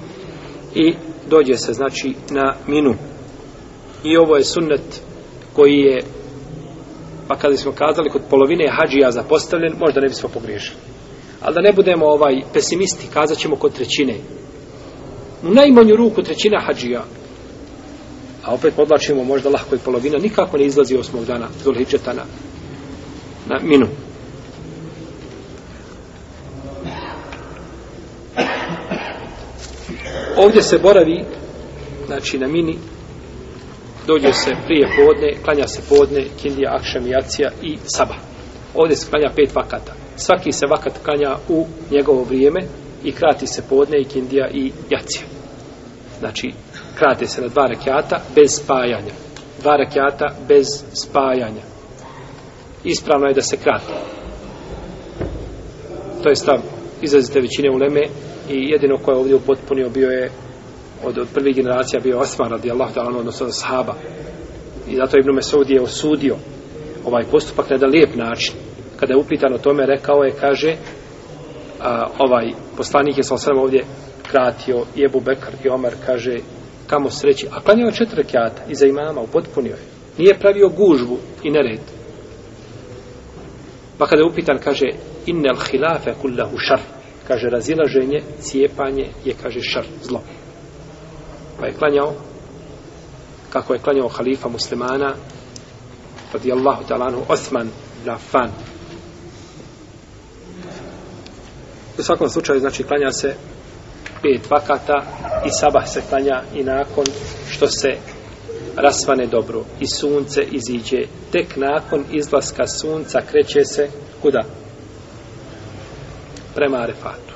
i 0.74 0.94
dođe 1.30 1.54
se 1.54 1.72
znači 1.72 2.14
na 2.30 2.54
minu. 2.66 2.94
I 4.04 4.16
ovo 4.16 4.36
je 4.36 4.44
sunnet 4.44 5.02
koji 5.54 5.78
je 5.78 6.00
pa 7.28 7.36
kada 7.36 7.56
smo 7.56 7.72
kazali 7.72 8.10
kod 8.10 8.22
polovine 8.30 8.70
hađija 8.70 9.10
zapostavljen, 9.10 9.72
možda 9.78 10.00
ne 10.00 10.08
bismo 10.08 10.28
pogriješili. 10.28 10.76
Ali 11.40 11.54
da 11.54 11.60
ne 11.60 11.72
budemo 11.72 12.06
ovaj 12.06 12.40
pesimisti, 12.52 13.06
kazat 13.14 13.38
ćemo 13.38 13.56
kod 13.56 13.72
trećine. 13.72 14.14
U 15.42 15.54
najmanju 15.54 15.96
ruku 15.96 16.22
trećina 16.22 16.60
hađija, 16.66 17.04
a 18.44 18.54
opet 18.54 18.74
podlačimo 18.76 19.24
možda 19.24 19.50
lahko 19.50 19.74
i 19.74 19.78
polovina, 19.84 20.18
nikako 20.18 20.58
ne 20.58 20.66
izlazi 20.66 20.96
osmog 20.96 21.24
dana 21.24 21.48
Zulhidžetana 21.64 22.22
na 23.46 23.58
minu. 23.62 23.86
Ovdje 30.38 30.62
se 30.62 30.78
boravi, 30.78 31.24
znači 32.06 32.38
na 32.38 32.46
mini, 32.46 32.78
dođe 34.06 34.32
se 34.32 34.50
prije 34.66 34.88
podne, 34.96 35.32
klanja 35.44 35.66
se 35.66 35.82
podne, 35.88 36.24
kindija, 36.42 36.76
akšam, 36.80 37.06
jacija 37.06 37.50
i 37.62 37.78
saba. 37.96 38.14
Ovdje 38.74 38.96
se 38.96 39.10
klanja 39.10 39.30
pet 39.36 39.54
vakata. 39.54 39.94
Svaki 40.16 40.52
se 40.52 40.66
vakat 40.70 40.92
klanja 41.04 41.36
u 41.48 41.66
njegovo 41.90 42.22
vrijeme 42.22 42.60
i 43.04 43.12
krati 43.12 43.46
se 43.46 43.62
podne 43.68 44.00
i 44.00 44.04
kindija 44.04 44.48
i 44.52 44.72
jacija. 44.90 45.26
Znači, 46.18 46.52
krate 46.94 47.26
se 47.26 47.40
na 47.40 47.48
dva 47.48 47.66
rekiata 47.66 48.20
bez 48.34 48.50
spajanja. 48.50 49.14
Dva 49.60 49.76
rekiata 49.76 50.26
bez 50.48 50.66
spajanja. 50.92 51.62
Ispravno 52.84 53.26
je 53.26 53.34
da 53.34 53.42
se 53.42 53.56
krati. 53.56 53.92
To 56.22 56.28
je 56.28 56.36
stav 56.36 56.58
izrazite 57.02 57.40
većine 57.40 57.70
uleme 57.70 58.00
i 58.50 58.70
jedino 58.70 58.98
ko 58.98 59.10
je 59.10 59.16
ovdje 59.16 59.34
upotpunio 59.34 59.88
bio 59.88 60.10
je 60.10 60.30
od, 61.04 61.18
od 61.18 61.28
prvih 61.34 61.56
generacija 61.56 62.00
bio 62.00 62.18
Osman 62.18 62.50
radijallahu 62.50 62.94
ta'ala 62.94 63.18
odnosno 63.18 63.46
od 63.46 63.56
sahaba. 63.56 63.94
I 64.88 64.96
zato 64.96 65.18
Ibn 65.18 65.34
Mesud 65.34 65.70
je 65.70 65.82
osudio 65.82 66.36
ovaj 67.04 67.24
postupak 67.30 67.70
na 67.70 67.74
jedan 67.74 67.90
lijep 67.90 68.14
način. 68.14 68.54
Kada 68.96 69.12
je 69.12 69.20
upitan 69.20 69.54
o 69.54 69.58
tome 69.58 69.86
rekao 69.86 70.22
je 70.22 70.32
kaže 70.40 70.76
a, 71.80 72.06
ovaj 72.18 72.50
poslanik 72.76 73.16
je 73.16 73.22
sa 73.22 73.36
sve 73.36 73.52
ovdje 73.56 73.84
kratio 74.30 74.84
i 74.96 75.04
Ebu 75.04 75.20
Bekar 75.20 75.54
i 75.64 75.68
Omer 75.68 75.92
kaže 76.06 76.36
kamo 76.86 77.10
sreći? 77.10 77.46
A 77.52 77.60
klanjao 77.60 77.90
četiri 77.90 78.24
kjata 78.24 78.62
iza 78.68 78.86
imama 78.86 79.20
upotpunio 79.20 79.72
je. 79.72 79.82
Nije 80.18 80.38
pravio 80.38 80.68
gužbu 80.68 81.16
i 81.42 81.50
nered. 81.50 81.80
Pa 83.98 84.06
kada 84.06 84.22
je 84.22 84.28
upitan 84.32 84.58
kaže 84.58 84.86
innel 85.26 85.56
hilafe 85.70 86.14
kullahu 86.22 86.58
šar 86.58 86.97
kaže 87.28 87.48
razilaženje, 87.50 88.22
cijepanje 88.40 89.06
je 89.24 89.34
kaže 89.42 89.60
šar, 89.60 89.84
zlo 90.02 90.22
pa 91.60 91.66
je 91.66 91.72
klanjao 91.72 92.12
kako 93.50 93.72
je 93.72 93.78
klanjao 93.78 94.08
halifa 94.08 94.48
muslimana 94.48 95.14
radijallahu 96.32 96.84
talanu 96.88 97.22
Osman 97.28 97.68
Rafan. 98.06 98.50
U 101.98 102.02
svakom 102.02 102.28
slučaju 102.28 102.60
znači 102.60 102.82
klanja 102.82 103.12
se 103.12 103.34
pet 104.22 104.50
vakata 104.50 105.02
i 105.46 105.50
sabah 105.50 105.88
se 105.88 106.02
klanja 106.08 106.42
i 106.54 106.62
nakon 106.64 107.04
što 107.50 107.68
se 107.68 107.96
rasvane 108.76 109.26
dobro 109.26 109.64
i 109.80 109.86
sunce 109.86 110.42
iziđe 110.50 110.98
tek 111.32 111.56
nakon 111.56 112.04
izlaska 112.12 112.66
sunca 112.66 113.20
kreće 113.30 113.64
se 113.64 113.88
kuda? 114.22 114.44
Prema 116.58 116.78
Arefatu 116.78 117.34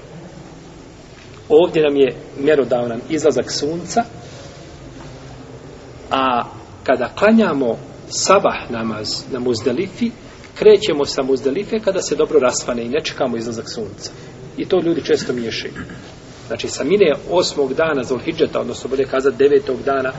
ovdje 1.48 1.82
nam 1.82 1.96
je 1.96 2.16
mjerodavnan 2.38 3.00
izlazak 3.08 3.52
sunca 3.52 4.04
a 6.10 6.44
kada 6.84 7.08
klanjamo 7.18 7.78
sabah 8.08 8.70
namaz 8.70 9.22
na 9.32 9.38
muzdelifi 9.38 10.10
krećemo 10.58 11.04
sa 11.04 11.22
muzdelife 11.22 11.80
kada 11.80 12.02
se 12.02 12.16
dobro 12.16 12.40
rasvane 12.40 12.82
i 12.82 12.88
ne 12.88 13.00
čekamo 13.04 13.36
izlazak 13.36 13.70
sunca. 13.70 14.10
I 14.56 14.64
to 14.64 14.80
ljudi 14.80 15.04
često 15.04 15.32
miješaju. 15.32 15.74
Znači 16.46 16.68
sa 16.68 16.84
mine 16.84 17.12
osmog 17.30 17.74
dana 17.74 18.02
za 18.02 18.14
Ulhidžeta 18.14 18.60
odnosno 18.60 18.90
bolje 18.90 19.04
kazati 19.04 19.36
devetog 19.36 19.76
dana 19.84 20.12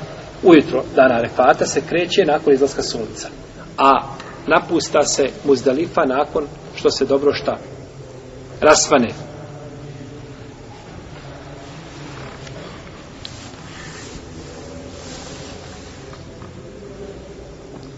ujutro 0.43 0.83
dana 0.95 1.15
Arefata 1.15 1.65
se 1.65 1.81
kreće 1.89 2.25
nakon 2.25 2.53
izlaska 2.53 2.83
sunca. 2.83 3.27
A 3.77 4.15
napusta 4.47 5.03
se 5.03 5.29
muzdalifa 5.45 6.05
nakon 6.05 6.47
što 6.75 6.91
se 6.91 7.05
dobro 7.05 7.33
šta? 7.33 7.57
Raspane. 8.63 9.13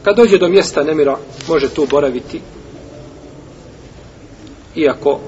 Kad 0.03 0.15
dođe 0.15 0.37
do 0.37 0.47
mjesta 0.47 0.83
nemira, 0.83 1.17
može 1.47 1.69
tu 1.69 1.87
boraviti, 1.89 2.41
iako, 4.75 5.19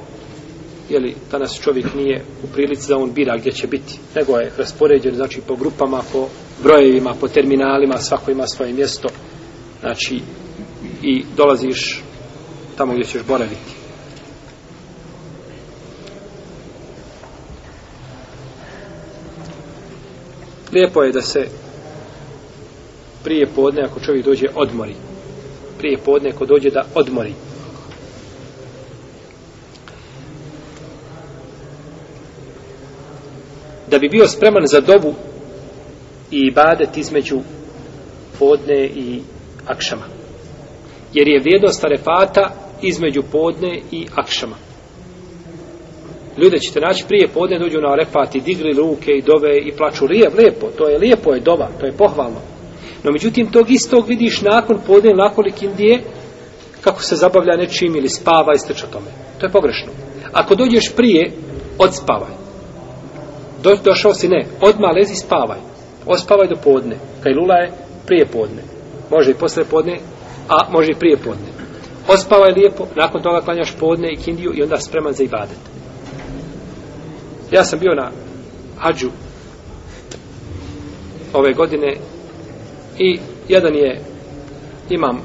jeli, 0.90 1.16
danas 1.32 1.60
čovjek 1.62 1.94
nije 1.96 2.24
u 2.44 2.48
prilici 2.48 2.90
da 2.90 2.98
on 2.98 3.12
bira 3.14 3.38
gdje 3.38 3.52
će 3.52 3.68
biti, 3.68 4.00
nego 4.16 4.38
je 4.38 4.52
raspoređen, 4.58 5.16
znači, 5.16 5.42
po 5.48 5.56
grupama, 5.56 6.02
po 6.14 6.28
brojevima, 6.64 7.14
po 7.20 7.28
terminalima, 7.28 7.98
svako 7.98 8.32
ima 8.32 8.48
svoje 8.48 8.74
mjesto, 8.74 9.08
znači, 9.80 10.20
i 11.04 11.24
dolaziš 11.38 12.04
tamo 12.78 12.94
gdje 12.94 13.04
ćeš 13.04 13.22
boraviti. 13.28 13.77
Lijepo 20.72 21.04
je 21.04 21.12
da 21.12 21.22
se 21.22 21.48
prije 23.24 23.48
podne 23.56 23.82
ako 23.82 24.00
čovjek 24.00 24.26
dođe 24.26 24.48
odmori. 24.56 24.96
Prije 25.78 25.98
podne 25.98 26.30
ako 26.30 26.46
dođe 26.46 26.70
da 26.70 26.86
odmori. 26.96 27.34
Da 33.88 34.00
bi 34.00 34.10
bio 34.10 34.28
spreman 34.28 34.66
za 34.66 34.82
dobu 34.82 35.14
i 36.32 36.40
ibadet 36.40 36.98
između 36.98 37.40
podne 38.40 38.86
i 38.86 39.22
akšama. 39.66 40.04
Jer 41.14 41.28
je 41.28 41.40
vrijednost 41.40 41.86
arefata 41.86 42.52
između 42.82 43.24
podne 43.32 43.82
i 43.92 44.08
akšama. 44.16 44.67
Ljude 46.38 46.60
ćete 46.60 46.80
naći 46.80 47.06
prije 47.08 47.28
podne 47.28 47.60
dođu 47.60 47.82
na 47.82 47.92
arefat 47.92 48.36
i 48.36 48.42
digli 48.42 48.74
ruke 48.74 49.12
i 49.12 49.22
dove 49.22 49.58
i 49.58 49.72
plaču 49.78 50.06
lijepo, 50.06 50.68
to 50.78 50.90
je 50.90 50.98
lijepo 50.98 51.34
je 51.34 51.40
dova, 51.40 51.70
to 51.80 51.86
je 51.86 51.98
pohvalno. 51.98 52.40
No 53.04 53.12
međutim, 53.12 53.52
tog 53.52 53.72
istog 53.72 54.08
vidiš 54.08 54.42
nakon 54.42 54.80
podne, 54.88 55.14
nakon 55.14 55.46
Indije 55.62 56.02
kako 56.82 57.02
se 57.02 57.16
zabavlja 57.16 57.58
nečim 57.58 57.96
ili 57.96 58.10
spava 58.10 58.54
i 58.56 58.60
steče 58.60 58.86
tome. 58.92 59.12
To 59.40 59.46
je 59.46 59.52
pogrešno. 59.52 59.92
Ako 60.34 60.56
dođeš 60.56 60.96
prije, 60.96 61.32
odspavaj. 61.80 62.34
Do, 63.64 63.78
došao 63.84 64.14
si, 64.14 64.28
ne, 64.28 64.46
odmah 64.62 64.92
lezi 64.96 65.16
spavaj. 65.16 65.60
Ospavaj 66.06 66.48
do 66.48 66.56
podne. 66.64 66.96
Kajlula 67.24 67.56
je 67.56 67.72
prije 68.06 68.26
podne. 68.26 68.62
Može 69.12 69.32
i 69.32 69.40
posle 69.40 69.64
podne, 69.66 70.00
a 70.50 70.72
može 70.72 70.92
i 70.92 71.00
prije 71.00 71.18
podne. 71.18 71.48
Ospavaj 72.08 72.52
lijepo, 72.52 72.88
nakon 72.96 73.22
toga 73.22 73.42
klanjaš 73.42 73.76
podne 73.80 74.14
i 74.14 74.18
kindiju 74.18 74.52
i 74.56 74.64
onda 74.64 74.78
spreman 74.78 75.14
za 75.14 75.24
ibadet. 75.24 75.77
Ja 77.52 77.64
sam 77.64 77.80
bio 77.80 77.96
na 77.96 78.12
hađu 78.78 79.10
ove 81.34 81.54
godine 81.54 81.96
i 83.00 83.20
jedan 83.48 83.76
je 83.76 84.02
imam 84.90 85.22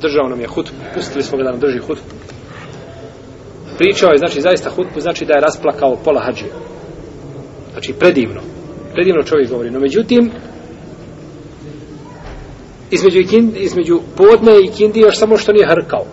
držao 0.00 0.28
nam 0.28 0.40
je 0.40 0.46
hutbu, 0.46 0.76
pustili 0.94 1.22
smo 1.22 1.38
ga 1.38 1.44
da 1.44 1.50
nam 1.50 1.60
drži 1.60 1.78
hutbu. 1.78 2.14
Pričao 3.78 4.10
je, 4.10 4.18
znači, 4.18 4.40
zaista 4.40 4.70
hutbu, 4.70 5.00
znači 5.00 5.24
da 5.24 5.34
je 5.34 5.40
rasplakao 5.40 5.96
pola 6.04 6.20
hađije. 6.20 6.50
Znači, 7.72 7.92
predivno. 7.92 8.40
Predivno 8.92 9.22
čovjek 9.22 9.50
govori. 9.50 9.70
No, 9.70 9.80
međutim, 9.80 10.30
između, 12.90 13.18
ikindi, 13.18 13.60
između 13.60 14.00
podne 14.16 14.60
i 14.64 14.68
kindi 14.68 15.00
još 15.00 15.18
samo 15.18 15.36
što 15.36 15.52
nije 15.52 15.66
hrkao. 15.66 16.04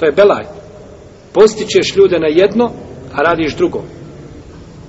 To 0.00 0.06
je 0.06 0.12
belaj. 0.12 0.53
Postičeš 1.34 1.96
ljude 1.96 2.18
na 2.18 2.28
jedno, 2.28 2.70
a 3.12 3.22
radiš 3.22 3.56
drugo. 3.56 3.82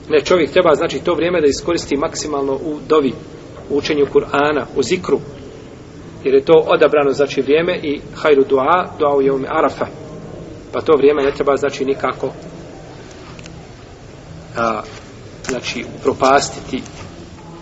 Ne, 0.09 0.21
čovjek 0.23 0.51
treba, 0.51 0.75
znači, 0.75 0.99
to 0.99 1.13
vrijeme 1.13 1.41
da 1.41 1.47
iskoristi 1.47 1.97
maksimalno 1.97 2.53
u 2.53 2.77
dovi, 2.87 3.13
u 3.69 3.77
učenju 3.77 4.05
Kur'ana, 4.13 4.65
u 4.75 4.83
zikru, 4.83 5.19
jer 6.23 6.33
je 6.33 6.45
to 6.45 6.63
odabrano 6.67 7.11
znači 7.11 7.41
vrijeme 7.41 7.79
i 7.83 8.01
hajru 8.15 8.43
dua, 8.49 8.89
dua 8.99 9.15
u 9.15 9.21
jevmi 9.21 9.47
arafa. 9.49 9.85
Pa 10.73 10.81
to 10.81 10.93
vrijeme 10.97 11.23
ne 11.23 11.31
treba 11.31 11.55
znači 11.55 11.85
nikako 11.85 12.31
a, 14.57 14.81
znači 15.43 15.85
propastiti 16.03 16.83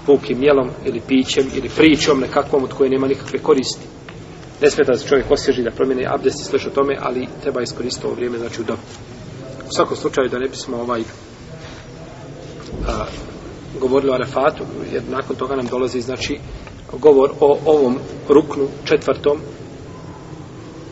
pukim 0.06 0.44
jelom 0.44 0.70
ili 0.86 1.02
pićem 1.08 1.46
ili 1.56 1.70
pričom 1.70 2.20
nekakvom 2.20 2.64
od 2.64 2.74
koje 2.74 2.90
nema 2.90 3.08
nikakve 3.08 3.40
koristi. 3.40 3.88
Ne 4.62 4.70
smeta 4.70 4.92
da 4.92 4.98
se 4.98 5.08
čovjek 5.08 5.32
osježi 5.32 5.64
da 5.64 5.72
promijeni 5.72 6.08
abdest 6.08 6.42
i 6.42 6.44
sliš 6.44 6.66
o 6.66 6.70
tome, 6.70 6.98
ali 7.02 7.28
treba 7.42 7.62
iskoristiti 7.62 8.08
ovo 8.08 8.16
vrijeme 8.16 8.38
znači 8.38 8.62
u 8.62 8.64
dobu. 8.64 8.82
U 9.68 9.74
svakom 9.76 9.98
slučaju 9.98 10.30
da 10.30 10.40
ne 10.40 10.50
bismo 10.50 10.78
ovaj 10.78 11.02
a, 12.88 13.06
govorili 13.80 14.12
o 14.12 14.14
Arefatu, 14.14 14.64
jer 14.94 15.04
nakon 15.10 15.36
toga 15.36 15.56
nam 15.56 15.68
dolazi 15.68 16.02
znači 16.02 16.40
govor 16.92 17.32
o 17.40 17.58
ovom 17.66 17.98
ruknu 18.30 18.68
četvrtom 18.86 19.38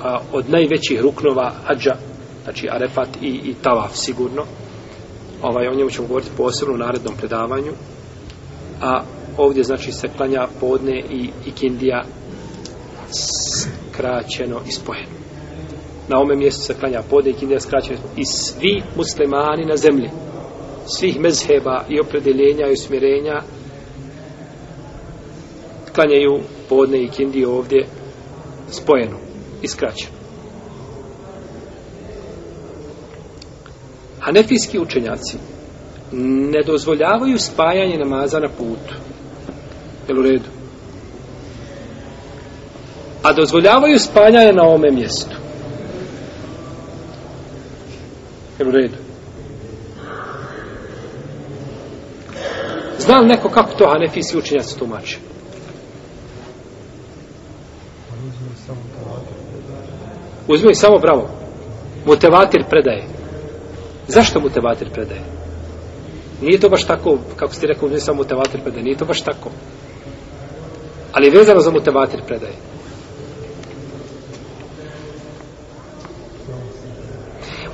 a, 0.03 0.19
od 0.31 0.49
najvećih 0.49 1.01
ruknova 1.01 1.51
hađa 1.65 1.95
znači 2.43 2.67
Arefat 2.71 3.09
i, 3.21 3.27
i 3.27 3.55
Tavaf 3.61 3.91
sigurno 3.95 4.43
ovaj, 5.41 5.67
o 5.67 5.75
njemu 5.75 5.89
ćemo 5.89 6.07
govoriti 6.07 6.31
posebno 6.37 6.73
u 6.73 6.77
narednom 6.77 7.15
predavanju 7.17 7.71
a 8.81 9.01
ovdje 9.37 9.63
znači 9.63 9.91
se 9.91 10.07
klanja 10.17 10.47
podne 10.59 10.99
i, 11.09 11.29
ikindija 11.45 12.03
skraćeno 13.91 14.61
i 14.67 14.71
spojeno 14.71 15.21
na 16.07 16.19
ome 16.19 16.35
mjestu 16.35 16.61
se 16.61 16.73
klanja 16.79 17.01
podne 17.09 17.31
i 17.31 17.33
kindija 17.33 17.59
skraćeno 17.59 17.99
i 18.17 18.25
svi 18.25 18.81
muslimani 18.95 19.65
na 19.65 19.77
zemlji 19.77 20.09
svih 20.85 21.19
mezheba 21.19 21.85
i 21.89 21.99
opredeljenja 21.99 22.67
i 22.67 22.73
usmjerenja 22.73 23.41
klanjaju 25.95 26.39
podne 26.69 27.03
i 27.03 27.09
kindiju 27.09 27.51
ovdje 27.51 27.85
spojeno 28.69 29.17
i 29.61 29.67
skraćeno. 29.67 30.11
Hanefijski 34.19 34.79
učenjaci 34.79 35.37
ne 36.51 36.61
dozvoljavaju 36.65 37.37
spajanje 37.37 37.97
namaza 37.97 38.39
na 38.39 38.49
putu. 38.49 38.95
Jel 40.07 40.19
u 40.19 40.21
redu? 40.21 40.60
A 43.23 43.33
dozvoljavaju 43.33 43.99
spajanje 43.99 44.53
na 44.53 44.63
ovome 44.63 44.91
mjestu. 44.91 45.35
Jel 48.59 48.67
u 48.67 48.71
redu? 48.71 48.95
Zna 52.99 53.17
li 53.17 53.27
neko 53.27 53.49
kako 53.49 53.73
to 53.73 53.89
Hanefijski 53.89 54.37
učenjaci 54.37 54.79
tumače? 54.79 55.17
Uzmi 60.47 60.75
samo 60.75 60.99
bravo. 60.99 61.29
Mutevatir 62.05 62.63
predaje. 62.69 63.03
Zašto 64.07 64.39
mutevatir 64.39 64.89
predaje? 64.93 65.21
Nije 66.41 66.59
to 66.59 66.69
baš 66.69 66.83
tako, 66.83 67.17
kako 67.35 67.53
ste 67.53 67.67
rekao, 67.67 67.89
ne 67.89 67.99
samo 67.99 68.17
mutevatir 68.17 68.61
predaje. 68.61 68.83
Nije 68.83 68.97
to 68.97 69.05
baš 69.05 69.21
tako. 69.21 69.49
Ali 71.11 71.27
je 71.27 71.37
vezano 71.37 71.59
za 71.59 71.71
mutevatir 71.71 72.21
predaje. 72.27 72.53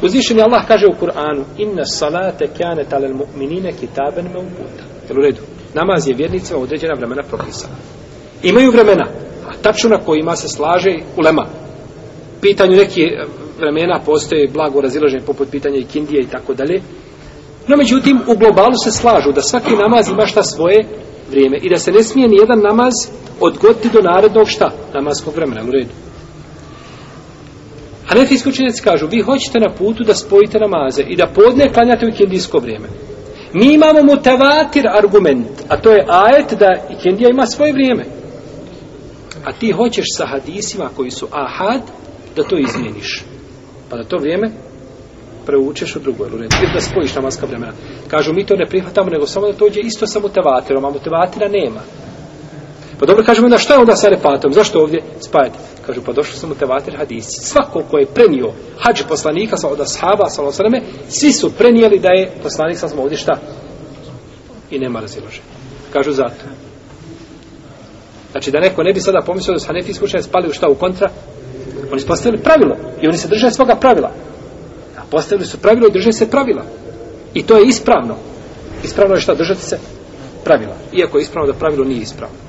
Uzvišeni 0.02 0.42
Allah 0.42 0.68
kaže 0.68 0.88
u 0.88 1.06
Kur'anu 1.06 1.44
Inna 1.58 1.86
salate 1.86 2.48
kjane 2.58 2.84
talel 2.84 3.14
mu'minine 3.14 3.72
kitaben 3.80 4.26
me 4.26 4.40
uputa. 4.40 4.84
Jel 5.10 5.20
u 5.20 5.22
redu? 5.22 5.42
Namaz 5.74 6.08
je 6.08 6.16
vjernicima 6.16 6.60
određena 6.60 6.94
vremena 6.98 7.24
propisana. 7.24 7.76
Imaju 8.44 8.72
vremena, 8.72 9.08
a 9.48 9.52
tačno 9.62 9.90
na 9.90 9.98
kojima 9.98 10.36
se 10.36 10.48
slaže 10.48 10.96
ulema. 11.18 11.46
Pitanju 12.42 12.76
neki 12.76 13.02
eh, 13.04 13.26
vremena 13.58 14.00
postoje 14.06 14.48
blago 14.54 14.82
razilaženje 14.82 15.26
poput 15.26 15.50
pitanja 15.52 15.78
i 15.78 15.84
kindije 15.84 16.22
i 16.22 16.28
tako 16.28 16.54
dalje. 16.54 16.82
No 17.68 17.78
međutim, 17.78 18.20
u 18.28 18.38
globalu 18.38 18.78
se 18.84 18.92
slažu 18.92 19.32
da 19.32 19.42
svaki 19.42 19.76
namaz 19.76 20.10
ima 20.10 20.26
šta 20.26 20.44
svoje 20.44 20.86
vrijeme 21.32 21.58
i 21.62 21.70
da 21.70 21.78
se 21.78 21.92
ne 21.92 22.04
smije 22.04 22.28
ni 22.28 22.36
jedan 22.36 22.60
namaz 22.60 22.94
odgoditi 23.40 23.90
do 23.90 24.02
narednog 24.02 24.50
šta? 24.50 24.72
Namazskog 24.94 25.36
vremena, 25.36 25.62
u 25.68 25.72
redu. 25.72 26.07
Hanefijski 28.08 28.50
učenjaci 28.50 28.84
kažu, 28.84 29.08
vi 29.08 29.22
hoćete 29.22 29.60
na 29.60 29.70
putu 29.70 30.04
da 30.04 30.14
spojite 30.14 30.60
namaze 30.60 31.04
i 31.08 31.16
da 31.16 31.28
podne 31.36 31.74
klanjate 31.74 32.06
u 32.06 32.10
ikindijsko 32.10 32.60
vrijeme. 32.60 32.88
Mi 33.54 33.74
imamo 33.74 34.04
mutavatir 34.04 34.88
argument, 34.88 35.48
a 35.68 35.78
to 35.78 35.92
je 35.92 36.06
ajet 36.10 36.54
da 36.60 36.68
ikindija 36.90 37.30
ima 37.30 37.46
svoje 37.46 37.74
vrijeme. 37.74 38.06
A 39.46 39.52
ti 39.54 39.72
hoćeš 39.72 40.06
sa 40.18 40.26
hadisima 40.26 40.90
koji 40.96 41.12
su 41.12 41.28
ahad 41.32 41.82
da 42.36 42.44
to 42.44 42.58
izmijeniš. 42.58 43.24
Pa 43.90 43.98
da 43.98 44.04
to 44.04 44.18
vrijeme 44.18 44.52
preučeš 45.46 45.96
u 45.96 46.00
drugoj 46.00 46.28
ili 46.28 46.48
da 46.74 46.80
spojiš 46.80 47.16
namaska 47.16 47.46
vremena. 47.46 47.74
Kažu, 48.08 48.34
mi 48.34 48.46
to 48.46 48.56
ne 48.56 48.66
prihvatamo, 48.70 49.10
nego 49.10 49.26
samo 49.26 49.48
da 49.48 49.54
to 49.54 49.66
uđe 49.66 49.80
isto 49.80 50.08
sa 50.08 50.20
mutavatirom, 50.20 50.86
a 50.86 50.90
mutavatira 50.90 51.48
nema. 51.48 51.82
Pa 53.00 53.06
dobro, 53.06 53.24
kažemo, 53.24 53.46
onda 53.46 53.58
šta 53.58 53.74
je 53.74 53.80
onda 53.80 53.96
sa 53.96 54.10
refatom? 54.10 54.54
Zašto 54.54 54.82
ovdje 54.82 55.02
spajati? 55.20 55.58
Kažu, 55.86 56.02
pa 56.06 56.14
došli 56.14 56.40
su 56.40 56.56
tevater 56.60 56.98
hadisi. 56.98 57.42
Svako 57.42 57.84
ko 57.92 57.98
je 57.98 58.06
prenio 58.06 58.52
hađ 58.80 59.02
poslanika 59.10 59.58
sa 59.58 59.70
od 59.70 59.82
ashaba, 59.82 60.30
sa 60.30 60.44
osreme, 60.44 60.82
svi 61.10 61.32
su 61.32 61.52
prenijeli 61.58 62.00
da 62.00 62.10
je 62.10 62.32
poslanik 62.44 62.78
sa 62.78 62.88
ovdje 62.98 63.18
šta? 63.18 63.34
I 64.72 64.80
nema 64.80 65.00
razilože. 65.00 65.42
Kažu 65.94 66.12
zato. 66.12 66.46
Znači 68.32 68.52
da 68.52 68.60
neko 68.60 68.84
ne 68.84 68.94
bi 68.94 69.00
sada 69.00 69.22
pomislio 69.26 69.54
da 69.54 69.60
su 69.60 69.68
Hanefi 69.68 69.92
učenjaci 69.92 70.30
spali 70.30 70.50
u 70.50 70.54
šta 70.54 70.68
u 70.70 70.76
kontra, 70.76 71.10
oni 71.92 72.02
su 72.02 72.08
postavili 72.08 72.44
pravilo 72.44 72.76
i 73.02 73.08
oni 73.08 73.18
se 73.18 73.28
drže 73.28 73.52
svoga 73.52 73.76
pravila. 73.76 74.12
A 74.98 75.02
postavili 75.10 75.48
su 75.48 75.58
pravilo 75.58 75.88
i 75.88 75.92
drže 75.92 76.12
se 76.12 76.30
pravila. 76.30 76.64
I 77.34 77.44
to 77.44 77.58
je 77.58 77.68
ispravno. 77.68 78.16
Ispravno 78.84 79.16
je 79.16 79.22
šta? 79.22 79.34
Držati 79.34 79.62
se 79.62 79.80
pravila. 80.44 80.76
Iako 80.94 81.18
je 81.18 81.22
ispravno 81.22 81.52
da 81.52 81.60
pravilo 81.60 81.86
nije 81.86 82.02
ispravno. 82.02 82.47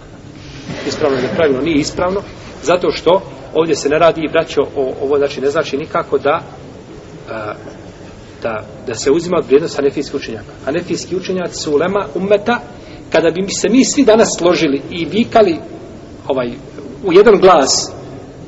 Ispravno 0.87 1.19
ili 1.19 1.29
pravilno, 1.29 1.37
pravilo 1.37 1.61
nije 1.61 1.81
ispravno, 1.81 2.21
zato 2.63 2.91
što 2.91 3.23
ovdje 3.55 3.75
se 3.75 3.89
ne 3.89 3.99
radi 3.99 4.21
i 4.21 4.33
braćo 4.33 4.61
o, 4.77 4.95
ovo, 5.03 5.19
znači 5.19 5.41
ne 5.41 5.51
znači 5.51 5.77
nikako 5.77 6.19
da 6.19 6.41
a, 7.31 7.55
da, 8.43 8.65
da 8.87 8.95
se 8.95 9.11
uzima 9.11 9.37
od 9.39 9.47
vrijednost 9.47 9.77
hanefijski 9.77 10.17
učenjaka. 10.17 10.53
Hanefijski 10.65 11.17
učenjaci 11.17 11.63
su 11.63 11.73
ulema 11.73 12.07
ummeta, 12.15 12.61
kada 13.13 13.31
bi 13.31 13.47
se 13.49 13.69
mi 13.69 13.85
svi 13.85 14.05
danas 14.05 14.29
složili 14.39 14.83
i 14.91 15.05
vikali 15.05 15.57
ovaj, 16.29 16.51
u 17.05 17.13
jedan 17.13 17.41
glas 17.41 17.93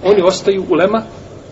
oni 0.04 0.22
ostaju 0.22 0.64
ulema 0.70 1.02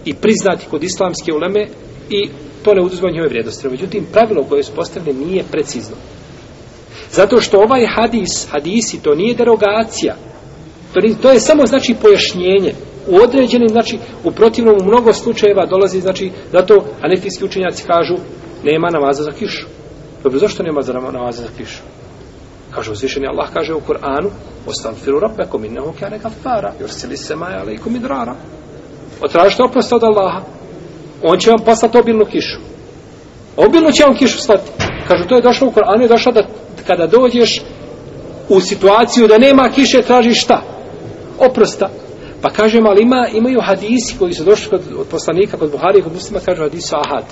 i 0.05 0.15
priznati 0.15 0.67
kod 0.71 0.85
islamske 0.85 1.33
uleme 1.33 1.67
i 2.11 2.29
to 2.63 2.75
ne 2.75 2.83
uzuzma 2.83 3.11
njove 3.11 3.29
vrijednosti. 3.29 3.69
Međutim, 3.69 4.07
pravilo 4.13 4.45
koje 4.45 4.63
su 4.63 4.73
postavljene 4.73 5.27
nije 5.27 5.45
precizno. 5.51 5.97
Zato 7.11 7.41
što 7.41 7.59
ovaj 7.59 7.87
hadis, 7.87 8.49
hadisi, 8.51 9.03
to 9.03 9.15
nije 9.15 9.35
derogacija. 9.35 10.17
To, 10.95 11.01
nije, 11.01 11.15
to 11.23 11.31
je 11.31 11.41
samo, 11.41 11.67
znači, 11.67 11.97
pojašnjenje. 12.03 12.73
U 13.09 13.17
određenim, 13.17 13.69
znači, 13.69 13.99
u 14.25 14.31
protivnom, 14.31 14.77
u 14.81 14.85
mnogo 14.85 15.13
slučajeva 15.13 15.67
dolazi, 15.67 16.01
znači, 16.01 16.31
zato 16.53 16.85
anefijski 17.03 17.45
učenjaci 17.45 17.85
kažu, 17.87 18.15
nema 18.65 18.89
namaza 18.91 19.23
za 19.23 19.33
kišu. 19.33 19.67
Dobro, 20.23 20.39
zašto 20.39 20.63
nema 20.63 20.83
za 20.83 20.93
namaza 20.93 21.43
za 21.43 21.49
kišu? 21.57 21.83
Kaže 22.71 22.93
uzvišeni 22.93 23.27
Allah 23.27 23.49
kaže 23.55 23.75
u 23.75 23.81
Kur'anu 23.81 24.31
Ostavfiru 24.67 25.21
rabbekom 25.21 25.65
innehu 25.65 25.93
kjane 25.99 26.19
gafara 26.19 26.73
Jursili 26.81 27.17
se 27.17 27.37
maja 27.37 27.61
alaikum 27.61 27.97
idrara 27.97 28.35
Otražite 29.23 29.63
oprost 29.63 29.93
od 29.93 30.05
Allaha 30.05 30.41
On 31.23 31.39
će 31.39 31.51
vam 31.51 31.65
poslati 31.65 31.99
obilnu 31.99 32.25
kišu 32.25 32.59
Obilno 33.57 33.93
će 33.93 34.05
vam 34.05 34.17
kišu 34.17 34.39
slati. 34.39 34.71
Kažu, 35.09 35.25
to 35.29 35.37
je 35.37 35.43
došlo 35.43 35.69
u 35.69 35.71
Koranu, 35.71 36.03
je 36.03 36.09
došlo 36.09 36.33
da 36.33 36.43
kada 36.87 37.07
dođeš 37.07 37.63
u 38.49 38.61
situaciju 38.61 39.29
da 39.29 39.39
nema 39.39 39.71
kiše, 39.75 40.03
tražiš 40.03 40.43
šta? 40.43 40.63
Oprosta. 41.39 41.91
Pa 42.43 42.51
kažem, 42.51 42.87
ali 42.87 43.03
ima, 43.03 43.29
imaju 43.33 43.61
hadisi 43.61 44.19
koji 44.19 44.33
su 44.33 44.45
došli 44.45 44.71
kod, 44.71 44.81
od 44.99 45.07
poslanika, 45.07 45.57
kod 45.57 45.71
Buhari 45.71 46.03
kod 46.03 46.13
muslima, 46.13 46.41
kažu 46.41 46.63
hadisu 46.63 46.97
ahad. 46.97 47.25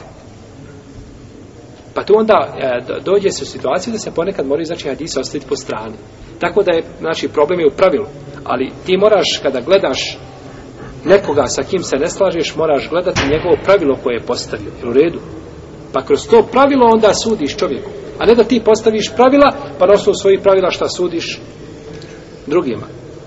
Pa 1.94 2.02
tu 2.04 2.14
onda 2.16 2.56
e, 2.58 3.00
dođe 3.04 3.30
se 3.30 3.42
u 3.42 3.46
situaciju 3.46 3.92
da 3.92 3.98
se 3.98 4.10
ponekad 4.10 4.46
moraju, 4.46 4.64
znači, 4.64 4.88
hadise 4.88 5.20
ostaviti 5.20 5.48
po 5.48 5.56
strani. 5.56 5.96
Tako 6.38 6.62
da 6.62 6.76
je, 6.76 6.84
znači, 7.00 7.28
problem 7.28 7.60
je 7.60 7.66
u 7.66 7.76
pravilu. 7.76 8.06
Ali 8.44 8.70
ti 8.86 8.96
moraš, 8.96 9.40
kada 9.42 9.60
gledaš 9.60 10.18
nekoga 11.04 11.46
sa 11.46 11.62
kim 11.62 11.82
se 11.82 11.96
ne 11.96 12.08
slažeš, 12.08 12.56
moraš 12.56 12.88
gledati 12.90 13.20
njegovo 13.32 13.56
pravilo 13.64 13.98
koje 14.02 14.14
je 14.14 14.26
postavio. 14.26 14.72
Jel 14.80 14.90
u 14.90 14.92
redu? 14.92 15.18
Pa 15.92 16.04
kroz 16.04 16.28
to 16.28 16.42
pravilo 16.52 16.86
onda 16.92 17.14
sudiš 17.14 17.56
čovjeku. 17.56 17.90
A 18.18 18.26
ne 18.26 18.34
da 18.34 18.44
ti 18.44 18.62
postaviš 18.64 19.12
pravila, 19.16 19.52
pa 19.78 19.86
na 19.86 19.92
osnovu 19.92 20.14
svojih 20.14 20.40
pravila 20.40 20.70
šta 20.70 20.88
sudiš 20.88 21.40
drugima. 22.46 22.86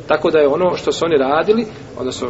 Tako 0.10 0.32
da 0.32 0.40
je 0.40 0.48
ono 0.48 0.76
što 0.76 0.92
su 0.92 1.06
oni 1.06 1.18
radili, 1.18 1.66
odnosno 1.98 2.28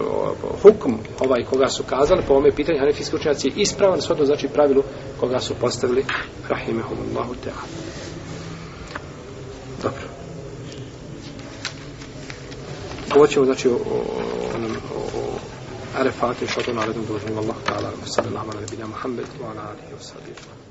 hukm 0.61 0.93
ovaj 1.19 1.43
koga 1.43 1.67
su 1.67 1.83
kazali, 1.83 2.23
po 2.27 2.33
ovome 2.33 2.51
pitanju 2.51 2.79
hanefijski 2.79 3.15
učenjaci 3.15 3.47
je 3.47 3.53
ispravan, 3.55 4.01
shodno 4.01 4.25
znači 4.25 4.47
pravilu 4.47 4.83
koga 5.19 5.39
su 5.39 5.53
postavili, 5.61 6.05
rahimehumullahu 6.49 7.33
ta'ala. 7.45 7.65
Dobro. 9.83 10.03
Govorit 13.13 13.33
ćemo 13.33 13.45
znači 13.45 13.67
o, 13.67 13.71
o, 13.71 13.75
o, 13.75 14.55
onom, 14.55 14.71
o, 16.41 16.47
što 16.47 16.61
to 16.61 16.73
narednom 16.73 17.05
dužnim. 17.05 17.37
Allah 17.37 17.55
ta'ala, 17.67 17.89
sallallahu 18.05 18.51
ala 18.51 18.61
nebina 18.61 18.87
Muhammed, 18.87 19.25
wa 19.41 19.45
ala 19.51 19.69
alihi 19.69 19.93
wa 19.99 20.03
sallam. 20.03 20.68